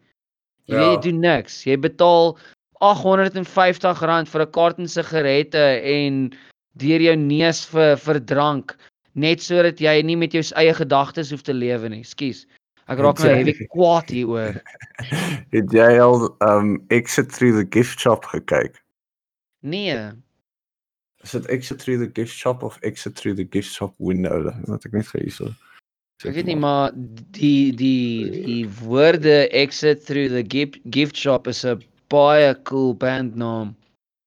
Jy 0.67 0.75
weet 0.75 0.83
jy 0.83 0.93
Ja. 0.95 1.01
doen 1.01 1.19
niks. 1.23 1.63
Jy 1.67 1.77
betaal 1.79 2.37
R850 2.81 4.27
vir 4.31 4.41
'n 4.41 4.51
karton 4.51 4.87
sigarette 4.87 5.65
en 5.81 6.33
deur 6.77 7.01
jou 7.01 7.15
neus 7.15 7.65
vir 7.65 7.97
vir 7.97 8.19
drank 8.19 8.77
net 9.17 9.41
sodat 9.41 9.81
jy 9.81 10.01
nie 10.05 10.15
met 10.15 10.33
jou 10.33 10.43
eie 10.55 10.73
gedagtes 10.77 11.31
hoef 11.33 11.41
te 11.41 11.53
lewe 11.53 11.89
nie. 11.89 12.03
Skus. 12.03 12.45
Ek 12.87 13.01
raak 13.03 13.19
nou 13.19 13.33
heavy 13.33 13.67
kwaad 13.73 14.11
hieroor. 14.13 14.61
Het 15.55 15.73
jy 15.75 15.89
al 15.99 16.29
um 16.45 16.77
Exit 16.93 17.33
Through 17.33 17.57
the 17.57 17.65
Gift 17.65 17.99
Shop 17.99 18.25
gekyk? 18.25 18.77
Nee. 19.65 20.13
Is 21.25 21.33
dit 21.35 21.49
Exit 21.51 21.79
Through 21.79 21.99
the 22.05 22.11
Gift 22.13 22.31
Shop 22.31 22.63
of 22.63 22.77
Exit 22.83 23.15
Through 23.15 23.35
the 23.35 23.47
Gift 23.49 23.73
Shop 23.73 23.93
Window? 23.97 24.53
Wat 24.69 24.85
ek 24.85 24.95
net 24.95 25.09
gee 25.11 25.25
hierso. 25.25 25.51
Ek 26.25 26.33
weet 26.33 26.47
nie 26.49 26.57
maar 26.57 26.95
die 27.37 27.73
die 27.77 28.29
die 28.47 28.63
woorde 28.79 29.45
exit 29.53 30.01
through 30.01 30.31
the 30.33 30.41
gift 30.41 30.79
gift 30.89 31.13
shop 31.13 31.45
is 31.45 31.61
'n 31.63 31.83
baie 32.07 32.61
cool 32.63 32.95
bandnaam. 32.95 33.75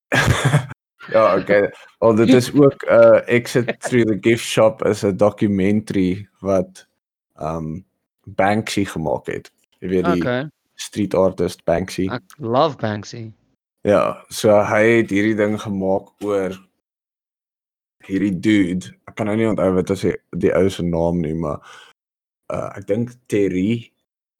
ja, 1.15 1.37
okay. 1.37 1.71
Wel 1.99 2.15
dit 2.15 2.29
is 2.29 2.53
ook 2.55 2.83
uh 2.83 3.21
Exit 3.29 3.81
Through 3.81 4.07
the 4.07 4.19
Gift 4.21 4.45
Shop 4.45 4.85
is 4.85 5.05
'n 5.05 5.17
dokumentary 5.17 6.29
wat 6.41 6.87
um 7.41 7.85
Banksy 8.25 8.85
gemaak 8.85 9.27
het. 9.27 9.53
Jy 9.79 9.89
weet 9.89 10.05
die 10.05 10.23
okay. 10.23 10.49
Street 10.75 11.15
artist 11.15 11.65
Banksy. 11.65 12.09
Ek 12.13 12.23
love 12.39 12.77
Banksy. 12.77 13.31
Ja, 13.83 14.25
so 14.29 14.53
hy 14.53 15.01
het 15.01 15.11
hierdie 15.11 15.37
ding 15.37 15.57
gemaak 15.61 16.13
oor 16.25 16.57
hierdie 18.05 18.35
dude. 18.41 18.93
Ek 19.09 19.17
kan 19.17 19.27
nou 19.27 19.37
nie 19.37 19.49
onthou 19.49 19.71
wat 19.77 19.93
is 19.95 20.05
die, 20.05 20.17
die 20.37 20.53
ou 20.57 20.69
se 20.69 20.85
naam 20.85 21.21
nie, 21.21 21.35
maar 21.35 21.61
uh 22.53 22.69
ek 22.77 22.87
dink 22.91 23.15
Terry 23.27 23.93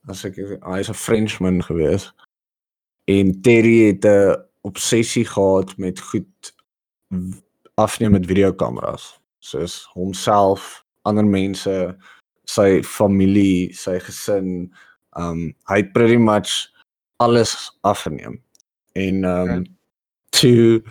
as 0.09 0.25
ek 0.25 0.37
hy's 0.37 0.91
'n 0.91 0.99
Frenchman 0.99 1.63
gewees. 1.63 2.11
En 3.11 3.41
Terry 3.41 3.87
het 3.87 4.05
'n 4.05 4.37
obsessie 4.61 5.25
gehad 5.25 5.77
met 5.77 6.01
goed 6.01 6.55
afneem 7.75 8.11
met 8.11 8.27
videokameras. 8.27 9.21
Soos 9.39 9.89
homself, 9.93 10.85
ander 11.03 11.25
mense, 11.25 11.97
sy 12.45 12.83
familie, 12.83 13.75
sy 13.75 13.99
gesin. 13.99 14.75
Um 15.19 15.55
hy 15.65 15.77
het 15.83 15.93
pretty 15.93 16.17
much 16.17 16.71
alles 17.17 17.79
afgeneem. 17.81 18.43
En 18.93 19.25
um 19.25 19.51
Okay. 19.51 19.65
toe 20.31 20.83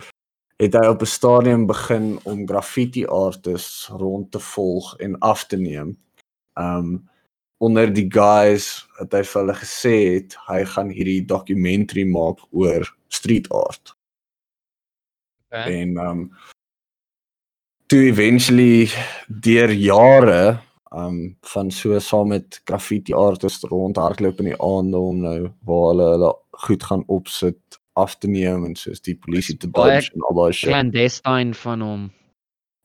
het 0.56 0.72
hy 0.74 0.86
op 0.86 1.00
'n 1.00 1.06
stadium 1.06 1.66
begin 1.66 2.18
om 2.22 2.46
graffiti 2.46 3.06
artists 3.06 3.88
rond 3.88 4.30
te 4.30 4.40
volg 4.40 4.96
en 4.98 5.18
af 5.18 5.46
te 5.46 5.56
neem. 5.56 5.98
Um 6.54 7.09
onder 7.60 7.90
die 7.92 8.08
guys 8.08 8.70
wat 8.98 9.12
hy 9.12 9.20
vir 9.28 9.40
hulle 9.42 9.56
gesê 9.60 9.96
het 10.14 10.36
hy 10.48 10.62
gaan 10.72 10.92
hierdie 10.94 11.20
dokumentary 11.28 12.06
maak 12.08 12.40
oor 12.56 12.88
street 13.12 13.50
art. 13.52 13.92
Okay. 15.50 15.82
En 15.82 15.98
um 16.00 16.24
toe 17.90 18.04
eventually 18.06 18.88
deur 19.28 19.72
jare 19.74 20.60
um 20.94 21.36
van 21.52 21.70
so 21.70 21.98
saam 21.98 22.32
met 22.32 22.60
graffiti 22.64 23.14
artists 23.14 23.66
rondhardloop 23.68 24.40
in 24.40 24.52
die 24.52 24.60
aande 24.62 24.98
om 24.98 25.20
nou 25.26 25.40
waar 25.66 25.86
hulle 25.90 26.08
hulle 26.14 26.32
goed 26.64 26.86
gaan 26.86 27.04
opsit 27.06 27.80
af 28.00 28.16
te 28.18 28.30
neem 28.30 28.64
en 28.64 28.76
soos 28.78 29.02
die 29.04 29.16
polisie 29.18 29.58
te 29.60 29.68
dodge 29.68 30.14
en 30.14 30.24
al 30.30 30.36
daai 30.38 30.52
shit. 30.52 30.70
Clandestine 30.70 31.54
van 31.60 31.84
hom. 31.84 32.10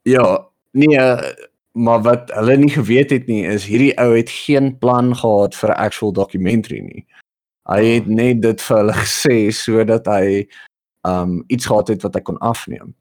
Ja, 0.09 0.27
nee, 0.71 0.99
maar 1.75 2.01
wat 2.01 2.31
hulle 2.31 2.55
nie 2.57 2.71
geweet 2.71 3.09
het 3.11 3.27
nie 3.27 3.43
is 3.45 3.65
hierdie 3.67 3.93
ou 3.99 4.13
het 4.15 4.29
geen 4.31 4.77
plan 4.79 5.11
gehad 5.15 5.55
vir 5.55 5.69
'n 5.69 5.79
actual 5.87 6.11
documentary 6.13 6.79
nie. 6.79 7.05
Hy 7.67 7.81
Ah. 7.81 7.93
het 7.93 8.07
net 8.07 8.41
dit 8.41 8.61
vir 8.61 8.77
hulle 8.77 8.93
gesê 9.05 9.51
sodat 9.51 10.05
hy 10.05 10.47
um 11.07 11.43
iets 11.47 11.65
gehad 11.65 11.87
het 11.87 12.01
wat 12.01 12.13
hy 12.13 12.21
kon 12.21 12.37
afneem. 12.37 12.93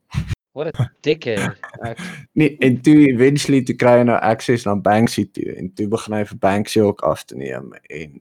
What 0.53 0.79
a 0.81 0.91
dickhead. 1.03 1.57
Ek 1.83 1.99
Nee, 2.35 2.57
en 2.59 2.81
toe 2.81 3.09
eventually 3.09 3.63
toe 3.63 3.75
kry 3.75 3.99
hy 3.99 4.05
nou 4.05 4.19
access 4.21 4.65
na 4.65 4.75
Banksy 4.75 5.25
toe 5.33 5.55
en 5.57 5.73
toe 5.75 5.89
begin 5.89 6.15
hy 6.15 6.25
vir 6.25 6.39
Banksy 6.39 6.81
ook 6.81 7.03
af 7.03 7.25
te 7.25 7.37
neem 7.37 7.73
en 7.91 8.21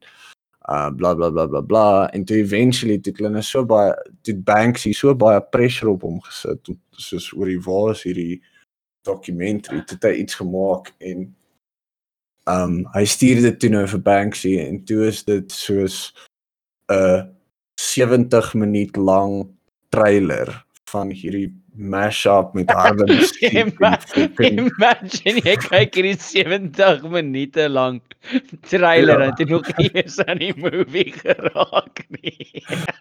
uh 0.69 0.89
bla 0.89 1.13
bla 1.13 1.29
bla 1.29 1.47
bla 1.47 1.61
bla 1.61 2.09
en 2.13 2.25
toe 2.25 2.37
eventually 2.37 2.97
toe 2.97 3.13
hulle 3.17 3.29
nou 3.29 3.41
so 3.41 3.65
baie 3.65 3.93
toe 4.23 4.35
Banksy 4.35 4.93
so 4.93 5.13
baie 5.15 5.41
pressure 5.51 5.91
op 5.91 6.01
hom 6.01 6.21
gesit 6.21 6.69
soos 6.91 7.33
oor 7.33 7.45
die 7.51 7.59
waar 7.59 7.91
is 7.91 8.03
hierdie 8.03 8.41
documentary 9.03 9.83
toe 9.83 9.97
het 9.97 10.09
hy 10.09 10.13
iets 10.23 10.35
gemaak 10.39 10.93
en 10.97 11.25
um 12.49 12.79
hy 12.93 13.05
stuur 13.07 13.41
dit 13.41 13.59
toe 13.59 13.71
nou 13.71 13.85
vir 13.87 14.03
Banksy 14.03 14.57
en 14.59 14.81
toe 14.87 15.07
is 15.07 15.23
dit 15.27 15.51
soos 15.51 16.13
'n 16.91 17.29
70 17.79 18.53
minuut 18.53 18.95
lang 18.97 19.47
trailer 19.89 20.65
van 20.91 21.09
hierdie 21.09 21.51
mashup 21.75 22.53
met 22.53 22.69
harde 22.71 23.05
musiek. 23.11 23.73
Imagine 24.39 25.41
jy 25.43 25.55
kyk 25.57 25.95
hierdie 25.97 26.17
70 26.19 27.03
minute 27.11 27.67
lank 27.69 28.01
trailer 28.69 29.19
Ja. 29.19 29.25
en 29.29 29.33
jy 29.39 29.45
nog 29.49 29.67
nie 29.77 29.89
eens 29.93 30.19
aan 30.23 30.37
die 30.39 30.53
movie 30.57 31.11
geraak 31.11 32.05
nie. 32.21 32.63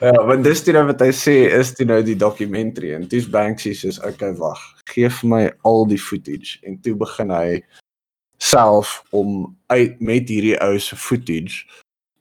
Ja, 0.00 0.14
want 0.24 0.44
dis 0.46 0.62
toe 0.64 0.72
nou 0.72 0.86
wat 0.88 1.02
hy 1.04 1.10
sê 1.12 1.34
is 1.52 1.74
toe 1.76 1.84
nou 1.84 1.98
die 2.06 2.14
documentary 2.16 2.94
en 2.96 3.02
toe's 3.10 3.26
Banksy 3.28 3.74
soos 3.76 3.98
okay 4.06 4.30
wag, 4.38 4.56
gee 4.88 5.10
vir 5.12 5.28
my 5.28 5.40
al 5.68 5.84
die 5.90 5.98
footage 6.00 6.56
en 6.64 6.78
toe 6.80 6.94
begin 6.96 7.28
hy 7.34 7.58
self 8.40 9.02
om 9.12 9.50
uit 9.74 10.00
met 10.00 10.30
hierdie 10.32 10.56
ou 10.64 10.78
se 10.80 10.96
footage 10.96 11.66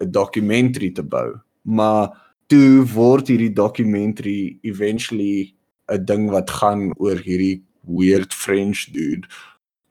'n 0.03 0.11
documentary 0.11 0.89
te 0.91 1.03
bou. 1.03 1.37
Maar 1.63 2.11
toe 2.51 2.83
word 2.83 3.27
hierdie 3.31 3.53
documentary 3.53 4.59
eventually 4.63 5.53
'n 5.89 6.05
ding 6.05 6.29
wat 6.31 6.49
gaan 6.49 6.91
oor 6.97 7.17
hierdie 7.17 7.63
weird 7.87 8.33
French 8.33 8.85
dude 8.93 9.27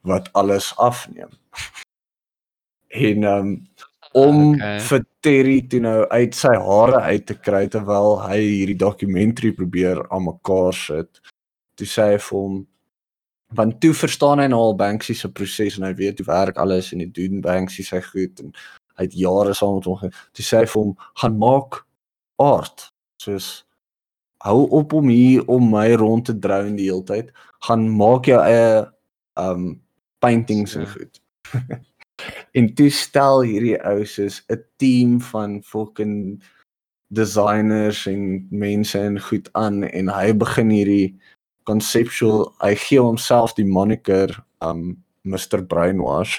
wat 0.03 0.29
alles 0.33 0.73
afneem. 0.77 1.31
En 2.89 3.23
um, 3.25 3.69
om 4.13 4.55
Okay. 4.55 4.81
vir 4.81 5.05
Terry 5.21 5.61
toe 5.69 5.81
nou 5.81 6.07
uit 6.09 6.35
sy 6.35 6.55
hare 6.57 7.01
uit 7.13 7.27
te 7.27 7.35
kry 7.35 7.67
terwyl 7.69 8.17
hy 8.25 8.39
hierdie 8.41 8.77
dokumentary 8.81 9.53
probeer 9.53 10.01
aan 10.11 10.25
mekaar 10.25 10.73
sit. 10.75 11.21
Toe 11.77 11.87
sê 11.87 12.07
hy 12.15 12.19
vir 12.19 12.39
hom 12.39 12.67
want 13.57 13.79
toe 13.81 13.95
verstaan 13.97 14.41
hy 14.43 14.47
nou 14.53 14.61
al 14.61 14.75
Banksy 14.77 15.15
se 15.17 15.29
proses 15.33 15.79
en 15.79 15.85
hy 15.89 15.95
weet 15.97 16.19
hoe 16.21 16.27
werk 16.29 16.59
alles 16.61 16.93
en 16.93 17.01
hy 17.01 17.07
doen 17.13 17.41
Banksy 17.45 17.83
sy 17.85 18.01
goed 18.05 18.41
en 18.45 18.53
hy 18.99 19.07
het 19.07 19.15
jare 19.17 19.55
saam 19.57 19.75
met 19.79 19.85
hom 19.89 19.97
ge- 19.97 20.11
toe 20.37 20.45
sê 20.45 20.59
hy 20.61 20.67
vir 20.69 20.83
hom 20.83 20.97
gaan 21.23 21.39
maak 21.39 21.79
art 22.39 22.91
soos 23.23 23.65
hou 24.45 24.69
op 24.71 24.93
om 24.93 25.09
hier 25.09 25.45
om 25.49 25.71
my 25.71 25.93
rond 25.99 26.25
te 26.25 26.39
drone 26.39 26.77
die 26.77 26.91
hele 26.91 27.05
tyd 27.05 27.33
gaan 27.67 27.89
maak 27.97 28.27
jou 28.31 28.39
eie 28.43 28.87
um 29.37 29.81
paintings 30.23 30.75
en 30.77 30.83
Ja. 30.87 30.93
goed 30.93 31.21
en 32.59 32.75
toe 32.75 32.91
stel 32.91 33.43
hierdie 33.47 33.79
ou 33.87 34.05
soos 34.05 34.43
'n 34.51 34.63
team 34.77 35.21
van 35.21 35.63
fucking 35.63 36.43
designers 37.11 38.07
en 38.07 38.47
mense 38.51 38.99
en 38.99 39.21
goed 39.21 39.49
aan 39.55 39.83
en 39.85 40.09
hy 40.09 40.33
begin 40.33 40.71
hierdie 40.71 41.15
conceptual 41.65 42.55
hy 42.63 42.75
gee 42.75 43.01
homself 43.01 43.55
die 43.55 43.65
moniker 43.67 44.45
um 44.61 44.97
Mr 45.25 45.63
Brainwash 45.67 46.39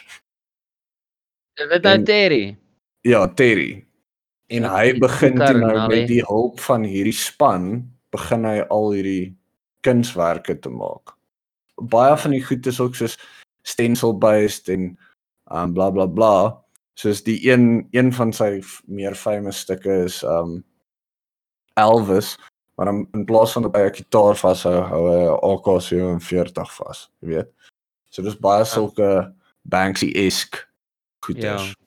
Is 1.60 1.68
dit 1.70 1.84
nou 1.84 1.94
En- 1.96 2.04
Terry? 2.06 2.58
ja 3.04 3.28
Terry 3.28 3.86
en 4.50 4.66
Ja, 4.66 4.76
hy 4.76 4.94
begin 5.00 5.38
toe 5.38 5.58
nou 5.58 5.88
met 5.92 6.08
die 6.10 6.24
hulp 6.26 6.60
van 6.66 6.84
hierdie 6.88 7.16
span 7.16 7.86
begin 8.14 8.48
hy 8.50 8.60
al 8.74 8.92
hierdie 8.96 9.36
kunswerke 9.86 10.58
te 10.60 10.72
maak. 10.74 11.14
Baie 11.80 12.18
van 12.18 12.34
die 12.36 12.44
goed 12.44 12.66
is 12.68 12.80
ook 12.84 12.98
soos 12.98 13.18
stencil 13.64 14.18
based 14.18 14.70
en 14.74 14.92
um 15.54 15.74
bla 15.74 15.90
bla 15.94 16.08
bla. 16.08 16.34
Soos 17.00 17.24
die 17.24 17.40
een 17.48 17.88
een 17.96 18.12
van 18.14 18.34
sy 18.34 18.60
meer 18.86 19.16
famous 19.16 19.62
stukke 19.66 20.04
is 20.10 20.24
um 20.24 20.60
Elvis 21.80 22.36
maar 22.80 22.88
in, 22.88 23.08
in 23.12 23.26
plaas 23.26 23.52
van 23.52 23.62
dat 23.62 23.76
hy 23.76 23.82
'n 23.82 23.96
gitaar 23.96 24.36
vashou 24.40 24.78
hou 24.92 25.04
hy 25.12 25.24
'n 25.28 25.40
AK47 25.52 26.72
vas 26.80 27.12
jy 27.20 27.28
weet. 27.28 27.50
So 28.10 28.22
dis 28.24 28.40
baie 28.40 28.66
sulke 28.66 29.36
Banksy-esque 29.62 30.58
goeders. 31.20 31.68
Ja. 31.68 31.79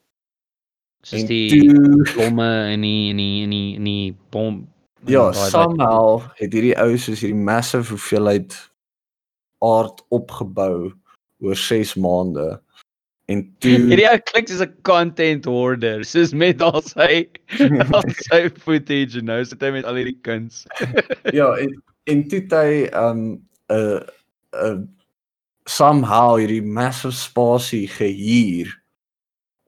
Soos 1.03 1.25
die 1.27 1.49
toe 1.51 2.05
blomme 2.13 2.51
en 2.71 2.85
die 2.87 3.11
en 3.11 3.19
die 3.19 3.43
en 3.43 3.51
die 3.51 3.69
en 3.77 3.89
die 3.89 4.17
bom 4.31 4.63
Ja, 5.11 5.33
somehow 5.35 6.21
het 6.39 6.53
hierdie 6.55 6.77
ou 6.79 6.95
soos 6.95 7.25
hierdie 7.25 7.39
massive 7.39 7.91
hoeveelheid 7.91 8.55
aard 9.67 10.05
opgebou 10.15 10.93
oor 11.43 11.59
6 11.59 11.97
maande. 11.99 12.47
En 13.27 13.43
toe 13.59 13.75
Hierdie 13.91 14.07
ou 14.13 14.21
klink 14.31 14.51
soos 14.51 14.63
'n 14.63 14.77
content 14.87 15.49
hoarder, 15.51 16.05
soos 16.07 16.31
met 16.31 16.63
al 16.63 16.79
sy 16.87 17.27
al 17.99 18.07
sy 18.23 18.45
footage 18.63 19.19
en 19.19 19.27
nou 19.33 19.41
sit 19.43 19.63
hy 19.63 19.73
met 19.75 19.89
al 19.89 19.99
hierdie 19.99 20.21
kuns. 20.23 20.63
ja, 21.39 21.51
en 21.59 21.75
en 22.11 22.27
toe 22.31 22.43
hy 22.55 22.87
um 23.03 23.25
'n 23.75 23.99
'n 24.55 24.87
somehow 25.67 26.39
hierdie 26.39 26.63
massive 26.63 27.15
spasie 27.15 27.89
gehuur 27.91 28.71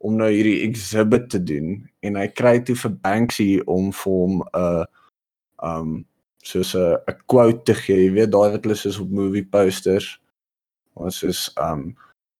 om 0.04 0.16
nou 0.20 0.28
hierdie 0.28 0.62
exhibit 0.66 1.30
te 1.32 1.40
doen 1.40 1.78
en 2.04 2.18
hy 2.20 2.26
kry 2.36 2.58
toe 2.60 2.76
vir 2.76 2.96
Banksy 3.06 3.48
om 3.66 3.90
vir 3.92 4.12
hom 4.12 4.42
'n 4.52 4.84
um 5.64 6.04
soos 6.44 6.74
'n 6.76 6.98
'n 7.08 7.16
quote 7.26 7.64
te 7.64 7.74
gee, 7.74 8.04
jy 8.04 8.10
weet 8.12 8.32
daai 8.32 8.50
wat 8.52 8.64
hulle 8.64 8.76
soos 8.76 9.00
op 9.00 9.10
movie 9.10 9.44
posters. 9.44 10.20
Ons 10.94 11.22
is 11.22 11.50
um 11.56 11.96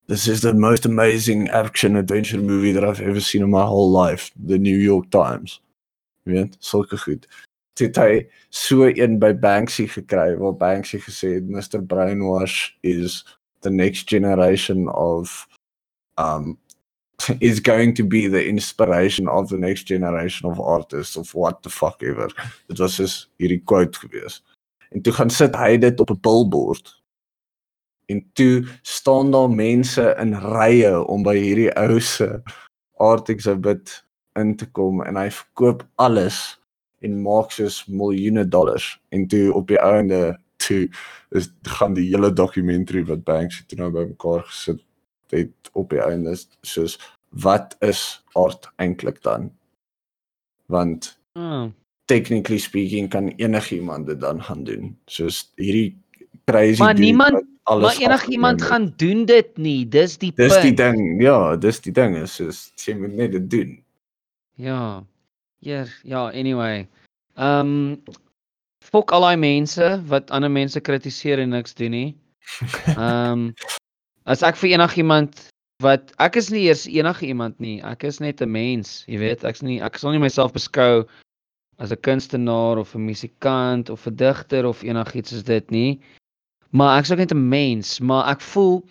this 0.09 0.29
is 0.29 0.41
the 0.43 0.53
most 0.53 0.85
amazing 0.85 1.49
action 1.51 1.97
adventure 1.97 2.43
movie 2.43 2.73
that 2.73 2.85
I've 2.85 3.01
ever 3.01 3.21
seen 3.21 3.43
in 3.43 3.51
my 3.51 3.65
whole 3.65 3.91
life, 3.91 4.31
the 4.37 4.59
New 4.59 4.77
York 4.77 5.11
Times. 5.11 5.61
Jy 6.27 6.33
weet, 6.33 6.57
sulke 6.61 6.99
goed. 6.99 7.27
Het 7.81 7.97
hy 7.97 8.27
so 8.51 8.85
een 8.85 9.19
by 9.19 9.33
Banksy 9.33 9.89
gekry 9.89 10.37
waar 10.37 10.53
Banksy 10.53 11.01
gesê 11.01 11.35
het 11.41 11.49
Mr 11.49 11.81
Brainwash 11.81 12.71
is 12.83 13.25
the 13.63 13.71
next 13.71 14.09
generation 14.09 14.89
of 14.89 15.49
um 16.19 16.59
is 17.39 17.61
going 17.61 17.95
to 17.95 18.05
be 18.05 18.29
the 18.29 18.47
inspiration 18.47 19.29
of 19.29 19.49
the 19.49 19.59
next 19.59 19.87
generation 19.87 20.51
of 20.51 20.61
artists 20.61 21.17
of 21.17 21.35
what 21.35 21.63
the 21.63 21.71
fuck 21.71 22.03
ever. 22.03 22.29
Dit 22.67 22.79
was 22.79 22.97
dus 22.97 23.31
hierdie 23.37 23.63
quote 23.65 23.99
gewees. 23.99 24.43
En 24.91 25.03
toe 25.03 25.13
gaan 25.13 25.31
sit 25.31 25.57
hy 25.57 25.79
dit 25.79 26.01
op 26.01 26.11
'n 26.11 26.21
billboard. 26.21 27.03
En 28.07 28.31
toe 28.33 28.65
staan 28.83 29.31
daar 29.31 29.51
mense 29.51 30.15
in 30.19 30.35
rye 30.35 31.05
om 31.07 31.23
by 31.23 31.37
hierdie 31.37 31.73
ou 31.77 32.01
se 32.01 32.43
art 32.97 33.29
exhibit 33.29 34.05
in 34.33 34.57
te 34.57 34.71
kom 34.71 35.03
en 35.03 35.17
hy 35.17 35.31
verkoop 35.31 35.85
alles 35.95 36.61
en 37.05 37.23
maak 37.23 37.53
soos 37.55 37.85
miljoene 37.87 38.49
dollars 38.49 39.01
en 39.09 39.27
toe 39.27 39.53
op 39.55 39.69
die 39.69 39.79
einde 39.79 40.39
toe 40.57 40.89
is 41.31 41.51
gaan 41.77 41.95
die 41.95 42.09
hele 42.09 42.33
dokumentary 42.33 43.05
wat 43.05 43.25
Banksy 43.25 43.65
toe 43.69 43.79
nou 43.79 43.91
bymekaar 43.95 44.45
gesit 44.49 44.83
het 45.31 45.71
op 45.73 45.91
die 45.91 46.01
einde 46.03 46.31
is 46.31 46.49
soos 46.61 46.99
wat 47.29 47.77
is 47.81 48.23
art 48.33 48.71
eintlik 48.77 49.23
dan? 49.23 49.51
Want 50.67 51.19
Oh. 51.37 51.67
technically 52.05 52.59
speaking 52.59 53.09
kan 53.11 53.29
enigiemand 53.29 54.07
dit 54.07 54.21
dan 54.21 54.43
gaan 54.43 54.65
doen. 54.65 54.99
Soos 55.07 55.53
hierdie 55.57 55.97
crazy 56.45 56.79
Maar 56.83 56.95
niemand- 56.99 57.47
Maar 57.65 57.97
enigiemand 58.01 58.63
gaan 58.63 58.93
doen 58.97 59.25
dit 59.25 59.57
nie. 59.57 59.89
Dis 59.89 60.19
die 60.19 60.33
Dis 60.35 60.53
punt. 60.53 60.63
die 60.63 60.75
ding. 60.75 61.23
Ja, 61.23 61.57
dis 61.57 61.81
die 61.81 61.93
ding 61.93 62.17
is 62.17 62.35
soos 62.35 62.73
jy 62.75 62.95
moet 62.95 63.15
net 63.17 63.33
dit 63.33 63.51
doen. 63.51 63.85
Ja. 64.55 65.05
Ja, 65.59 65.85
ja, 66.03 66.27
anyway. 66.31 66.89
Ehm 67.35 67.67
um, 67.67 68.03
fok 68.85 69.11
al 69.13 69.21
daai 69.21 69.37
mense 69.37 70.03
wat 70.07 70.31
ander 70.31 70.51
mense 70.51 70.81
kritiseer 70.81 71.39
en 71.39 71.49
niks 71.49 71.75
doen 71.75 71.91
nie. 71.91 72.17
Ehm 73.01 73.31
um, 73.33 73.55
as 74.25 74.43
ek 74.43 74.57
vir 74.57 74.75
enigiemand 74.77 75.49
wat 75.83 76.13
ek 76.23 76.39
is 76.41 76.51
nie 76.53 76.65
eers 76.69 76.87
enige 76.89 77.27
iemand 77.27 77.59
nie. 77.61 77.81
Ek 77.83 78.05
is 78.05 78.21
net 78.21 78.41
'n 78.41 78.51
mens, 78.51 79.05
jy 79.07 79.19
weet. 79.19 79.45
Ek's 79.45 79.63
nie 79.63 79.81
ek 79.81 79.99
sal 79.99 80.13
nie 80.13 80.23
myself 80.23 80.53
beskou 80.53 81.05
as 81.79 81.93
'n 81.93 82.01
kunstenaar 82.07 82.79
of 82.79 82.95
'n 82.95 83.07
musikant 83.07 83.91
of 83.91 84.07
'n 84.07 84.17
digter 84.17 84.67
of 84.67 84.83
enigiets 84.83 85.31
soos 85.31 85.43
dit 85.43 85.71
nie. 85.71 86.01
Maar 86.71 86.99
ek's 86.99 87.11
ook 87.11 87.19
net 87.19 87.33
'n 87.33 87.49
mens, 87.49 88.01
maar 88.01 88.31
ek 88.31 88.41
voel 88.41 88.85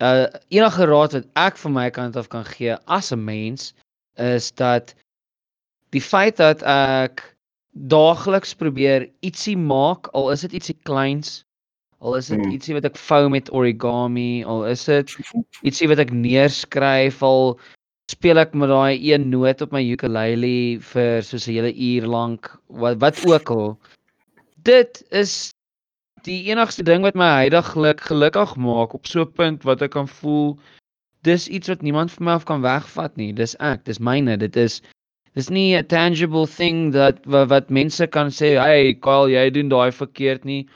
uh 0.00 0.26
enige 0.48 0.84
raad 0.86 1.12
wat 1.12 1.26
ek 1.36 1.56
van 1.56 1.72
my 1.72 1.90
kant 1.90 2.16
af 2.16 2.28
kan 2.28 2.44
gee 2.44 2.76
as 2.86 3.12
'n 3.12 3.24
mens 3.24 3.74
is 4.16 4.50
dat 4.52 4.94
die 5.90 6.00
feit 6.00 6.36
dat 6.36 6.62
ek 6.62 7.36
daagliks 7.72 8.54
probeer 8.54 9.08
ietsie 9.22 9.56
maak, 9.56 10.08
al 10.12 10.30
is 10.30 10.40
dit 10.40 10.52
ietsie 10.52 10.78
kleins, 10.82 11.44
al 12.00 12.16
is 12.16 12.28
dit 12.28 12.38
Mm. 12.38 12.52
ietsie 12.52 12.74
wat 12.74 12.84
ek 12.84 12.96
vou 12.96 13.28
met 13.28 13.52
origami, 13.52 14.44
al 14.44 14.64
is 14.66 14.84
dit 14.84 15.16
ietsie 15.62 15.88
wat 15.88 15.98
ek 15.98 16.10
neerskryf, 16.12 17.22
al 17.22 17.58
speel 18.10 18.38
ek 18.38 18.54
met 18.54 18.68
daai 18.68 18.98
een 19.12 19.28
noot 19.30 19.62
op 19.62 19.72
my 19.72 19.82
ukulele 19.92 20.80
vir 20.80 21.22
soos 21.22 21.46
'n 21.48 21.52
hele 21.52 21.72
uur 21.74 22.06
lank, 22.06 22.50
wat 22.68 22.98
wat 23.00 23.24
ook 23.26 23.50
al. 23.50 23.78
Dit 24.62 25.02
is 25.10 25.52
die 26.24 26.44
enigste 26.50 26.82
ding 26.82 27.02
wat 27.02 27.14
my 27.14 27.28
heidaglik 27.44 28.00
gelukkig 28.00 28.56
maak 28.56 28.94
op 28.94 29.06
so 29.06 29.22
'n 29.22 29.32
punt 29.32 29.62
wat 29.64 29.82
ek 29.82 29.90
kan 29.92 30.08
voel 30.08 30.58
dis 31.22 31.48
iets 31.48 31.68
wat 31.68 31.82
niemand 31.82 32.10
vir 32.10 32.24
my 32.24 32.32
af 32.32 32.44
kan 32.48 32.62
wegvat 32.64 33.16
nie. 33.16 33.32
Dis 33.32 33.54
ek, 33.60 33.84
dis 33.84 33.98
myne. 34.00 34.36
Dit 34.40 34.56
is 34.56 34.80
dis 35.34 35.50
nie 35.50 35.76
'n 35.76 35.86
tangible 35.86 36.46
thing 36.46 36.92
dat 36.92 37.18
wat, 37.26 37.48
wat 37.48 37.70
mense 37.70 38.06
kan 38.06 38.28
sê, 38.28 38.56
"Hey, 38.58 38.94
Kyle, 38.94 39.28
jy 39.28 39.50
doen 39.50 39.68
daai 39.68 39.92
verkeerd 39.92 40.44
nie." 40.44 40.66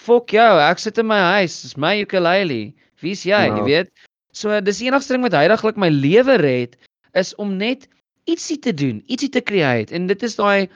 Fok 0.00 0.32
jou, 0.32 0.52
ek 0.64 0.80
sit 0.80 0.98
in 1.02 1.08
my 1.10 1.18
huis, 1.36 1.58
dis 1.64 1.76
my 1.76 1.94
ukulele. 2.04 2.72
Wie's 3.02 3.24
jy, 3.28 3.46
Ja. 3.48 3.56
jy 3.56 3.64
weet? 3.66 3.90
So 4.32 4.60
dis 4.60 4.78
die 4.78 4.88
enigste 4.88 5.14
ding 5.14 5.22
wat 5.26 5.32
heidaglik 5.36 5.76
my 5.76 5.88
lewe 5.90 6.36
red 6.40 6.76
is 7.14 7.34
om 7.36 7.56
net 7.58 7.88
ietsie 8.30 8.58
te 8.62 8.72
doen, 8.72 9.02
ietsie 9.10 9.28
te 9.32 9.40
create. 9.42 9.92
En 9.92 10.06
dit 10.06 10.22
is 10.22 10.36
daai 10.36 10.68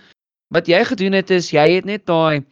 wat 0.53 0.67
jy 0.69 0.83
gedoen 0.85 1.13
het 1.17 1.31
is 1.31 1.53
jy 1.53 1.65
het 1.77 1.85
net 1.89 2.05
daai 2.07 2.43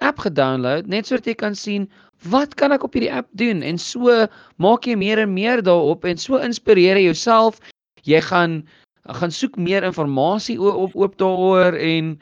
app 0.00 0.18
gedownload 0.18 0.88
net 0.90 1.06
sodat 1.06 1.26
jy 1.26 1.34
kan 1.38 1.54
sien 1.54 1.88
wat 2.30 2.54
kan 2.58 2.72
ek 2.74 2.84
op 2.86 2.94
hierdie 2.94 3.12
app 3.12 3.28
doen 3.38 3.62
en 3.62 3.78
so 3.78 4.26
maak 4.62 4.86
jy 4.86 4.96
meer 4.98 5.18
en 5.22 5.34
meer 5.34 5.62
daarop 5.62 6.04
en 6.06 6.16
so 6.18 6.38
inspireer 6.38 6.96
jy 6.96 7.10
jouself. 7.10 7.60
Jy 8.06 8.20
gaan 8.30 8.62
gaan 9.18 9.30
soek 9.34 9.56
meer 9.58 9.82
inligting 9.82 10.60
op 10.62 10.94
op 10.94 11.16
daaroor 11.18 11.74
en 11.74 12.20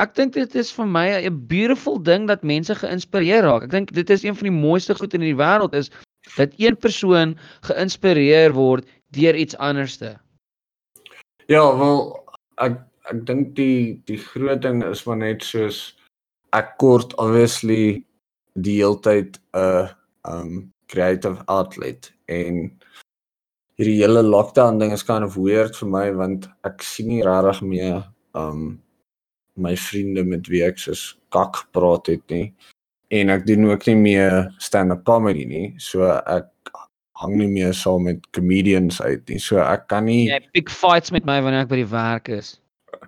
ek 0.00 0.14
dink 0.16 0.34
dit 0.34 0.54
is 0.56 0.72
vir 0.72 0.86
my 0.86 1.06
'n 1.20 1.46
beautiful 1.46 1.98
ding 1.98 2.26
dat 2.28 2.42
mense 2.42 2.74
geïnspireer 2.74 3.44
raak. 3.44 3.68
Ek 3.68 3.70
dink 3.70 3.92
dit 3.92 4.10
is 4.10 4.24
een 4.24 4.36
van 4.36 4.48
die 4.48 4.58
mooiste 4.60 4.94
goed 4.94 5.14
in 5.14 5.20
die 5.20 5.36
wêreld 5.36 5.74
is 5.74 5.90
dat 6.36 6.52
een 6.56 6.76
persoon 6.76 7.36
geïnspireer 7.68 8.52
word 8.52 8.88
deur 9.12 9.34
iets 9.34 9.56
anderste. 9.56 10.16
Ja, 11.46 11.64
wel 11.78 12.16
ek 12.56 12.78
ek 13.10 13.24
dink 13.26 13.54
die 13.56 14.02
die 14.06 14.18
groot 14.18 14.62
ding 14.62 14.84
is 14.84 15.04
maar 15.06 15.18
net 15.18 15.44
soos 15.44 15.96
ek 16.56 16.76
kort 16.82 17.14
obviously 17.22 18.04
die 18.54 18.78
heeltyd 18.82 19.38
'n 19.54 19.88
um 20.28 20.72
creative 20.92 21.42
outlet 21.46 22.12
en 22.28 22.70
hierdie 23.78 24.00
hele 24.02 24.22
lockdown 24.22 24.78
ding 24.78 24.92
is 24.92 25.06
kind 25.06 25.24
of 25.24 25.36
weird 25.36 25.76
vir 25.76 25.88
my 25.88 26.06
want 26.12 26.48
ek 26.68 26.82
sien 26.82 27.08
nie 27.08 27.22
regtig 27.24 27.62
meer 27.62 28.02
um 28.34 28.80
my 29.56 29.74
vriende 29.76 30.24
met 30.24 30.48
wie 30.48 30.62
ek 30.66 30.78
soos 30.78 31.16
kak 31.34 31.64
praat 31.72 32.06
het 32.12 32.22
nie 32.30 32.52
en 33.10 33.32
ek 33.34 33.46
doen 33.46 33.66
ook 33.70 33.86
nie 33.90 33.98
meer 33.98 34.54
stand-up 34.62 35.04
comedy 35.08 35.44
nie 35.48 35.66
so 35.82 36.06
ek 36.06 36.48
hang 37.20 37.36
nie 37.36 37.50
meer 37.50 37.74
saam 37.76 38.06
met 38.08 38.22
comedians 38.36 39.00
uit 39.02 39.22
nie 39.28 39.40
so 39.42 39.60
ek 39.62 39.86
kan 39.92 40.06
nie 40.08 40.28
Jy 40.30 40.40
pick 40.56 40.72
fights 40.72 41.12
met 41.12 41.26
my 41.28 41.40
wanneer 41.44 41.66
ek 41.66 41.72
by 41.72 41.80
die 41.82 41.90
werk 41.90 42.30
is. 42.32 42.54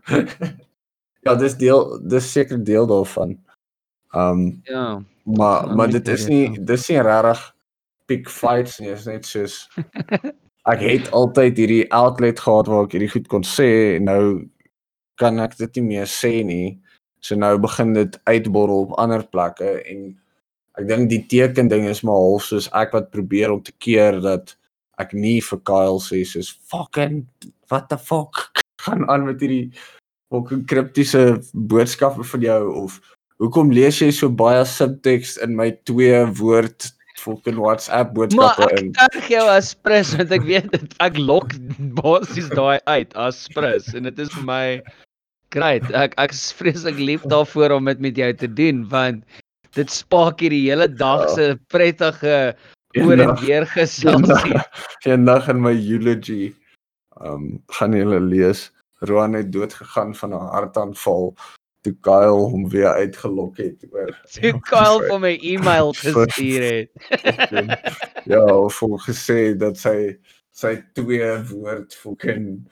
ja, 1.24 1.34
dis 1.38 1.56
deel 1.60 1.96
dis 2.12 2.28
seker 2.34 2.60
deel 2.60 2.88
daarvan. 2.90 3.38
Um 4.12 4.62
Ja. 4.68 5.00
maar 5.24 5.66
Nou 5.66 5.76
maar 5.76 5.90
dit 5.90 6.08
is 6.08 6.26
nie 6.28 6.44
ja. 6.50 6.64
dis 6.72 6.88
nie 6.90 7.00
regtig 7.00 7.42
pick 8.06 8.28
fights 8.28 8.80
nie, 8.80 8.90
is 8.92 9.06
net 9.06 9.26
soos 9.26 9.68
ek 10.72 10.82
het 10.82 11.10
altyd 11.16 11.56
hierdie 11.58 11.84
outlet 11.94 12.40
gehad 12.40 12.68
waar 12.68 12.84
ek 12.86 12.96
hierdie 12.98 13.12
goed 13.14 13.28
kon 13.30 13.46
sê 13.46 13.96
en 13.96 14.10
nou 14.10 14.22
kan 15.22 15.38
ek 15.44 15.54
dit 15.60 15.78
nie 15.80 15.86
meer 15.94 16.10
sê 16.10 16.40
nie. 16.46 16.74
So 17.22 17.38
nou 17.38 17.54
begin 17.62 17.94
dit 17.94 18.18
uitborrel 18.26 18.88
op 18.88 18.96
ander 18.98 19.22
plekke 19.30 19.76
en 19.86 20.10
ek 20.80 20.88
dink 20.88 21.10
die 21.12 21.22
teken 21.30 21.68
ding 21.70 21.86
is 21.90 22.02
maar 22.02 22.18
half 22.18 22.48
soos 22.48 22.68
ek 22.74 22.94
wat 22.96 23.10
probeer 23.14 23.52
om 23.54 23.62
te 23.62 23.74
keer 23.84 24.18
dat 24.24 24.54
ek 25.02 25.12
nie 25.14 25.38
vir 25.44 25.60
Kyle 25.68 26.00
sê 26.02 26.22
soos 26.28 26.50
fucking 26.72 27.22
what 27.70 27.88
the 27.92 27.98
fuck 27.98 28.48
gaan 28.84 29.04
aan 29.12 29.26
met 29.28 29.42
hierdie 29.44 29.68
fucking 30.32 30.64
kriptiese 30.70 31.22
boodskappe 31.52 32.24
van 32.32 32.46
jou 32.48 32.62
of 32.84 32.98
hoekom 33.42 33.70
lees 33.74 34.00
jy 34.02 34.10
so 34.14 34.30
baie 34.42 34.64
subtext 34.68 35.38
in 35.44 35.54
my 35.58 35.70
twee 35.90 36.18
woord 36.40 36.88
fucking 37.22 37.60
WhatsApp 37.60 38.16
Maar 38.16 38.16
boodskappe 38.24 38.68
ek 38.72 38.80
in? 38.80 38.90
kan 38.98 39.20
jou 39.30 39.44
as 39.52 39.70
prins 39.86 40.14
want 40.18 40.34
ek 40.34 40.48
weet 40.48 40.72
dit 40.74 40.96
ek 41.04 41.20
lok 41.20 41.54
basies 42.00 42.48
daai 42.56 42.80
uit 42.90 43.14
as 43.28 43.44
prins 43.54 43.92
en 43.94 44.08
dit 44.08 44.24
is 44.24 44.32
vir 44.38 44.48
my 44.48 44.64
great. 45.54 45.84
Ek 45.92 46.14
ek 46.20 46.32
is 46.34 46.50
vreeslik 46.58 46.98
lief 46.98 47.22
daarvoor 47.30 47.76
om 47.78 47.84
dit 47.90 48.00
met 48.00 48.16
jou 48.16 48.32
te 48.34 48.48
doen 48.48 48.84
want 48.92 49.24
dit 49.76 49.90
spaak 49.90 50.40
hierdie 50.44 50.66
hele 50.68 50.88
dag 50.88 51.28
Ja. 51.28 51.34
se 51.34 51.46
prettige 51.72 52.54
oor 53.00 53.18
en 53.24 53.34
weer 53.40 53.66
geselsie. 53.66 54.58
Eendag 55.08 55.48
in 55.48 55.62
my 55.64 55.72
eulogy 55.72 56.52
um 57.24 57.62
gaan 57.78 57.92
julle 57.96 58.20
lees 58.20 58.70
Roan 59.02 59.34
het 59.34 59.52
dood 59.52 59.72
gegaan 59.74 60.14
van 60.14 60.34
'n 60.34 60.48
hartaanval 60.52 61.34
toe 61.82 61.94
Kyle 62.00 62.46
hom 62.52 62.68
weer 62.70 62.92
uitgelok 62.94 63.56
het 63.58 63.84
oor 63.90 64.12
Toe 64.32 64.52
Kyle 64.60 65.00
vir 65.08 65.18
my 65.20 65.34
e-mail 65.52 65.92
gestuur 65.92 66.62
het. 66.62 66.90
ja, 68.32 68.44
of 68.44 68.78
hom 68.80 68.98
gesê 68.98 69.56
dat 69.58 69.76
sy 69.78 70.18
sy 70.52 70.76
twee 70.94 71.32
woord 71.50 71.94
fucking 71.94 72.62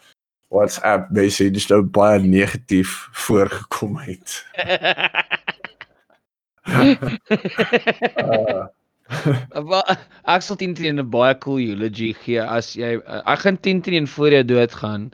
WhatsApp 0.50 1.10
message 1.14 1.66
nou 1.70 1.82
baie 1.82 2.20
negatief 2.22 3.08
voorgekom 3.26 3.98
het. 4.04 4.42
Uh, 9.10 9.82
ek 10.30 10.44
sal 10.46 10.58
10 10.60 10.76
teen 10.78 11.00
'n 11.02 11.08
baie 11.10 11.34
cool 11.42 11.58
eulogy 11.58 12.12
gee 12.14 12.38
as 12.38 12.76
jy 12.78 12.92
uh, 13.00 13.18
ek 13.26 13.42
gaan 13.42 13.58
10 13.58 13.80
teen 13.82 14.06
voor 14.06 14.36
jy 14.36 14.42
doodgaan. 14.46 15.10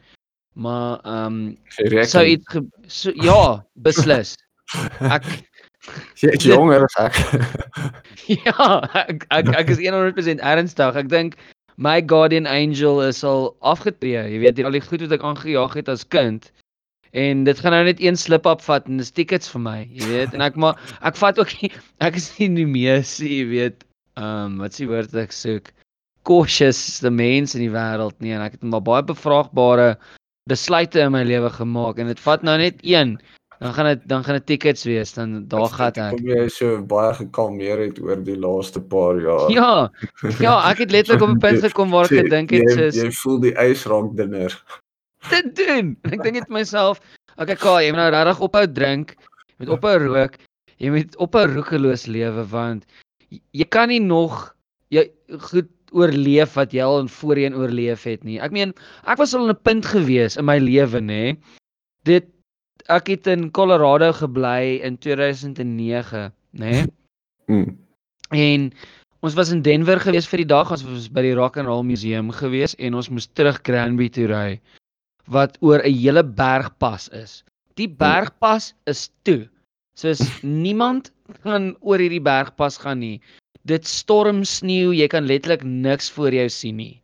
Maar 0.53 1.01
ehm 1.05 1.57
um, 1.81 2.05
sou 2.05 2.25
iets 2.25 2.61
so 2.87 3.13
ja, 3.25 3.65
beslis. 3.75 4.37
Ek 5.17 5.25
jy 6.21 6.33
is 6.35 6.45
jonger 6.45 6.85
as 6.85 6.97
ek. 6.99 7.19
ja, 8.45 8.69
ek 9.07 9.25
ek, 9.31 9.53
ek 9.63 9.69
is 9.71 9.81
100% 9.81 10.43
ernstig. 10.43 10.99
Ek 10.99 11.09
dink 11.13 11.39
my 11.77 12.01
guardian 12.01 12.47
angel 12.47 13.03
is 13.03 13.23
al 13.25 13.55
afgetree. 13.61 14.17
Jy 14.33 14.41
weet, 14.43 14.63
al 14.65 14.77
die 14.77 14.85
goed 14.85 15.05
wat 15.05 15.17
ek 15.19 15.25
aangejaag 15.25 15.77
het 15.81 15.91
as 15.93 16.07
kind. 16.09 16.49
En 17.17 17.45
dit 17.47 17.61
gaan 17.61 17.73
nou 17.73 17.85
net 17.87 18.01
een 18.03 18.17
slip 18.21 18.47
up 18.49 18.61
vat 18.65 18.89
en 18.89 19.01
dis 19.01 19.13
tickets 19.15 19.49
vir 19.53 19.63
my, 19.65 19.79
jy 19.93 20.09
weet. 20.11 20.35
En 20.37 20.45
ek 20.45 20.59
maar 20.61 20.81
ek 21.07 21.17
vat 21.21 21.39
ook 21.41 21.53
nie 21.63 21.71
ek 22.05 22.19
is 22.21 22.29
nie 22.41 22.51
die 22.59 22.69
mees, 22.69 23.17
jy 23.23 23.45
weet, 23.49 23.87
ehm 24.17 24.57
um, 24.57 24.59
wat 24.65 24.75
is 24.75 24.83
die 24.83 24.91
woord 24.91 25.13
wat 25.15 25.29
ek 25.29 25.37
soek? 25.37 25.73
Cautious 26.27 26.99
the 27.05 27.13
mens 27.13 27.55
in 27.55 27.63
die 27.63 27.73
wêreld 27.73 28.17
nie 28.21 28.35
en 28.35 28.45
ek 28.45 28.59
het 28.59 28.67
maar 28.67 28.85
baie 28.85 29.05
bevraagbare 29.07 29.95
besluite 30.51 31.01
in 31.03 31.13
my 31.15 31.23
lewe 31.27 31.51
gemaak 31.51 31.99
en 31.99 32.11
dit 32.11 32.21
vat 32.23 32.45
nou 32.47 32.57
net 32.61 32.83
een. 32.85 33.17
Dan 33.59 33.73
gaan 33.75 33.87
dit 33.87 34.01
dan 34.09 34.25
gaan 34.25 34.35
dit 34.35 34.47
tickets 34.47 34.85
wees, 34.85 35.13
dan 35.15 35.47
daar 35.49 35.69
gaan 35.73 35.93
ek. 35.97 36.17
Kom 36.17 36.27
jy 36.29 36.49
so 36.53 36.83
baie 36.85 37.15
gekalmeer 37.15 37.79
het 37.79 37.99
oor 38.05 38.17
die 38.25 38.37
laaste 38.37 38.81
paar 38.81 39.17
jaar. 39.21 39.51
Ja. 39.51 39.91
Ja, 40.41 40.57
ek 40.71 40.79
het 40.85 40.91
letterlik 40.91 41.23
op 41.23 41.31
'n 41.31 41.39
punt 41.41 41.61
gekom 41.65 41.91
waar 41.91 42.05
ek 42.05 42.11
Jy- 42.11 42.23
gedink 42.23 42.51
het 42.51 42.63
jy, 42.69 42.75
soos 42.77 42.95
jy 43.03 43.11
voel 43.13 43.39
die 43.41 43.55
ys 43.57 43.87
raak 43.87 44.17
dunner. 44.17 44.53
te 45.31 45.43
doen. 45.55 45.97
En 46.05 46.13
ek 46.13 46.23
dink 46.23 46.37
vir 46.37 46.53
myself, 46.53 47.01
okay, 47.39 47.57
Kaal, 47.57 47.81
jy 47.81 47.91
moet 47.91 47.99
nou 47.99 48.11
regtig 48.11 48.41
ophou 48.41 48.67
drink, 48.73 49.17
jy 49.49 49.55
moet 49.59 49.69
ophou 49.79 49.97
rook, 49.99 50.37
jy 50.79 50.91
moet 50.91 51.17
ophou 51.17 51.47
roekeloos 51.47 52.07
lewe 52.07 52.45
want 52.47 52.85
jy, 53.31 53.41
jy 53.53 53.65
kan 53.65 53.89
nie 53.89 54.01
nog 54.01 54.55
jy 54.91 55.11
goed 55.51 55.67
oorleef 55.93 56.55
wat 56.55 56.73
jy 56.73 56.83
al 56.83 57.09
voorheen 57.09 57.55
oorleef 57.55 58.05
het 58.05 58.23
nie. 58.25 58.39
Ek 58.39 58.53
meen, 58.53 58.75
ek 59.07 59.17
was 59.19 59.35
al 59.35 59.49
in 59.49 59.51
'n 59.51 59.63
punt 59.63 59.87
gewees 59.87 60.37
in 60.37 60.45
my 60.45 60.59
lewe, 60.59 61.01
nê. 61.01 61.37
Dit 62.05 62.27
ek 62.89 63.09
het 63.09 63.27
in 63.27 63.51
Colorado 63.51 64.13
gebly 64.13 64.79
in 64.87 64.99
2009, 64.99 66.33
nê. 66.61 66.85
Mm. 67.47 67.77
En 68.35 68.73
ons 69.27 69.35
was 69.35 69.51
in 69.51 69.63
Denver 69.63 70.01
gewees 70.01 70.29
vir 70.31 70.43
die 70.45 70.51
dag, 70.53 70.71
ons 70.71 70.85
was 70.87 71.09
by 71.09 71.23
die 71.23 71.35
Rock 71.35 71.57
and 71.59 71.67
Roll 71.71 71.85
Museum 71.87 72.31
gewees 72.35 72.75
en 72.79 72.95
ons 72.95 73.11
moes 73.11 73.29
terug 73.35 73.61
Granby 73.67 74.09
toe 74.13 74.27
ry 74.31 74.61
wat 75.27 75.57
oor 75.61 75.83
'n 75.83 75.91
hele 75.91 76.23
bergpas 76.23 77.09
is. 77.11 77.43
Die 77.75 77.89
bergpas 77.89 78.75
is 78.87 79.11
toe. 79.25 79.49
Soos 79.99 80.21
niemand 80.67 81.11
kan 81.43 81.75
oor 81.81 81.99
hierdie 81.99 82.23
bergpas 82.23 82.79
gaan 82.79 83.01
nie. 83.01 83.21
Dit 83.67 83.87
storm 83.87 84.45
sneeu, 84.45 84.93
jy 84.95 85.09
kan 85.09 85.27
letterlik 85.27 85.65
niks 85.65 86.11
voor 86.11 86.31
jou 86.31 86.49
sien 86.49 86.77
nie. 86.77 87.03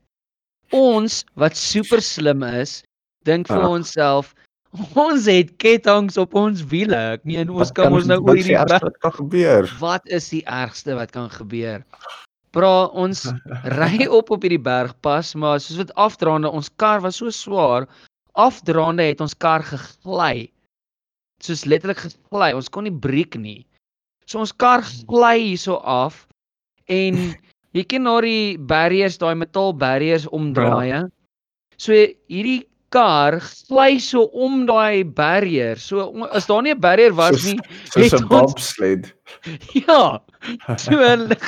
Ons 0.70 1.24
wat 1.34 1.56
super 1.56 2.00
slim 2.00 2.42
is, 2.42 2.84
dink 3.26 3.48
vir 3.48 3.60
Ja. 3.60 3.68
onsself, 3.68 4.34
ons 4.72 5.26
het 5.28 5.52
ketTINGS 5.60 6.16
op 6.22 6.34
ons 6.38 6.62
wiele. 6.70 6.98
Ek 7.16 7.26
meen 7.28 7.50
ons 7.50 7.68
Wat 7.68 7.76
kan 7.76 7.96
ons 7.96 8.08
nou 8.08 8.20
oor 8.24 8.38
hierdie 8.38 8.56
wat 8.56 8.98
kan 9.04 9.14
gebeur. 9.18 9.68
Wat 9.80 10.08
is 10.08 10.30
die 10.32 10.44
ergste 10.48 10.96
wat 10.96 11.12
kan 11.12 11.28
gebeur? 11.32 11.84
Bra, 12.52 12.88
ons 12.88 13.26
ry 13.78 14.06
op 14.08 14.32
op 14.32 14.44
hierdie 14.44 14.62
bergpas, 14.62 15.34
maar 15.36 15.60
soos 15.60 15.80
wat 15.80 15.92
afdraande, 16.00 16.50
ons 16.52 16.72
kar 16.80 17.04
was 17.04 17.20
so 17.20 17.32
swaar, 17.32 17.88
afdraande 18.32 19.10
het 19.10 19.20
ons 19.24 19.36
kar 19.36 19.64
gegly. 19.66 20.48
Soos 21.44 21.66
letterlik 21.68 22.00
gegly. 22.06 22.52
Ons 22.56 22.72
kon 22.72 22.86
nie 22.88 22.94
breek 22.94 23.36
nie. 23.36 23.62
So 24.28 24.40
ons 24.40 24.54
kar 24.56 24.84
gly 25.10 25.36
hierso 25.40 25.80
af 25.84 26.26
en 26.88 27.18
jy 27.76 27.84
ken 27.88 28.06
na 28.06 28.14
die 28.24 28.56
barriers, 28.56 29.18
daai 29.20 29.34
metal 29.36 29.74
barriers 29.76 30.28
omdraai. 30.30 30.88
Ja. 30.88 31.02
So 31.76 31.96
hierdie 32.30 32.62
kar 32.92 33.38
gly 33.40 33.98
so 34.02 34.26
om 34.46 34.64
daai 34.68 35.02
barrier. 35.04 35.80
So 35.80 36.26
as 36.30 36.46
daar 36.46 36.62
nie 36.62 36.74
'n 36.74 36.80
barrier 36.80 37.12
was 37.12 37.40
Soos- 37.40 37.44
nie, 37.44 37.58
Soos 37.92 38.12
'n 38.20 38.28
bobsled. 38.28 39.12
ja. 39.86 40.20
So 40.76 40.96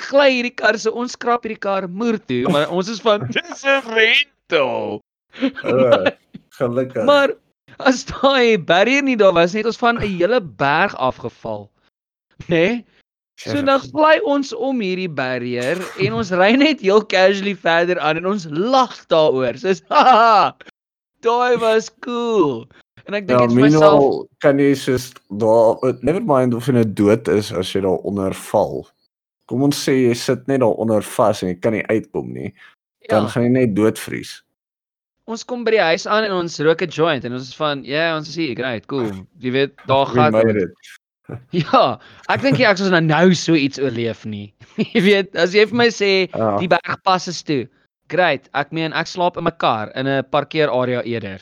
gly 0.09 0.31
hierdie 0.33 0.57
kar 0.57 0.79
so 0.79 0.91
ons 0.93 1.13
skraap 1.13 1.45
hierdie 1.45 1.61
kar 1.61 1.89
moer 1.89 2.19
toe, 2.19 2.49
maar 2.49 2.71
ons 2.71 2.89
is 2.89 3.01
van 3.01 3.29
dis 3.37 3.65
'n 3.65 3.83
rental. 3.95 5.01
Uh, 5.41 6.11
gelukkig. 6.59 7.05
Maar 7.05 7.35
as 7.79 8.05
daai 8.05 8.59
barrier 8.59 9.03
nie 9.03 9.17
daar 9.17 9.35
was 9.35 9.53
nie, 9.53 9.63
het 9.63 9.73
ons 9.73 9.83
van 9.83 9.99
'n 9.99 10.07
hele 10.19 10.41
berg 10.41 10.97
afgeval. 10.97 11.71
Né? 12.49 12.49
Nee? 12.49 12.85
So 13.43 13.61
dan 13.67 13.81
gly 13.83 14.21
ons 14.23 14.53
om 14.55 14.79
hierdie 14.81 15.11
barrier 15.11 15.81
en 16.01 16.15
ons 16.15 16.31
ry 16.31 16.53
net 16.55 16.85
heel 16.87 17.03
casually 17.11 17.57
verder 17.59 17.99
aan 17.99 18.21
en 18.21 18.29
ons 18.31 18.47
lag 18.49 18.95
daaroor. 19.11 19.59
Soos 19.59 19.83
haha. 19.91 20.55
Daai 21.25 21.57
was 21.61 21.91
cool. 22.05 22.67
En 23.09 23.15
ek 23.19 23.27
dink 23.29 23.41
Ja, 23.41 23.47
dit 23.47 23.57
vir 23.57 23.65
myself, 23.67 24.27
kan 24.45 24.59
jy 24.61 24.71
soos 24.79 25.11
daar 25.41 25.77
never 26.07 26.23
mind 26.25 26.55
of 26.57 26.67
jy 26.69 26.75
nou 26.79 26.85
dood 26.85 27.29
is 27.33 27.51
as 27.53 27.73
jy 27.75 27.83
daar 27.85 28.01
onder 28.09 28.33
val. 28.49 28.85
Kom 29.51 29.63
ons 29.67 29.77
sê 29.77 29.93
jy 30.07 30.15
sit 30.17 30.47
net 30.49 30.61
daar 30.65 30.77
onder 30.81 31.03
vas 31.05 31.43
en 31.45 31.51
jy 31.53 31.59
kan 31.61 31.73
nie 31.77 31.85
uitkom 31.93 32.31
nie, 32.33 32.55
dan 33.11 33.27
ja, 33.27 33.29
gaan 33.35 33.45
jy 33.45 33.53
net 33.59 33.75
doodvries. 33.77 34.41
ons 35.27 35.41
kom 35.49 35.63
by 35.65 35.73
die 35.73 35.81
huis 35.81 36.05
aan 36.07 36.25
en 36.27 36.33
ons 36.37 36.59
rook 36.61 36.83
'n 36.85 36.91
joint 36.93 37.25
en 37.25 37.33
ons 37.33 37.49
is 37.49 37.55
van, 37.57 37.81
ja, 37.85 38.09
yeah, 38.13 38.17
ons 38.17 38.29
is 38.29 38.35
hier, 38.37 38.55
great, 38.57 38.85
cool. 38.93 39.09
Jy 39.41 39.51
weet, 39.53 39.73
daar 39.89 40.07
gaan 40.07 40.33
made 40.33 40.57
it. 40.69 40.73
Ja, 41.57 41.99
ek 42.29 42.43
dink 42.45 42.61
ek 42.61 42.77
sou 42.77 42.91
nou 42.93 43.01
nou 43.01 43.33
so 43.35 43.55
iets 43.57 43.79
oorleef 43.81 44.25
nie. 44.29 44.53
Jy 44.93 45.01
weet, 45.01 45.37
as 45.37 45.55
jy 45.57 45.65
vir 45.71 45.77
my 45.81 45.87
sê 45.89 46.29
Ja. 46.37 46.59
die 46.61 46.69
berg 46.69 47.01
pas 47.03 47.25
is 47.29 47.41
toe. 47.43 47.65
Great, 48.13 48.49
ek 48.53 48.73
meen 48.73 48.93
ek 48.93 49.09
slaap 49.09 49.39
in 49.41 49.45
my 49.45 49.51
kar 49.51 49.91
in 49.97 50.07
'n 50.07 50.25
parkeerarea 50.31 51.03
eerder. 51.03 51.41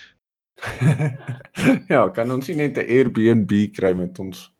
ja, 1.93 2.09
kan 2.15 2.31
ons 2.31 2.49
nie 2.49 2.57
net 2.57 2.79
'n 2.79 2.87
Airbnb 2.87 3.53
kry 3.75 3.93
met 3.99 4.19
ons? 4.19 4.51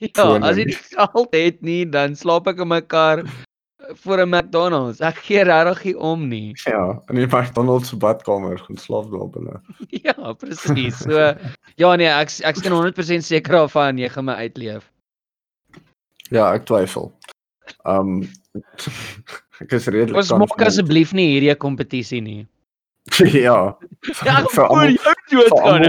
Ja, 0.00 0.38
as 0.42 0.56
jy 0.56 0.64
die 0.72 0.78
geld 0.96 1.34
het 1.36 1.62
nie, 1.62 1.84
dan 1.84 2.16
slaap 2.16 2.48
ek 2.50 2.62
in 2.64 2.68
my 2.68 2.80
kar 2.80 3.22
voor 4.02 4.22
'n 4.24 4.28
McDonald's. 4.28 5.00
Ek 5.00 5.16
gee 5.16 5.44
regtig 5.44 5.84
nie 5.84 5.98
om 5.98 6.28
nie. 6.28 6.54
Ja, 6.72 7.02
in 7.08 7.14
die 7.14 7.26
McDonald's 7.26 7.88
se 7.88 7.96
badkamer 7.96 8.58
gaan 8.58 8.76
slaap 8.76 9.10
daar 9.10 9.28
binne. 9.30 9.60
Ja, 10.06 10.32
presies. 10.32 10.98
So 10.98 11.34
ja 11.76 11.96
nee, 11.96 12.08
ek 12.08 12.30
ek 12.42 12.56
is 12.56 12.68
100% 12.68 13.24
seker 13.26 13.52
daarvan 13.52 13.98
jy 13.98 14.08
gaan 14.08 14.24
my 14.24 14.34
uitleef. 14.34 14.90
Ja, 16.30 16.52
ek 16.54 16.64
twyfel. 16.64 17.12
Um 17.84 18.24
ek 19.62 19.72
is 19.78 19.86
redelik 19.86 20.16
Ons 20.22 20.30
maak 20.30 20.48
confident. 20.48 20.68
asseblief 20.68 21.12
nie 21.14 21.28
hierdie 21.34 21.54
kompetisie 21.56 22.20
nie. 22.22 22.46
ja. 23.46 23.74
Ja, 24.26 24.42
Vir 24.50 24.64
almal- 24.66 24.98
dood 25.30 25.54
gaan 25.62 25.86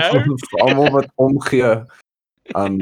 vir 0.47 0.61
almal 0.67 0.89
wat 0.91 1.09
omgee 1.21 1.73
um 2.59 2.75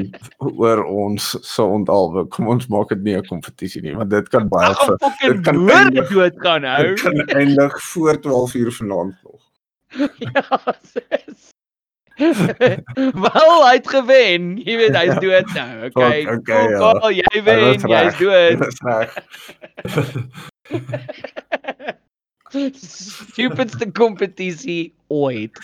oor 0.58 0.80
ons 0.90 1.36
so 1.46 1.68
ontalwe. 1.70 2.24
Kom 2.34 2.48
ons 2.50 2.66
maak 2.68 2.88
dit 2.90 3.02
nie 3.06 3.14
'n 3.16 3.26
kompetisie 3.28 3.82
nie, 3.82 3.94
want 3.94 4.10
dit 4.10 4.28
kan 4.28 4.48
baie 4.48 4.74
ver- 4.74 4.98
dit 5.22 5.44
kan 5.44 5.56
hoor 5.56 5.70
eindig- 5.70 6.08
dood 6.10 6.34
gaan 6.42 6.62
nou. 6.62 6.82
dit 6.88 7.00
kan 7.00 7.20
eindig 7.38 7.80
voor 7.92 8.20
12 8.20 8.54
uur 8.54 8.72
vanaand 8.72 9.14
nog. 9.24 9.40
Ja, 10.18 10.74
sis. 10.82 11.50
Wel, 12.16 13.66
hy 13.66 13.72
het 13.78 13.88
gewen. 13.88 14.56
Jy 14.64 14.76
weet 14.76 14.96
hy's 14.96 15.14
Ja. 15.14 15.20
dood 15.20 15.54
nou. 15.54 15.84
Okay. 15.86 16.26
Okay, 16.36 16.68
ja. 16.70 16.92
Jy 17.08 17.42
wen, 17.44 17.80
jy's 17.80 18.18
dood. 18.18 18.58
Dis 18.58 18.80
reg. 18.84 20.50
Stupidste 22.52 23.90
kompetisie 23.92 24.94
ooit. 25.08 25.58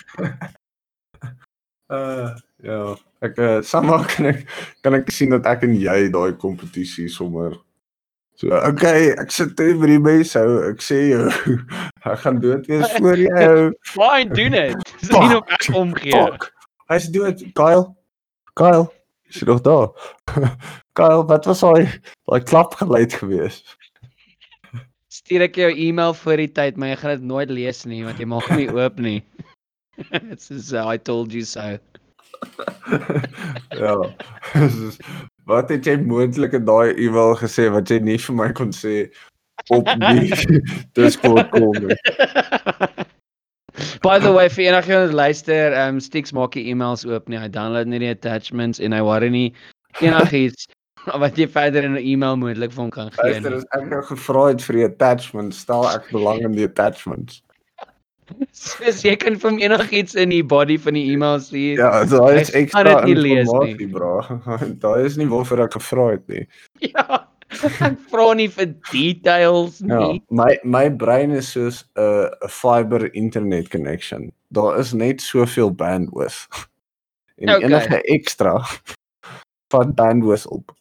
Uh 1.89 2.35
ja, 2.63 2.95
ek 3.23 3.37
uh, 3.39 3.61
somehow 3.61 4.03
kan 4.11 4.33
ek 4.33 4.45
kan 4.83 4.97
ek 4.97 5.09
sien 5.13 5.33
dat 5.33 5.47
ek 5.47 5.63
en 5.67 5.75
jy 5.79 6.09
daai 6.13 6.35
kompetisie 6.41 7.07
sommer 7.11 7.55
so 8.39 8.51
okay, 8.67 9.11
ek 9.19 9.31
sit 9.35 9.59
hier 9.59 9.75
by 9.79 9.89
die 9.91 9.99
mes 10.03 10.31
hou. 10.37 10.59
Ek 10.69 10.83
sê 10.83 10.99
jou, 11.11 11.25
ek 12.11 12.21
gaan 12.23 12.39
dood 12.43 12.69
wees 12.71 12.95
voor 12.97 13.19
jou. 13.27 13.55
Fine, 13.91 14.29
doen 14.35 14.55
dit. 14.55 14.93
Sien 15.03 15.35
of 15.35 15.55
ek 15.57 15.67
omgee. 15.75 16.15
Fuck. 16.15 16.47
Hy's 16.91 17.09
dood. 17.13 17.43
Kyle. 17.59 17.89
Kyle. 18.59 18.87
Is 19.29 19.41
jy 19.41 19.49
nog 19.51 19.59
daar? 19.61 19.91
Kyle, 20.97 21.25
wat 21.29 21.45
was 21.45 21.61
daai 21.61 21.99
daai 22.31 22.39
klapgeluid 22.47 23.13
gewees? 23.19 23.59
Stuur 25.19 25.43
ek 25.49 25.57
jou 25.59 25.69
e-mail 25.75 26.13
voor 26.15 26.39
die 26.39 26.51
tyd, 26.55 26.77
maar 26.79 26.93
jy 26.93 26.99
gaan 27.01 27.15
dit 27.17 27.27
nooit 27.31 27.51
lees 27.51 27.83
nie 27.89 28.03
want 28.07 28.21
jy 28.21 28.27
maak 28.29 28.47
hom 28.47 28.61
nie 28.61 28.69
oop 28.79 28.99
nie. 29.03 29.19
Dit 30.29 30.45
is 30.55 30.71
uh, 30.71 30.85
I 30.87 30.97
told 30.97 31.33
you 31.35 31.43
so. 31.43 31.77
ja. 33.75 33.95
Wat 35.49 35.71
het 35.73 35.89
jy 35.89 35.97
moontlik 36.07 36.55
in 36.55 36.63
daai 36.69 36.93
e-mail 36.95 37.35
gesê 37.41 37.65
wat 37.73 37.89
jy 37.89 37.97
nie 38.05 38.19
vir 38.21 38.35
my 38.37 38.47
kon 38.55 38.69
sê 38.75 39.09
op 39.73 39.87
die 39.99 40.29
Discord 40.95 41.49
kom 41.51 41.73
nie? 41.81 41.97
By 44.05 44.19
the 44.21 44.31
way, 44.31 44.45
vir 44.53 44.69
enigiemand 44.69 45.09
wat 45.09 45.17
luister, 45.17 45.73
ehm 45.73 45.97
um, 45.97 46.03
Stix 46.03 46.31
maak 46.37 46.55
nie 46.55 46.69
e-mails 46.69 47.03
oop 47.09 47.27
nie. 47.31 47.39
Hy 47.41 47.49
download 47.51 47.89
nie 47.89 47.99
die 48.05 48.13
attachments 48.13 48.79
en 48.79 48.93
hy 48.93 49.01
worry 49.03 49.31
nie 49.33 49.49
enigiets 50.05 50.69
wat 51.23 51.37
jy 51.37 51.47
verder 51.47 51.83
in 51.83 51.93
'n 51.97 52.03
e-mail 52.05 52.37
moontlik 52.37 52.71
vir 52.71 52.81
hom 52.83 52.89
kan 52.91 53.11
gee 53.11 53.23
Luister, 53.23 53.49
nie. 53.51 53.57
as 53.57 53.65
ek 53.81 53.85
nou 53.89 54.01
gevra 54.03 54.47
het 54.47 54.61
vir 54.61 54.75
die 54.75 54.85
attachments, 54.85 55.59
stel 55.59 55.87
ek 55.89 56.09
belang 56.11 56.39
in 56.45 56.51
die 56.57 56.65
attachments. 56.65 57.41
Soos 58.53 59.01
jy 59.03 59.15
kan 59.17 59.35
vir 59.41 59.49
hom 59.51 59.59
enigiets 59.59 60.13
in 60.15 60.29
die 60.29 60.43
body 60.43 60.77
van 60.77 60.93
die 60.93 61.07
e-mail 61.13 61.39
stuur. 61.41 61.79
Ja, 61.81 62.03
daai 62.05 62.39
is 62.41 62.51
ekstra 62.53 62.83
gaan 62.83 63.05
dit 63.07 63.15
nie 63.15 63.21
lees 63.23 63.47
informasie, 63.49 63.87
bro. 63.89 64.21
daai 64.85 65.05
is 65.05 65.17
nie 65.17 65.25
waarvoor 65.31 65.63
ek 65.65 65.73
gevra 65.79 66.05
het 66.13 66.27
nie. 66.29 66.45
Ja. 66.93 67.25
Ek 67.81 67.97
vra 68.11 68.27
nie 68.37 68.45
vir 68.53 68.67
details 68.91 69.79
Ja, 69.81 69.97
nie. 69.97 70.19
my 70.29 70.51
my 70.63 70.83
brein 70.93 71.31
is 71.33 71.49
soos 71.55 71.81
'n 71.97 72.01
uh, 72.03 72.29
'n 72.45 72.49
fiber 72.53 73.09
internet 73.17 73.69
connection. 73.73 74.31
Daar 74.53 74.77
is 74.79 74.93
net 74.93 75.21
soveel 75.21 75.71
bandwidth. 75.73 76.45
En 77.41 77.49
Okay. 77.49 77.55
okay. 77.57 77.69
enige 77.69 78.01
ekstra 78.13 78.53
van 79.73 79.93
bandwidth 79.95 80.45
op. 80.47 80.71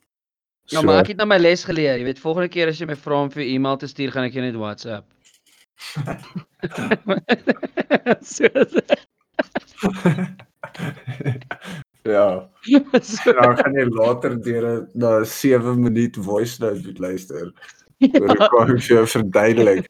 Ja, 0.72 0.82
maar 0.84 1.02
ek 1.02 1.14
het 1.14 1.20
nou 1.20 1.28
my 1.28 1.38
les 1.40 1.64
geleer. 1.64 1.96
Jy 1.96 2.04
weet, 2.08 2.20
volgende 2.20 2.50
keer 2.52 2.72
as 2.72 2.80
jy 2.80 2.88
my 2.88 2.96
vra 2.98 3.22
om 3.24 3.30
vir 3.32 3.46
e-mail 3.46 3.78
te 3.80 3.88
stuur, 3.88 4.12
gaan 4.12 4.28
ek 4.28 4.36
jou 4.36 4.44
net 4.44 4.58
WhatsApp. 4.60 5.06
so, 8.34 8.48
ja, 12.02 12.50
so, 13.00 13.32
dan 13.32 13.56
gaan 13.60 13.74
jy 13.78 13.86
later 13.94 14.32
deur 14.42 14.64
'n 14.66 14.88
na 14.94 15.24
7 15.24 15.80
minuut 15.80 16.16
voice 16.16 16.60
note 16.60 16.82
moet 16.84 16.98
luister. 16.98 17.52
Oor 17.98 18.28
ja. 18.28 18.34
ek 18.34 18.50
kan 18.54 18.68
vir 18.74 18.94
jou 18.94 19.06
verduidelik 19.14 19.86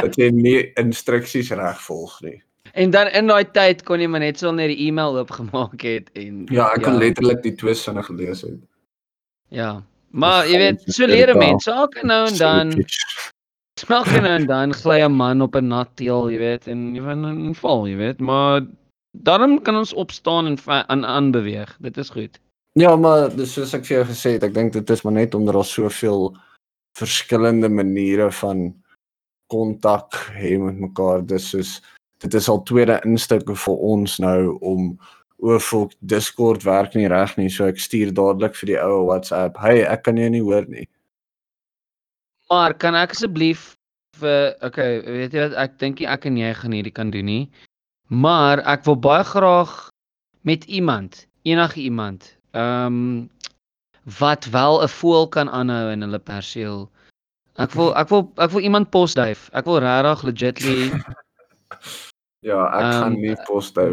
dat 0.00 0.16
jy 0.18 0.30
nie 0.34 0.58
instruksies 0.80 1.52
reg 1.54 1.80
volg 1.82 2.20
nie. 2.22 2.38
En 2.76 2.90
dan 2.90 3.08
in 3.08 3.30
daai 3.30 3.46
tyd 3.56 3.84
kon 3.86 4.02
jy 4.02 4.08
maar 4.10 4.24
net 4.24 4.38
so 4.38 4.50
net 4.52 4.72
die 4.72 4.88
e-mail 4.88 5.18
oopgemaak 5.20 5.82
het 5.86 6.10
en 6.14 6.46
Ja, 6.52 6.70
ek 6.74 6.86
kon 6.86 6.98
letterlik 7.00 7.42
die 7.44 7.54
twee 7.54 7.74
sinne 7.74 8.02
gelees 8.02 8.42
het. 8.46 8.58
Ja. 9.54 9.82
Maar 10.10 10.48
jy 10.48 10.58
weet, 10.58 10.82
so 10.86 11.06
leer 11.06 11.34
'n 11.34 11.38
mens. 11.38 11.66
Elke 11.66 12.06
nou 12.06 12.28
en 12.28 12.36
dan, 12.36 12.84
elke 13.88 14.20
nou 14.20 14.34
en 14.40 14.46
dan 14.46 14.74
gly 14.74 15.00
'n 15.04 15.12
man 15.12 15.42
op 15.42 15.56
'n 15.56 15.68
nat 15.68 15.88
teel, 15.94 16.30
jy 16.30 16.38
weet, 16.38 16.66
en 16.66 16.94
jy 16.94 17.02
van 17.02 17.54
val, 17.54 17.86
jy 17.86 17.96
weet, 17.96 18.20
maar 18.20 18.66
daarom 19.10 19.62
kan 19.62 19.76
ons 19.76 19.92
opstaan 19.92 20.46
en 20.46 20.58
aan 20.66 21.04
aanbeweeg. 21.04 21.76
Dit 21.80 21.96
is 21.96 22.10
goed. 22.10 22.40
Ja, 22.72 22.96
maar 22.96 23.36
dis 23.36 23.52
soos 23.52 23.72
ek 23.74 23.84
vir 23.84 23.96
jou 23.96 24.06
gesê 24.06 24.32
het, 24.36 24.42
ek 24.42 24.54
dink 24.54 24.72
dit 24.72 24.90
is 24.90 25.02
maar 25.02 25.12
net 25.12 25.34
omdat 25.34 25.54
daar 25.54 25.64
soveel 25.64 26.36
verskillende 26.98 27.68
maniere 27.68 28.30
van 28.32 28.74
kontak 29.46 30.12
hê 30.36 30.58
met 30.60 30.78
mekaar. 30.78 31.24
Dis 31.26 31.48
soos 31.54 31.80
dit 32.24 32.34
is 32.34 32.48
al 32.48 32.62
tweede 32.68 33.00
instukke 33.04 33.56
vir 33.56 33.80
ons 33.94 34.18
nou 34.18 34.58
om 34.60 34.92
o, 35.38 35.58
volk 35.58 35.92
Discord 36.00 36.64
werk 36.64 36.94
nie 36.94 37.08
reg 37.08 37.36
nie, 37.36 37.48
so 37.52 37.66
ek 37.68 37.80
stuur 37.80 38.12
dadelik 38.14 38.56
vir 38.58 38.72
die 38.72 38.78
ou 38.80 39.06
WhatsApp. 39.10 39.58
Hey, 39.60 39.84
ek 39.84 40.06
kan 40.08 40.20
jou 40.20 40.28
nie 40.32 40.42
hoor 40.44 40.66
nie. 40.68 40.86
Maar 42.50 42.76
kan 42.78 42.94
ek 42.94 43.16
asseblief 43.16 43.74
vir 44.20 44.54
okay, 44.64 45.00
weet 45.02 45.34
jy 45.34 45.48
wat 45.48 45.56
ek 45.66 45.78
dink 45.82 46.00
ek 46.00 46.26
en 46.28 46.38
jy 46.40 46.52
gaan 46.56 46.76
hierdie 46.76 46.94
kan 46.94 47.10
doen 47.12 47.26
nie. 47.28 47.44
Maar 48.08 48.62
ek 48.64 48.86
wil 48.86 48.98
baie 49.02 49.24
graag 49.26 49.72
met 50.46 50.64
iemand, 50.70 51.26
enige 51.42 51.80
iemand, 51.82 52.30
ehm 52.54 52.86
um, 52.86 53.30
wat 54.18 54.46
wel 54.54 54.82
'n 54.82 54.88
voël 54.88 55.26
kan 55.28 55.48
aanhou 55.50 55.90
in 55.90 56.02
hulle 56.06 56.18
perseel. 56.18 56.86
Ek 57.58 57.74
wil 57.74 57.90
ek 57.98 58.08
wil 58.08 58.30
ek 58.36 58.50
wil 58.50 58.62
iemand 58.62 58.90
posduif. 58.90 59.48
Ek 59.52 59.64
wil 59.66 59.82
regtig 59.82 60.22
legitly 60.22 60.92
Ja, 62.46 62.60
ek 62.78 62.84
um, 62.84 62.90
gaan 63.00 63.12
Ehm, 63.16 63.20
nie 63.20 63.34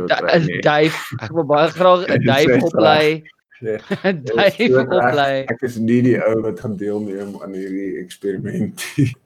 da- 0.08 0.20
kry 0.22 0.40
nie. 0.46 0.62
duif. 0.62 0.98
Ek 1.26 1.32
wil 1.34 1.44
baie 1.50 1.70
graag 1.74 2.04
'n 2.10 2.22
duif 2.28 2.52
sê 2.52 2.60
oplei. 2.68 3.24
Ja. 3.64 3.78
is 4.04 4.24
Duif 4.30 4.58
reg. 4.60 4.88
oplei. 5.00 5.36
Ek 5.50 5.62
is 5.64 5.78
nie 5.80 6.02
die 6.06 6.18
ou 6.22 6.42
wat 6.44 6.60
gaan 6.60 6.78
deelneem 6.78 7.38
aan 7.42 7.54
hierdie 7.58 7.98
eksperiment 8.04 8.84
nie. 8.98 9.10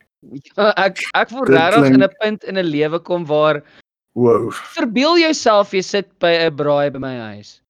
Ja, 0.58 0.74
ek 0.82 0.98
ek 1.16 1.30
wil 1.32 1.46
regtig 1.46 1.86
in 1.94 2.02
'n 2.04 2.10
punt 2.22 2.44
in 2.44 2.58
'n 2.58 2.66
lewe 2.66 3.00
kom 3.00 3.26
waar 3.26 3.62
Wow. 4.18 4.50
Verbeel 4.74 5.20
jouself 5.22 5.72
jy 5.74 5.82
sit 5.82 6.08
by 6.20 6.32
'n 6.48 6.56
braai 6.56 6.90
by 6.92 6.98
my 7.00 7.16
huis. 7.36 7.62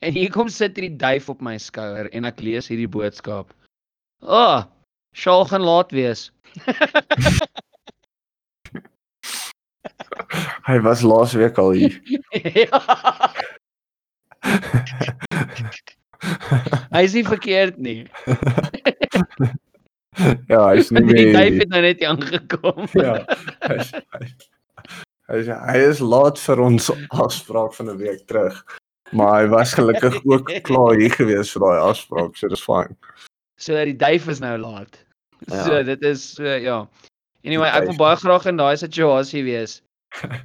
En 0.00 0.12
hier 0.12 0.30
kom 0.30 0.48
sit 0.48 0.76
hierdie 0.76 0.96
duif 0.96 1.28
op 1.28 1.40
my 1.42 1.56
skouer 1.58 2.06
en 2.12 2.24
ek 2.24 2.40
lees 2.40 2.68
hierdie 2.68 2.86
boodskap. 2.88 3.50
Ah, 4.22 4.62
oh, 4.62 4.64
Shaal 5.14 5.44
gaan 5.46 5.62
laat 5.62 5.90
wees. 5.92 6.30
Hy 10.68 10.78
was 10.84 11.02
laas 11.02 11.32
week 11.34 11.58
al 11.58 11.70
hier. 11.70 12.00
ja. 12.54 12.80
Hy 16.92 17.02
is 17.06 17.14
nie 17.14 17.24
verkeerd 17.26 17.78
nie. 17.78 18.06
ja, 20.52 20.62
hy's 20.74 20.90
nie 20.90 21.04
Die 21.06 21.14
meer 21.14 21.38
hier. 21.38 21.58
het 21.62 21.70
nou 21.74 21.82
net 21.84 22.02
aangekom. 22.04 22.88
Ja. 22.98 23.14
Hy's 23.68 23.92
hy, 23.94 24.26
hy, 25.30 25.36
is- 25.42 25.52
hy 25.70 25.78
is 25.88 26.00
laat 26.02 26.40
vir 26.42 26.58
ons 26.64 26.90
afspraak 27.14 27.72
van 27.76 27.90
'n 27.94 27.98
week 28.02 28.24
terug. 28.26 28.56
Maar 29.12 29.42
hy 29.42 29.46
was 29.54 29.72
gelukkig 29.78 30.18
ook 30.28 30.50
klaar 30.68 30.94
hier 31.00 31.10
gewees 31.14 31.52
vir 31.54 31.62
daai 31.64 31.78
afspraak, 31.88 32.36
so 32.36 32.48
dis 32.48 32.64
fyn. 32.64 32.96
So 33.56 33.72
die 33.84 33.96
duif 33.96 34.28
is 34.28 34.40
nou 34.44 34.56
laat. 34.60 34.98
Ja. 35.48 35.62
So 35.64 35.82
dit 35.82 36.02
is 36.02 36.34
so 36.34 36.44
ja. 36.44 36.82
Anyway, 37.46 37.68
ek 37.70 37.86
wil 37.88 37.96
baie 37.96 38.16
graag 38.20 38.46
in 38.50 38.56
daai 38.58 38.76
situasie 38.76 39.44
wees. 39.46 39.78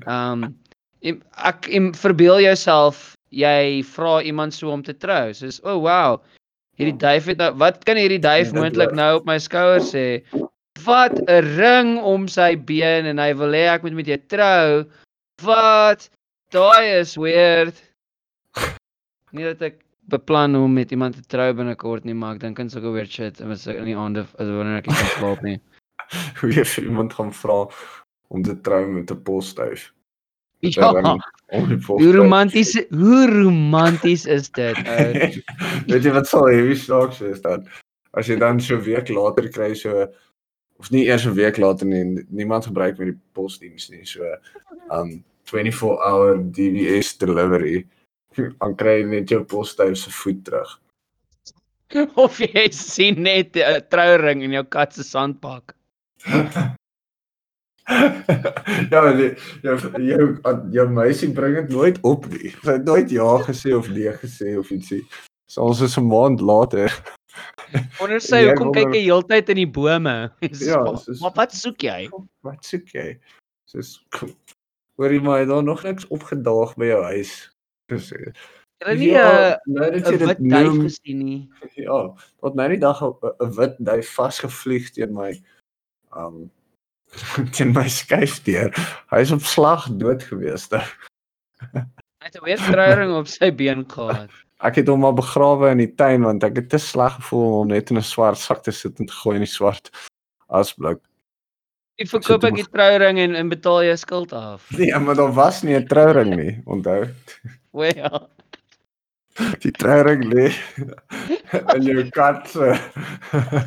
Um 0.08 0.48
em- 1.08 1.22
ek 1.44 1.68
em, 1.70 1.92
verbeel 1.98 2.42
jouself 2.44 3.14
jy 3.34 3.84
vra 3.96 4.22
iemand 4.22 4.54
so 4.54 4.72
om 4.72 4.84
te 4.86 4.94
trou. 4.94 5.34
Soos 5.34 5.60
o 5.64 5.76
oh, 5.76 5.84
wow. 5.88 6.18
Hierdie 6.80 6.98
duif 6.98 7.30
het 7.30 7.42
nou 7.42 7.52
wat 7.62 7.84
kan 7.86 8.00
hierdie 8.00 8.22
duif 8.22 8.48
Ja, 8.48 8.52
dit 8.52 8.60
moontlik 8.62 8.94
nou 8.98 9.12
op 9.20 9.30
my 9.30 9.38
skouer 9.42 9.84
sê? 9.86 10.24
Wat 10.86 11.14
'n 11.30 11.46
ring 11.58 11.98
om 12.02 12.28
sy 12.28 12.56
been 12.56 13.06
en 13.06 13.22
hy 13.22 13.32
wil 13.38 13.54
hê 13.54 13.68
ek 13.74 13.84
moet 13.84 13.94
met 13.94 14.10
jou 14.10 14.20
trou. 14.28 14.86
Wat? 15.44 16.10
Daai 16.52 17.00
is 17.00 17.16
weird. 17.18 17.78
Nie 19.34 19.46
dat 19.50 19.62
ek 19.62 19.82
beplan 20.10 20.56
om 20.56 20.74
met 20.74 20.92
iemand 20.92 21.16
te 21.16 21.24
trou 21.32 21.54
binnekort 21.54 22.04
nie, 22.06 22.14
maar 22.14 22.36
ek 22.36 22.42
dink 22.42 22.60
aan 22.60 22.70
sulke 22.70 22.92
weird 22.92 23.12
shit 23.12 23.40
en 23.42 23.54
ek 23.54 23.66
in 23.72 23.86
die 23.88 23.98
aande 23.98 24.26
as 24.38 24.50
wanneer 24.50 24.82
ek 24.82 24.90
nie 24.90 24.98
kan 24.98 25.14
slaap 25.18 25.44
nie. 25.46 25.60
Hoe 26.42 26.52
jy 26.52 26.66
iemand 26.84 27.14
gaan 27.14 27.32
vra 27.34 27.70
om 28.34 28.44
te 28.44 28.56
trou 28.66 28.86
met 28.90 29.12
'n 29.12 29.22
posduif. 29.24 29.94
Ja, 30.64 31.20
hoe 31.88 32.12
romanties 32.12 32.74
hoe 32.90 33.30
romanties 33.44 34.26
is 34.26 34.50
dit? 34.52 34.78
ou? 34.88 35.14
Weet 35.88 36.04
jy 36.08 36.12
wat 36.16 36.28
sal 36.28 36.48
heavy 36.48 36.76
snaaks 36.76 37.20
wees 37.20 37.42
dan? 37.44 37.68
As 38.16 38.30
jy 38.32 38.38
dan 38.40 38.62
so 38.64 38.78
'n 38.78 38.86
week 38.86 39.10
later 39.10 39.50
kry 39.50 39.74
so 39.76 40.08
of 40.80 40.92
nie 40.92 41.06
eers 41.06 41.26
'n 41.26 41.36
week 41.36 41.58
later 41.58 41.86
nie, 41.88 42.26
niemand 42.30 42.66
gebruik 42.66 42.98
meer 42.98 43.12
die 43.12 43.20
posdiens 43.34 43.90
nie. 43.90 44.06
So 44.06 44.24
um 44.90 45.24
24 45.52 46.00
hour 46.00 46.40
DVS 46.40 47.18
delivery. 47.18 47.86
Dan 48.36 48.76
kry 48.76 49.02
jy 49.02 49.06
net 49.06 49.30
jou 49.30 49.44
posduif 49.44 49.98
se 49.98 50.12
voet 50.12 50.46
terug. 50.46 50.80
of 52.26 52.40
jy 52.40 52.70
sien 52.72 53.22
net 53.22 53.56
'n 53.58 53.84
trouring 53.90 54.44
in 54.44 54.52
jou 54.52 54.64
kat 54.64 54.94
se 54.94 55.04
sandbak. 55.04 55.76
ja, 58.94 59.02
die, 59.14 59.34
jou 59.62 59.76
jou 60.00 60.28
jou 60.72 60.86
meisie 60.90 61.32
bring 61.36 61.56
dit 61.56 61.70
nooit 61.70 62.00
op 62.08 62.26
nie. 62.32 62.54
Sy 62.64 62.78
het 62.78 62.86
nooit 62.88 63.10
ja 63.12 63.28
gesê 63.44 63.74
of 63.76 63.90
nee 63.92 64.14
gesê 64.22 64.56
of 64.60 64.72
ietsie. 64.72 65.02
So 65.52 65.66
ons 65.68 65.82
is 65.82 65.98
'n 65.98 66.08
maand 66.08 66.42
later. 66.42 66.90
Onder 68.02 68.22
sy 68.22 68.44
Jy 68.44 68.48
hoekom 68.54 68.72
kyk 68.72 68.84
wonder- 68.84 69.00
hy 69.00 69.04
heeltyd 69.10 69.50
in 69.50 69.56
die 69.64 69.68
bome? 69.70 70.32
Ja, 70.70 70.84
maar, 70.84 70.98
soos- 71.02 71.20
maar 71.22 71.34
wat 71.36 71.52
soek 71.54 71.82
jy? 71.82 72.10
Wat 72.46 72.64
soek 72.66 72.88
jy? 72.94 73.20
Soos 73.66 74.00
hoorie 74.96 75.20
maar 75.22 75.40
jy 75.42 75.46
daar 75.50 75.64
nog 75.64 75.84
niks 75.84 76.08
opgedaag 76.08 76.76
by 76.78 76.86
jou 76.94 77.04
huis. 77.04 77.32
Dis 77.90 78.14
Hulle 78.84 78.96
nie 79.00 79.12
'n 79.16 79.58
nou 79.66 79.92
dat 79.92 80.06
jy 80.08 80.14
'n 80.14 80.18
dit 80.18 80.28
wit 80.28 80.42
duif 80.50 80.76
gesien 80.88 81.20
nie. 81.26 81.50
ja, 81.76 82.00
tot 82.40 82.56
nou 82.56 82.68
die 82.70 82.78
dag 82.80 83.02
'n 83.02 83.52
wit 83.58 83.76
duif 83.80 84.08
vasgevlieg 84.16 84.92
teen 84.92 85.14
my 85.14 85.32
um 86.16 86.52
teen 87.56 87.74
my 87.74 87.88
skuifdeur. 87.90 88.74
Hy 89.12 89.20
is 89.24 89.32
op 89.32 89.44
slag 89.48 89.88
dood 90.02 90.24
gewees. 90.24 90.68
daar. 90.72 90.88
Hy 92.24 92.30
het 92.32 92.40
'n 92.40 92.46
weer 92.46 92.62
trouring 92.72 93.12
op 93.18 93.28
sy 93.28 93.52
been 93.52 93.84
gehad. 93.84 94.32
Ek 94.64 94.78
het 94.80 94.88
hom 94.88 95.02
maar 95.04 95.16
begrawe 95.16 95.72
in 95.76 95.82
die 95.84 95.92
tuin 95.96 96.24
want 96.24 96.44
ek 96.44 96.56
het 96.56 96.70
te 96.72 96.80
sleg 96.80 97.18
gevoel 97.20 97.44
om 97.46 97.56
hom 97.58 97.68
net 97.68 97.90
in 97.92 97.98
'n 98.00 98.04
swart 98.04 98.40
sak 98.40 98.64
te 98.64 98.72
sit 98.72 99.00
en 99.00 99.06
te 99.06 99.14
gooi 99.14 99.36
in 99.36 99.44
die 99.44 99.52
swart 99.52 99.92
asblik. 100.48 101.02
Jy 102.00 102.08
verkoop 102.08 102.44
ek 102.48 102.56
die 102.56 102.70
trouring 102.72 103.20
en 103.20 103.36
en 103.36 103.50
betaal 103.50 103.84
jou 103.84 103.98
skuld 103.98 104.32
af. 104.34 104.72
Nee, 104.72 104.96
maar 105.04 105.16
daar 105.20 105.34
was 105.34 105.64
nie 105.64 105.76
'n 105.76 105.88
trouring 105.88 106.36
nie, 106.36 106.62
onthou. 106.66 107.12
O 107.72 107.84
ja. 107.84 108.28
Die 109.60 109.72
trouring 109.72 110.24
lê 110.32 110.54
in 111.76 111.84
jou 111.84 112.10
kat 112.10 112.48
se 112.48 112.80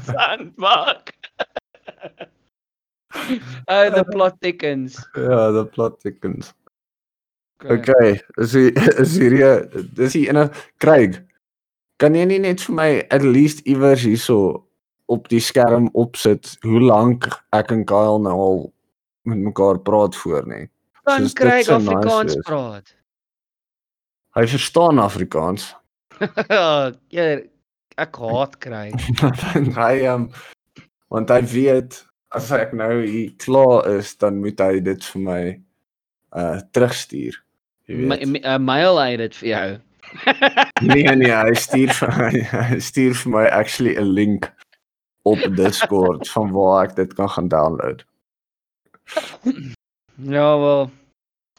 Sandbak. 0.07 1.13
Oh, 3.68 3.91
the 3.91 4.05
plot 4.05 4.39
thickens. 4.41 4.99
Ja, 5.14 5.51
the 5.53 5.64
plot 5.66 6.01
thickens. 6.03 6.55
Okay. 7.64 7.79
Okay, 7.79 8.20
is 8.37 8.53
die 8.53 8.70
is 9.03 9.16
hierdie 9.16 9.87
dis 9.97 10.12
die 10.12 10.27
ene 10.29 10.51
Craig. 10.83 11.22
Kan 11.97 12.14
jy 12.14 12.27
nie 12.29 12.41
net 12.45 12.61
vir 12.66 12.77
my 12.77 12.89
at 13.11 13.24
least 13.24 13.64
iewers 13.64 14.05
hierso 14.05 14.66
op 15.09 15.29
die 15.33 15.41
skerm 15.41 15.89
opsit 15.97 16.57
hoe 16.66 16.83
lank 16.83 17.29
ek 17.57 17.72
en 17.72 17.85
Kyle 17.89 18.18
nou 18.20 18.37
al 18.37 18.61
met 19.27 19.41
mekaar 19.41 19.81
praat 19.83 20.16
voor 20.16 20.47
nie. 20.51 20.66
Dit 21.07 21.35
kry 21.39 21.61
nice 21.62 21.72
Afrikaans 21.72 22.35
is. 22.37 22.45
praat. 22.47 22.95
Hy 24.37 24.47
verstaan 24.57 25.03
Afrikaans. 25.03 25.72
Ja, 27.12 27.27
ek 28.01 28.16
haat 28.20 28.55
kry. 28.61 28.91
want 29.20 29.74
hy 29.77 29.93
um 30.09 30.29
want 31.12 31.31
hy 31.33 31.41
weet 31.53 31.99
as 32.35 32.51
ek 32.55 32.72
nou 32.77 33.05
hier 33.05 33.33
klaar 33.43 33.87
is, 33.97 34.16
dan 34.18 34.41
moet 34.43 34.61
hy 34.61 34.81
dit 34.85 35.05
vir 35.12 35.22
my 35.22 35.43
uh 36.37 36.59
terugstuur. 36.74 37.39
Jy 37.87 37.97
weet. 38.01 38.09
my, 38.11 38.41
uh, 38.43 38.59
mail 38.59 38.99
hy 38.99 39.16
dit 39.22 39.43
vir 39.43 39.49
jou. 39.53 39.68
Nee 40.87 41.09
nee, 41.18 41.33
hy 41.33 41.55
stuur 41.59 41.91
vir 41.99 42.12
my 42.18 42.43
hy 42.70 42.79
stuur 42.83 43.14
vir 43.22 43.33
my 43.33 43.47
actually 43.51 43.97
'n 43.97 44.12
link 44.14 44.51
op 45.27 45.41
Discord 45.57 46.29
van 46.35 46.53
waar 46.55 46.87
ek 46.87 46.97
dit 46.97 47.14
kan 47.18 47.31
gaan 47.31 47.49
download. 47.49 48.05
Ja, 50.22 50.59
wel. 50.59 50.91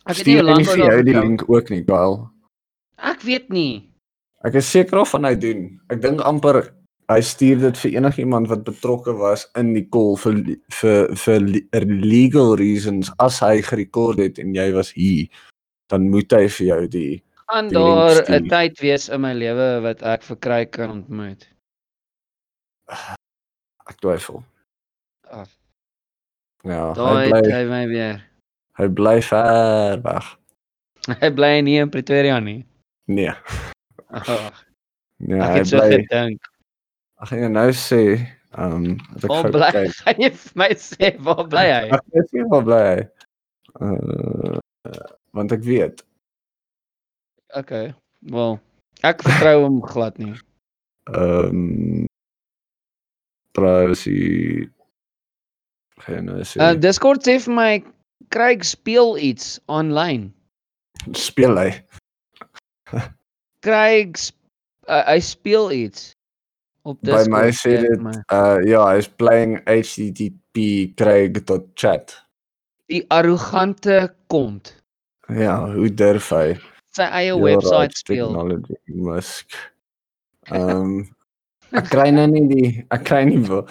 Ek 0.07 0.15
weet 0.19 0.25
nie 0.25 0.37
hoe 0.37 0.43
hy 0.43 0.51
lank 0.51 0.71
jou 0.79 1.03
die 1.03 1.19
link 1.19 1.43
ook 1.47 1.69
nie, 1.69 1.83
Kyle. 1.83 2.27
Ek 2.97 3.23
weet 3.27 3.49
nie. 3.51 3.87
Ek 4.47 4.55
is 4.59 4.69
seker 4.71 5.03
of 5.03 5.11
van 5.11 5.27
hy 5.27 5.35
doen. 5.35 5.67
Ek 5.91 5.99
dink 6.01 6.23
amper 6.23 6.61
hy 7.09 7.21
stuur 7.23 7.59
dit 7.61 7.77
vir 7.77 7.91
enigiemand 8.01 8.47
wat 8.51 8.63
betrokke 8.67 9.13
was 9.15 9.45
in 9.55 9.73
die 9.73 9.85
call 9.89 10.17
vir 10.17 10.41
vir 10.81 11.15
vir 11.15 11.39
le- 11.39 11.85
legal 12.03 12.55
reasons 12.59 13.11
as 13.23 13.39
hy 13.39 13.61
gerekord 13.61 14.19
het 14.19 14.39
en 14.43 14.53
jy 14.55 14.71
was 14.75 14.91
hier, 14.91 15.27
dan 15.89 16.09
moet 16.11 16.31
hy 16.35 16.47
vir 16.47 16.67
jou 16.67 16.87
die 16.87 17.23
link 17.55 17.71
daar 17.71 18.23
'n 18.27 18.49
tyd 18.51 18.79
wees 18.83 19.07
in 19.09 19.21
my 19.21 19.33
lewe 19.33 19.81
wat 19.81 20.03
ek 20.03 20.23
vir 20.23 20.35
kry 20.37 20.65
kan 20.65 20.89
ontmoet. 20.91 21.47
ek 23.87 23.97
twyfel. 24.01 24.43
Ah, 25.31 25.45
Ja, 26.65 26.91
hy 26.91 26.95
Daai 26.97 27.29
bly 27.29 27.51
hy 27.53 27.63
my 27.69 27.85
weer. 27.87 28.23
hy 28.77 28.87
bly 28.87 29.21
ver 29.21 30.01
weg. 30.03 30.25
Hy 31.21 31.29
bly 31.31 31.61
nie 31.61 31.77
in 31.79 31.89
Pretoria 31.89 32.39
nie. 32.43 32.65
Nee. 33.07 33.31
Ag, 34.11 34.63
Nee, 35.19 35.39
ek 35.39 35.49
hy 35.53 35.57
het 35.61 35.67
so 35.67 35.77
bly 35.79 36.01
gedink. 36.03 36.41
Ag 37.17 37.31
jy 37.33 37.47
nou 37.49 37.69
sê, 37.73 38.01
ehm 38.53 38.73
um, 38.77 38.97
ek 39.17 39.29
Waar 39.31 39.49
bly 39.53 39.69
kyk. 39.73 39.93
gaan 40.05 40.19
jy 40.21 40.29
vir 40.37 40.51
my 40.61 40.69
sê 40.77 41.09
waar 41.25 41.45
bly 41.49 41.65
hy? 41.73 41.85
Ek 41.97 42.27
sien 42.29 42.49
waar 42.51 42.65
bly 42.67 42.81
hy. 42.85 42.99
Uh, 43.81 44.59
want 45.33 45.53
ek 45.55 45.63
weet. 45.65 46.03
Okay. 47.57 47.93
Wel, 48.33 48.57
ek 49.07 49.23
vertrou 49.25 49.55
hom 49.65 49.81
glad 49.81 50.17
nie. 50.21 50.35
Ehm 51.13 51.57
um, 51.57 52.05
privacy 53.57 54.67
geen 56.05 56.29
sê. 56.45 56.61
Uh 56.61 56.75
Discord 56.77 57.25
sê 57.25 57.39
vir 57.41 57.53
my 57.57 57.71
Craig 58.29 58.61
speel 58.67 59.17
iets 59.17 59.57
online. 59.65 60.29
speel 61.17 61.57
hy. 61.57 61.71
Craig 63.65 64.13
sp 64.21 64.37
uh, 64.87 65.03
hy 65.09 65.17
speel 65.23 65.71
iets 65.73 66.13
op 66.87 66.97
By 67.03 67.11
Discord. 67.11 67.33
my 67.35 67.43
sê 67.51 67.73
vir 67.75 67.85
dit 67.89 68.03
my. 68.07 68.15
uh 68.31 68.57
ja, 68.67 68.85
hy's 68.93 69.09
playing 69.19 69.57
http 69.67 70.63
craig.chat. 70.97 72.15
die 72.87 73.03
arrogante 73.11 74.13
kont. 74.31 74.69
Ja, 75.27 75.57
hoe 75.73 75.89
durf 75.91 76.29
hy? 76.31 76.53
Sy 76.95 77.03
eie 77.03 77.33
Your 77.33 77.43
website 77.43 77.73
rights 77.81 77.99
speel. 78.05 78.29
Technology 78.31 78.77
Musk. 79.09 79.57
Ehm 80.55 80.69
um, 80.71 80.93
ek 81.75 81.89
kry 81.91 82.05
nou 82.15 82.23
nie 82.31 82.45
die 82.47 82.69
ek 82.95 83.03
kry 83.09 83.25
nie 83.27 83.41
wa- 83.49 83.65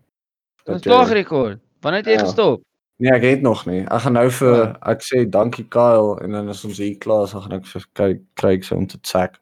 Ons 0.67 0.83
jy- 0.83 0.91
klaar 0.91 1.07
gerekord. 1.07 1.61
Wanneer 1.83 2.03
het 2.03 2.07
jy 2.07 2.19
Ja. 2.19 2.25
gestop? 2.25 2.63
Nee, 2.99 3.13
ek 3.13 3.23
het 3.23 3.43
nog 3.43 3.67
nie. 3.67 3.81
Ek 3.83 4.01
gaan 4.03 4.13
nou 4.13 4.29
vir 4.31 4.57
Ja. 4.57 4.77
ek 4.93 5.01
sê 5.03 5.25
dankie 5.31 5.65
Kyle 5.69 6.19
en 6.23 6.33
dan 6.33 6.49
as 6.49 6.65
ons 6.65 6.79
hier 6.79 6.97
klaar 6.99 7.25
is, 7.25 7.33
dan 7.33 7.43
gaan 7.43 7.53
ek 7.61 7.67
vir 7.67 7.83
kyk 7.95 8.21
kry 8.37 8.53
ek 8.55 8.65
so 8.65 8.77
om 8.77 8.87
te 8.87 8.99
check. 9.03 9.39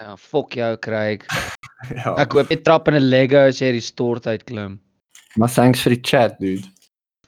Ja, 0.00 0.16
fok 0.16 0.52
jou 0.54 0.76
Craig. 0.76 1.24
Ja. 1.94 2.14
Ek 2.18 2.32
hoop 2.32 2.48
jy 2.50 2.56
trap 2.62 2.88
in 2.88 2.94
'n 2.94 3.08
Lego 3.10 3.38
as 3.48 3.60
jy 3.60 3.70
die 3.72 3.80
stort 3.80 4.26
uitklim. 4.26 4.80
Maar 5.36 5.48
thanks 5.48 5.80
vir 5.82 5.94
die 5.94 6.02
chat, 6.02 6.38
dude. 6.40 6.66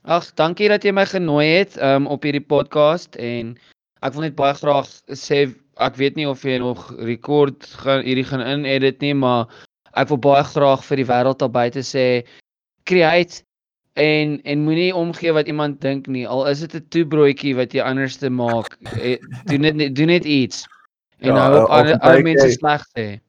Ag, 0.04 0.34
dankie 0.34 0.68
dat 0.68 0.82
jy 0.82 0.90
my 0.92 1.04
genooi 1.06 1.46
het 1.58 1.76
um 1.82 2.06
op 2.08 2.22
hierdie 2.24 2.42
podcast 2.46 3.14
en 3.16 3.56
ek 4.02 4.12
wil 4.14 4.22
net 4.22 4.34
baie 4.34 4.54
graag 4.54 4.86
sê 5.14 5.54
ek 5.80 5.96
weet 5.96 6.16
nie 6.16 6.28
of 6.28 6.42
jy 6.44 6.58
nog 6.58 6.90
rekord 6.98 7.66
gaan 7.84 8.02
hierdie 8.06 8.24
gaan 8.28 8.42
inedit 8.44 9.00
nie, 9.00 9.14
maar 9.14 9.48
ek 9.98 10.08
wil 10.12 10.18
baie 10.18 10.42
graag 10.44 10.84
vir 10.86 10.96
die 11.02 11.06
wêreld 11.08 11.38
daar 11.42 11.50
buite 11.52 11.82
sê 11.86 12.22
create 12.88 13.42
en 14.00 14.38
en 14.44 14.62
moenie 14.64 14.92
omgee 14.94 15.32
wat 15.32 15.48
iemand 15.50 15.80
dink 15.80 16.06
nie. 16.06 16.26
Al 16.28 16.46
is 16.48 16.60
dit 16.60 16.74
'n 16.74 16.86
toebroodjie 16.88 17.54
wat 17.56 17.72
jy 17.74 17.82
anders 17.82 18.16
te 18.16 18.30
maak, 18.30 18.76
eh, 19.00 19.18
doen 19.46 19.62
dit 19.62 19.94
doen 19.96 20.06
net 20.06 20.24
iets. 20.24 20.66
En 21.20 21.34
Ja, 21.34 21.48
nou 21.48 21.64
op 21.64 21.70
ander 21.70 22.22
mense 22.22 22.50
sleg 22.52 22.82
sê. 22.96 23.20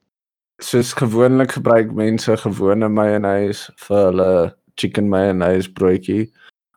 Soos 0.62 0.94
gewoonlik 0.94 1.52
gebruik 1.52 1.92
mense 1.92 2.38
gewone 2.38 2.90
mayonnaise 2.90 3.72
vir 3.78 3.98
hulle 4.12 4.56
chicken 4.76 5.10
mayonnaise 5.10 5.70
broodjie. 5.74 6.32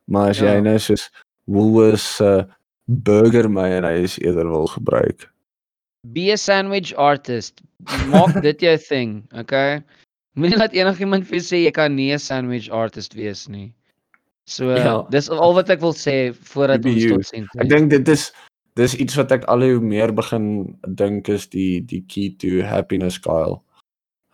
Maar 0.09 0.29
as 0.31 0.39
Ja. 0.39 0.55
jy 0.55 0.61
nou 0.61 0.79
soos 0.79 1.11
Woolworths 1.47 2.17
se 2.17 2.47
burger 2.89 3.51
mayonnaise 3.51 4.21
eerder 4.25 4.51
wil 4.51 4.67
gebruik. 4.67 5.29
Be 6.13 6.31
a 6.33 6.37
sandwich 6.37 6.93
artist. 6.97 7.63
Maak 8.13 8.41
dit 8.47 8.61
jou 8.61 8.77
thing, 8.79 9.25
okay? 9.33 9.81
Moenie 10.37 10.59
laat 10.59 10.75
enigiemand 10.75 11.25
vir 11.29 11.41
sê 11.41 11.63
jy 11.65 11.71
kan 11.73 11.95
nie 11.97 12.13
'n 12.13 12.19
sandwich 12.19 12.69
artist 12.71 13.15
wees 13.15 13.49
nie. 13.49 13.73
So 14.47 14.69
Ja. 14.75 14.85
ja. 14.85 14.97
dis 15.11 15.31
al 15.31 15.55
wat 15.55 15.71
ek 15.71 15.81
wil 15.81 15.95
sê 15.97 16.35
voordat 16.35 16.85
ons 16.85 17.05
tot 17.09 17.27
sien. 17.27 17.47
Ek 17.59 17.69
dink 17.69 17.91
dit 17.91 18.09
is 18.09 18.33
dis 18.77 18.95
iets 18.99 19.17
wat 19.17 19.33
ek 19.33 19.45
al 19.49 19.61
hoe 19.63 19.81
meer 19.81 20.13
begin 20.13 20.77
dink 20.95 21.29
is 21.29 21.47
die 21.47 21.81
die 21.81 22.03
key 22.09 22.35
to 22.39 22.61
happiness 22.63 23.17
Kyle. 23.19 23.63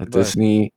Dit 0.00 0.16
is 0.16 0.34
nie 0.36 0.72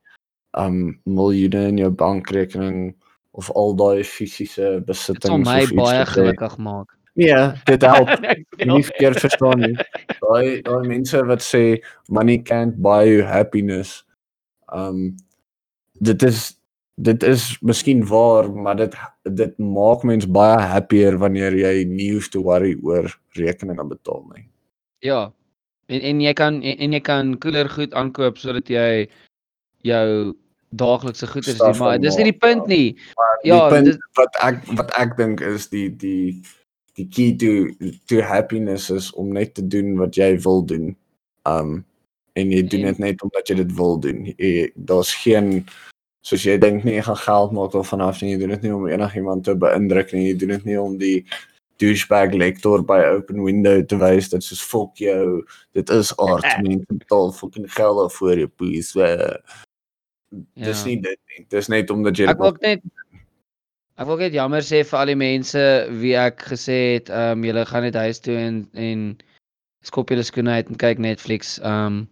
um 0.57 0.99
miljoene 1.07 1.67
in 1.71 1.77
jou 1.77 1.89
bankrekening 1.89 2.93
of 3.33 3.49
al 3.55 3.73
daai 3.73 4.03
fisiese 4.03 4.77
dit 4.77 4.85
besittings 4.85 5.25
sal 5.25 5.39
my 5.39 5.63
of 5.63 5.71
iets 5.71 5.79
baie 5.81 5.97
wat 5.99 6.07
jy- 6.07 6.13
gelukkig 6.13 6.57
maak. 6.59 6.89
Nee, 7.13 7.51
dit 7.63 7.81
help. 7.81 8.09
Nie 8.69 8.83
verkeerd 8.85 9.19
verstaan 9.19 9.59
nie. 9.59 9.75
Daai 10.19 10.61
daai 10.65 10.87
mense 10.87 11.21
wat 11.29 11.45
sê 11.45 11.63
money 12.09 12.39
can't 12.41 12.79
buy 12.81 13.03
you 13.05 13.21
happiness. 13.27 14.01
Um 14.73 15.15
dit 16.01 16.23
is 16.23 16.55
dit 16.95 17.23
is 17.23 17.45
miskien 17.61 18.01
waar, 18.07 18.49
maar 18.51 18.75
dit 18.75 18.95
dit 19.23 19.57
maak 19.57 20.03
mens 20.03 20.25
baie 20.29 20.57
happier 20.73 21.17
wanneer 21.17 21.53
jy 21.57 21.83
nie 21.89 22.11
hoef 22.13 22.29
te 22.33 22.41
worry 22.41 22.75
oor 22.81 23.09
rekeninge 23.37 23.85
betaal 23.93 24.25
nie. 24.33 24.47
Ja. 25.05 25.31
En 25.85 26.01
en 26.01 26.21
jy 26.21 26.33
kan 26.33 26.61
en, 26.61 26.77
en 26.77 26.97
jy 26.97 27.01
kan 27.01 27.35
koeler 27.37 27.69
goed 27.69 27.93
aankoop 27.93 28.41
sodat 28.41 28.69
jy 28.69 29.05
jou 29.85 30.33
daaglikse 30.73 31.27
goederes 31.29 31.59
doen, 31.61 31.77
maar 31.77 31.99
dis 32.01 32.17
nie 32.17 32.31
die 32.31 32.39
punt 32.41 32.65
nie. 32.67 32.95
Ja, 33.13 33.33
Ja, 33.43 33.69
die 33.69 33.75
punt 33.75 33.85
dit, 33.91 34.03
wat 34.15 34.37
ek 34.47 34.61
wat 34.79 34.91
ek 34.97 35.17
dink 35.19 35.41
is 35.43 35.67
die 35.67 35.89
die 35.91 36.39
die 36.97 37.07
key 37.09 37.31
to 37.37 37.69
to 38.07 38.21
happiness 38.21 38.89
is 38.89 39.11
om 39.13 39.31
net 39.33 39.53
te 39.55 39.63
doen 39.67 39.95
wat 39.97 40.15
jy 40.15 40.35
wil 40.43 40.61
doen. 40.65 40.95
Um 41.49 41.85
en 42.35 42.49
jy 42.51 42.61
doen 42.65 42.79
En- 42.79 42.85
dit 42.93 42.97
net 42.99 43.21
omdat 43.21 43.47
jy 43.47 43.55
dit 43.55 43.73
wil 43.77 43.97
doen. 43.99 44.33
Daar's 44.75 45.13
geen 45.23 45.65
soos 46.25 46.43
jy 46.43 46.57
dink 46.57 46.83
nie 46.83 46.95
jy 46.95 47.01
gaan 47.03 47.17
geld 47.19 47.51
maak 47.51 47.71
daarvan 47.73 48.01
af 48.01 48.21
nie. 48.21 48.31
Jy 48.33 48.39
doen 48.39 48.49
dit 48.55 48.61
nie 48.61 48.73
om 48.75 48.87
enigiemand 48.87 49.43
te 49.43 49.55
beïndruk 49.55 50.13
nie. 50.13 50.27
Jy 50.31 50.37
doen 50.37 50.49
dit 50.57 50.65
nie 50.65 50.79
om 50.81 50.97
die 50.97 51.25
douchebag 51.81 52.33
lector 52.37 52.83
by 52.85 52.99
open 53.17 53.41
window 53.43 53.81
te 53.85 53.97
wys 53.97 54.29
dat 54.29 54.43
soos 54.45 54.61
fuck 54.61 54.95
jou 55.01 55.43
dit 55.73 55.89
is 55.89 56.13
art 56.17 56.45
mense 56.63 56.85
betaal 56.93 57.31
fucking 57.33 57.65
geld 57.73 57.97
daarvoor 57.97 58.37
jy 58.39 58.47
please. 58.47 58.95
Uh, 58.95 59.35
dis 60.55 60.79
Ja. 60.81 60.85
nie 60.87 60.99
dit 61.01 61.19
nie. 61.37 61.45
Dis 61.49 61.67
net 61.67 61.89
omdat 61.89 62.17
jy 62.17 62.27
Ek 62.29 62.37
wil 62.39 62.55
net 62.61 62.81
Ek 64.01 64.07
wil 64.09 64.17
net 64.17 64.33
jammer 64.33 64.63
sê 64.65 64.79
vir 64.89 64.97
al 64.99 65.11
die 65.11 65.19
mense 65.19 65.61
wie 66.01 66.15
ek 66.17 66.41
gesê 66.49 66.77
het, 66.95 67.11
ehm 67.13 67.37
um, 67.37 67.43
julle 67.45 67.65
gaan 67.69 67.83
net 67.85 67.97
huis 67.99 68.19
toe 68.25 68.33
en 68.41 68.63
en 68.73 69.03
skop 69.85 70.09
julle 70.09 70.23
skoene 70.25 70.55
uit 70.57 70.69
en 70.71 70.79
kyk 70.81 70.97
Netflix. 71.03 71.59
Ehm 71.61 71.85
um, 71.85 72.07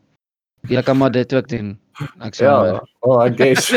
julle 0.69 0.83
kan 0.85 0.97
maar 0.99 1.11
dit 1.11 1.33
ook 1.33 1.47
doen. 1.49 1.71
Ek 2.21 2.37
sê 2.37 2.45
Ja, 2.45 2.53
jammer. 2.65 2.85
oh, 3.01 3.17
I 3.25 3.29
guess. 3.33 3.71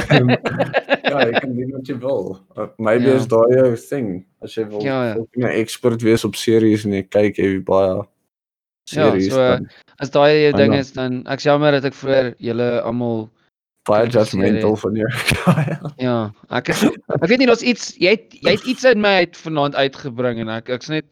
ja, 1.11 1.23
jy 1.25 1.33
kan 1.41 1.55
doen 1.57 1.73
wat 1.73 1.89
jy 1.89 1.97
wil. 2.03 2.37
Uh, 2.57 2.67
maybe 2.79 3.09
Ja. 3.09 3.17
is 3.17 3.27
daai 3.27 3.55
jou 3.57 3.77
thing. 3.77 4.11
As 4.45 4.55
jy 4.55 4.67
wil 4.69 4.85
Ja, 4.85 4.99
ja. 5.15 5.15
'n 5.37 5.49
expert 5.49 6.03
wees 6.03 6.25
op 6.25 6.37
series 6.37 6.85
en 6.85 6.93
jy 6.93 7.03
kyk 7.09 7.37
jy 7.41 7.63
baie 7.65 8.05
Ja, 8.93 9.09
series 9.11 9.33
so, 9.33 9.37
dan 9.41 9.69
As 9.99 10.11
daai 10.11 10.43
jou 10.45 10.53
ding 10.53 10.75
is 10.75 10.93
dan 10.93 11.23
ek's 11.27 11.45
jammer 11.45 11.73
dat 11.73 11.85
ek 11.89 11.95
vir 11.95 12.35
julle 12.39 12.83
almal 12.85 13.31
baie 13.89 14.09
judgmental 14.09 14.77
van 14.77 14.97
jou. 14.97 15.11
Ja. 16.01 16.17
ek 16.57 16.71
is 16.73 16.85
ek 16.85 17.27
weet 17.29 17.43
nie 17.43 17.49
daar's 17.51 17.65
iets 17.65 17.93
jy 18.01 18.17
het 18.17 18.33
jy 18.41 18.57
het 18.57 18.65
iets 18.71 18.87
in 18.89 19.03
my 19.05 19.19
uit 19.25 19.37
vanaand 19.37 19.77
uitgebring 19.77 20.41
en 20.45 20.53
ek 20.57 20.71
ek's 20.73 20.89
net 20.93 21.07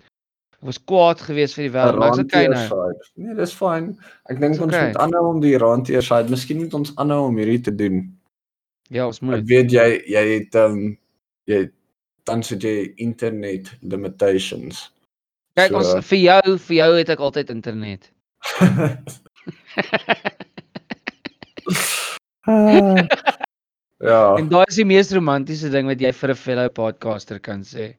ek 0.56 0.70
was 0.70 0.80
kwaad 0.88 1.20
geweest 1.20 1.58
vir 1.58 1.66
die 1.66 1.74
wêreld, 1.74 1.98
maar 2.00 2.14
ek's 2.14 2.22
okay 2.22 2.46
nou. 2.46 2.64
Side. 2.70 3.10
Nee, 3.18 3.36
dis 3.36 3.54
fyn. 3.58 3.92
Ek 4.30 4.40
dink 4.40 4.56
ons 4.56 4.70
okay. 4.70 4.92
moet 4.92 5.00
aanhou 5.02 5.24
om 5.32 5.40
die 5.42 5.56
randteer 5.58 6.04
side. 6.06 6.30
Miskien 6.30 6.60
moet 6.62 6.76
ons 6.78 6.92
aanhou 7.02 7.26
om 7.28 7.40
hierdie 7.40 7.60
te 7.66 7.74
doen. 7.74 8.04
Ja, 8.92 9.08
ons 9.10 9.18
Ek 9.18 9.26
moet. 9.26 9.46
weet 9.50 9.74
jy 9.74 9.86
jy 10.06 10.24
het 10.36 10.58
um 10.62 10.94
jy 11.50 11.64
dan 12.30 12.44
sit 12.46 12.62
jy 12.64 12.92
internet 13.02 13.72
limitations. 13.82 14.86
Kyk 15.58 15.74
so- 15.74 15.82
ons 15.82 16.08
vir 16.08 16.22
jou 16.22 16.56
vir 16.68 16.76
jou 16.78 16.90
het 17.00 17.12
ek 17.16 17.26
altyd 17.28 17.52
internet. 17.52 18.08
Ah. 22.46 23.06
ja. 23.98 24.34
En 24.36 24.48
daai 24.48 24.64
is 24.68 24.76
die 24.80 24.84
mees 24.88 25.12
romantiese 25.14 25.70
ding 25.70 25.86
wat 25.86 26.00
jy 26.00 26.12
vir 26.12 26.30
'n 26.30 26.34
fellow 26.36 26.68
podcaster 26.68 27.38
kan 27.40 27.62
sê. 27.62 27.94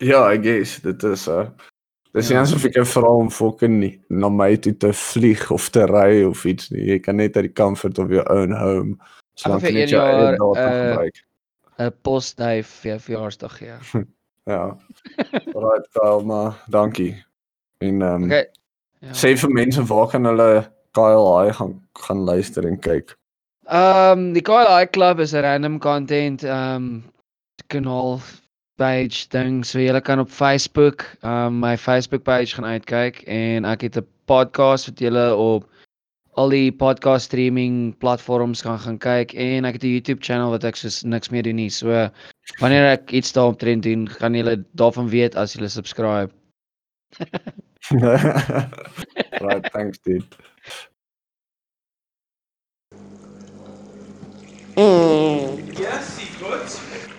Ja, 0.00 0.32
I 0.32 0.38
guess 0.38 0.80
dit 0.80 1.02
is 1.04 1.28
uh 1.28 1.46
Dis 2.12 2.28
Ja. 2.28 2.34
nie 2.34 2.42
asof 2.42 2.64
ek 2.64 2.74
vrou 2.86 3.20
om 3.20 3.30
fucking 3.30 3.78
nie 3.80 4.00
na 4.10 4.28
my 4.28 4.56
toe 4.56 4.72
te 4.74 4.90
vlieg 4.92 5.50
of 5.50 5.68
te 5.70 5.84
ry 5.86 6.24
of 6.26 6.44
iets 6.44 6.70
nie. 6.70 6.82
Jy 6.88 6.98
kan 6.98 7.16
net 7.16 7.36
uit 7.36 7.44
die 7.46 7.52
comfort 7.54 7.98
of 7.98 8.10
your 8.10 8.26
own 8.32 8.50
home 8.52 8.96
Solank 9.38 9.62
jy 9.62 9.72
net 9.72 9.88
jou 9.90 10.02
eie 10.02 10.36
data 10.36 10.64
uh, 10.66 10.90
gebruik. 10.90 11.20
'n 11.78 11.92
postduif 12.02 12.66
vir 12.82 12.90
jou 12.92 12.98
verjaarsdag 13.00 13.58
gee. 13.58 13.78
Ja. 14.46 14.76
Alright, 15.54 15.86
Kyle, 15.92 16.24
maar 16.24 16.56
dankie. 16.68 17.14
En 17.78 18.02
ehm 18.02 18.14
um, 18.14 18.24
Okay. 18.24 18.46
Ja. 19.00 19.12
sê 19.12 19.36
vir 19.38 19.50
mense 19.50 19.84
waar 19.86 20.08
kan 20.08 20.24
hulle 20.24 20.66
Kyle 20.92 21.22
Haai 21.36 21.52
gaan 21.52 21.80
gaan 21.94 22.24
luister 22.24 22.66
en 22.66 22.78
kyk. 22.80 23.14
Ehm 23.70 24.18
um, 24.18 24.32
die 24.34 24.42
KLI 24.42 24.86
Club 24.90 25.20
is 25.20 25.32
'n 25.32 25.42
random 25.46 25.78
content 25.78 26.42
ehm 26.42 26.74
um, 26.74 27.04
kanaal 27.68 28.18
page 28.82 29.28
ding. 29.30 29.64
So 29.64 29.78
jy 29.78 30.00
kan 30.00 30.18
op 30.18 30.30
Facebook, 30.30 31.04
ehm 31.22 31.46
um, 31.46 31.60
my 31.60 31.76
Facebook 31.76 32.24
page 32.24 32.54
gaan 32.54 32.64
uitkyk 32.64 33.22
en 33.26 33.64
ek 33.64 33.80
het 33.86 33.96
'n 33.96 34.06
podcast 34.26 34.86
wat 34.90 34.98
jy 34.98 35.10
op 35.30 35.68
al 36.34 36.48
die 36.48 36.72
podcast 36.72 37.24
streaming 37.30 37.94
platforms 37.98 38.62
kan 38.62 38.78
gaan 38.78 38.98
kyk 38.98 39.34
en 39.34 39.64
ek 39.64 39.78
het 39.78 39.84
'n 39.84 39.94
YouTube 39.94 40.22
channel 40.22 40.50
wat 40.50 40.64
ek 40.64 40.76
soos 40.76 41.02
niks 41.02 41.30
meer 41.30 41.42
doen 41.42 41.56
nie. 41.56 41.70
So 41.70 42.10
wanneer 42.58 42.90
ek 42.98 43.12
iets 43.12 43.32
daaromtrent 43.32 43.82
doen, 43.82 44.08
gaan 44.08 44.34
julle 44.34 44.64
daarvan 44.74 45.08
weet 45.08 45.36
as 45.36 45.54
julle 45.54 45.68
subscribe. 45.68 46.32
right, 49.40 49.72
thanks 49.72 49.98
dude. 49.98 50.26
Mm. 54.76 55.78
Yes, 55.78 56.18
he 56.18 56.26
could. 56.36 57.09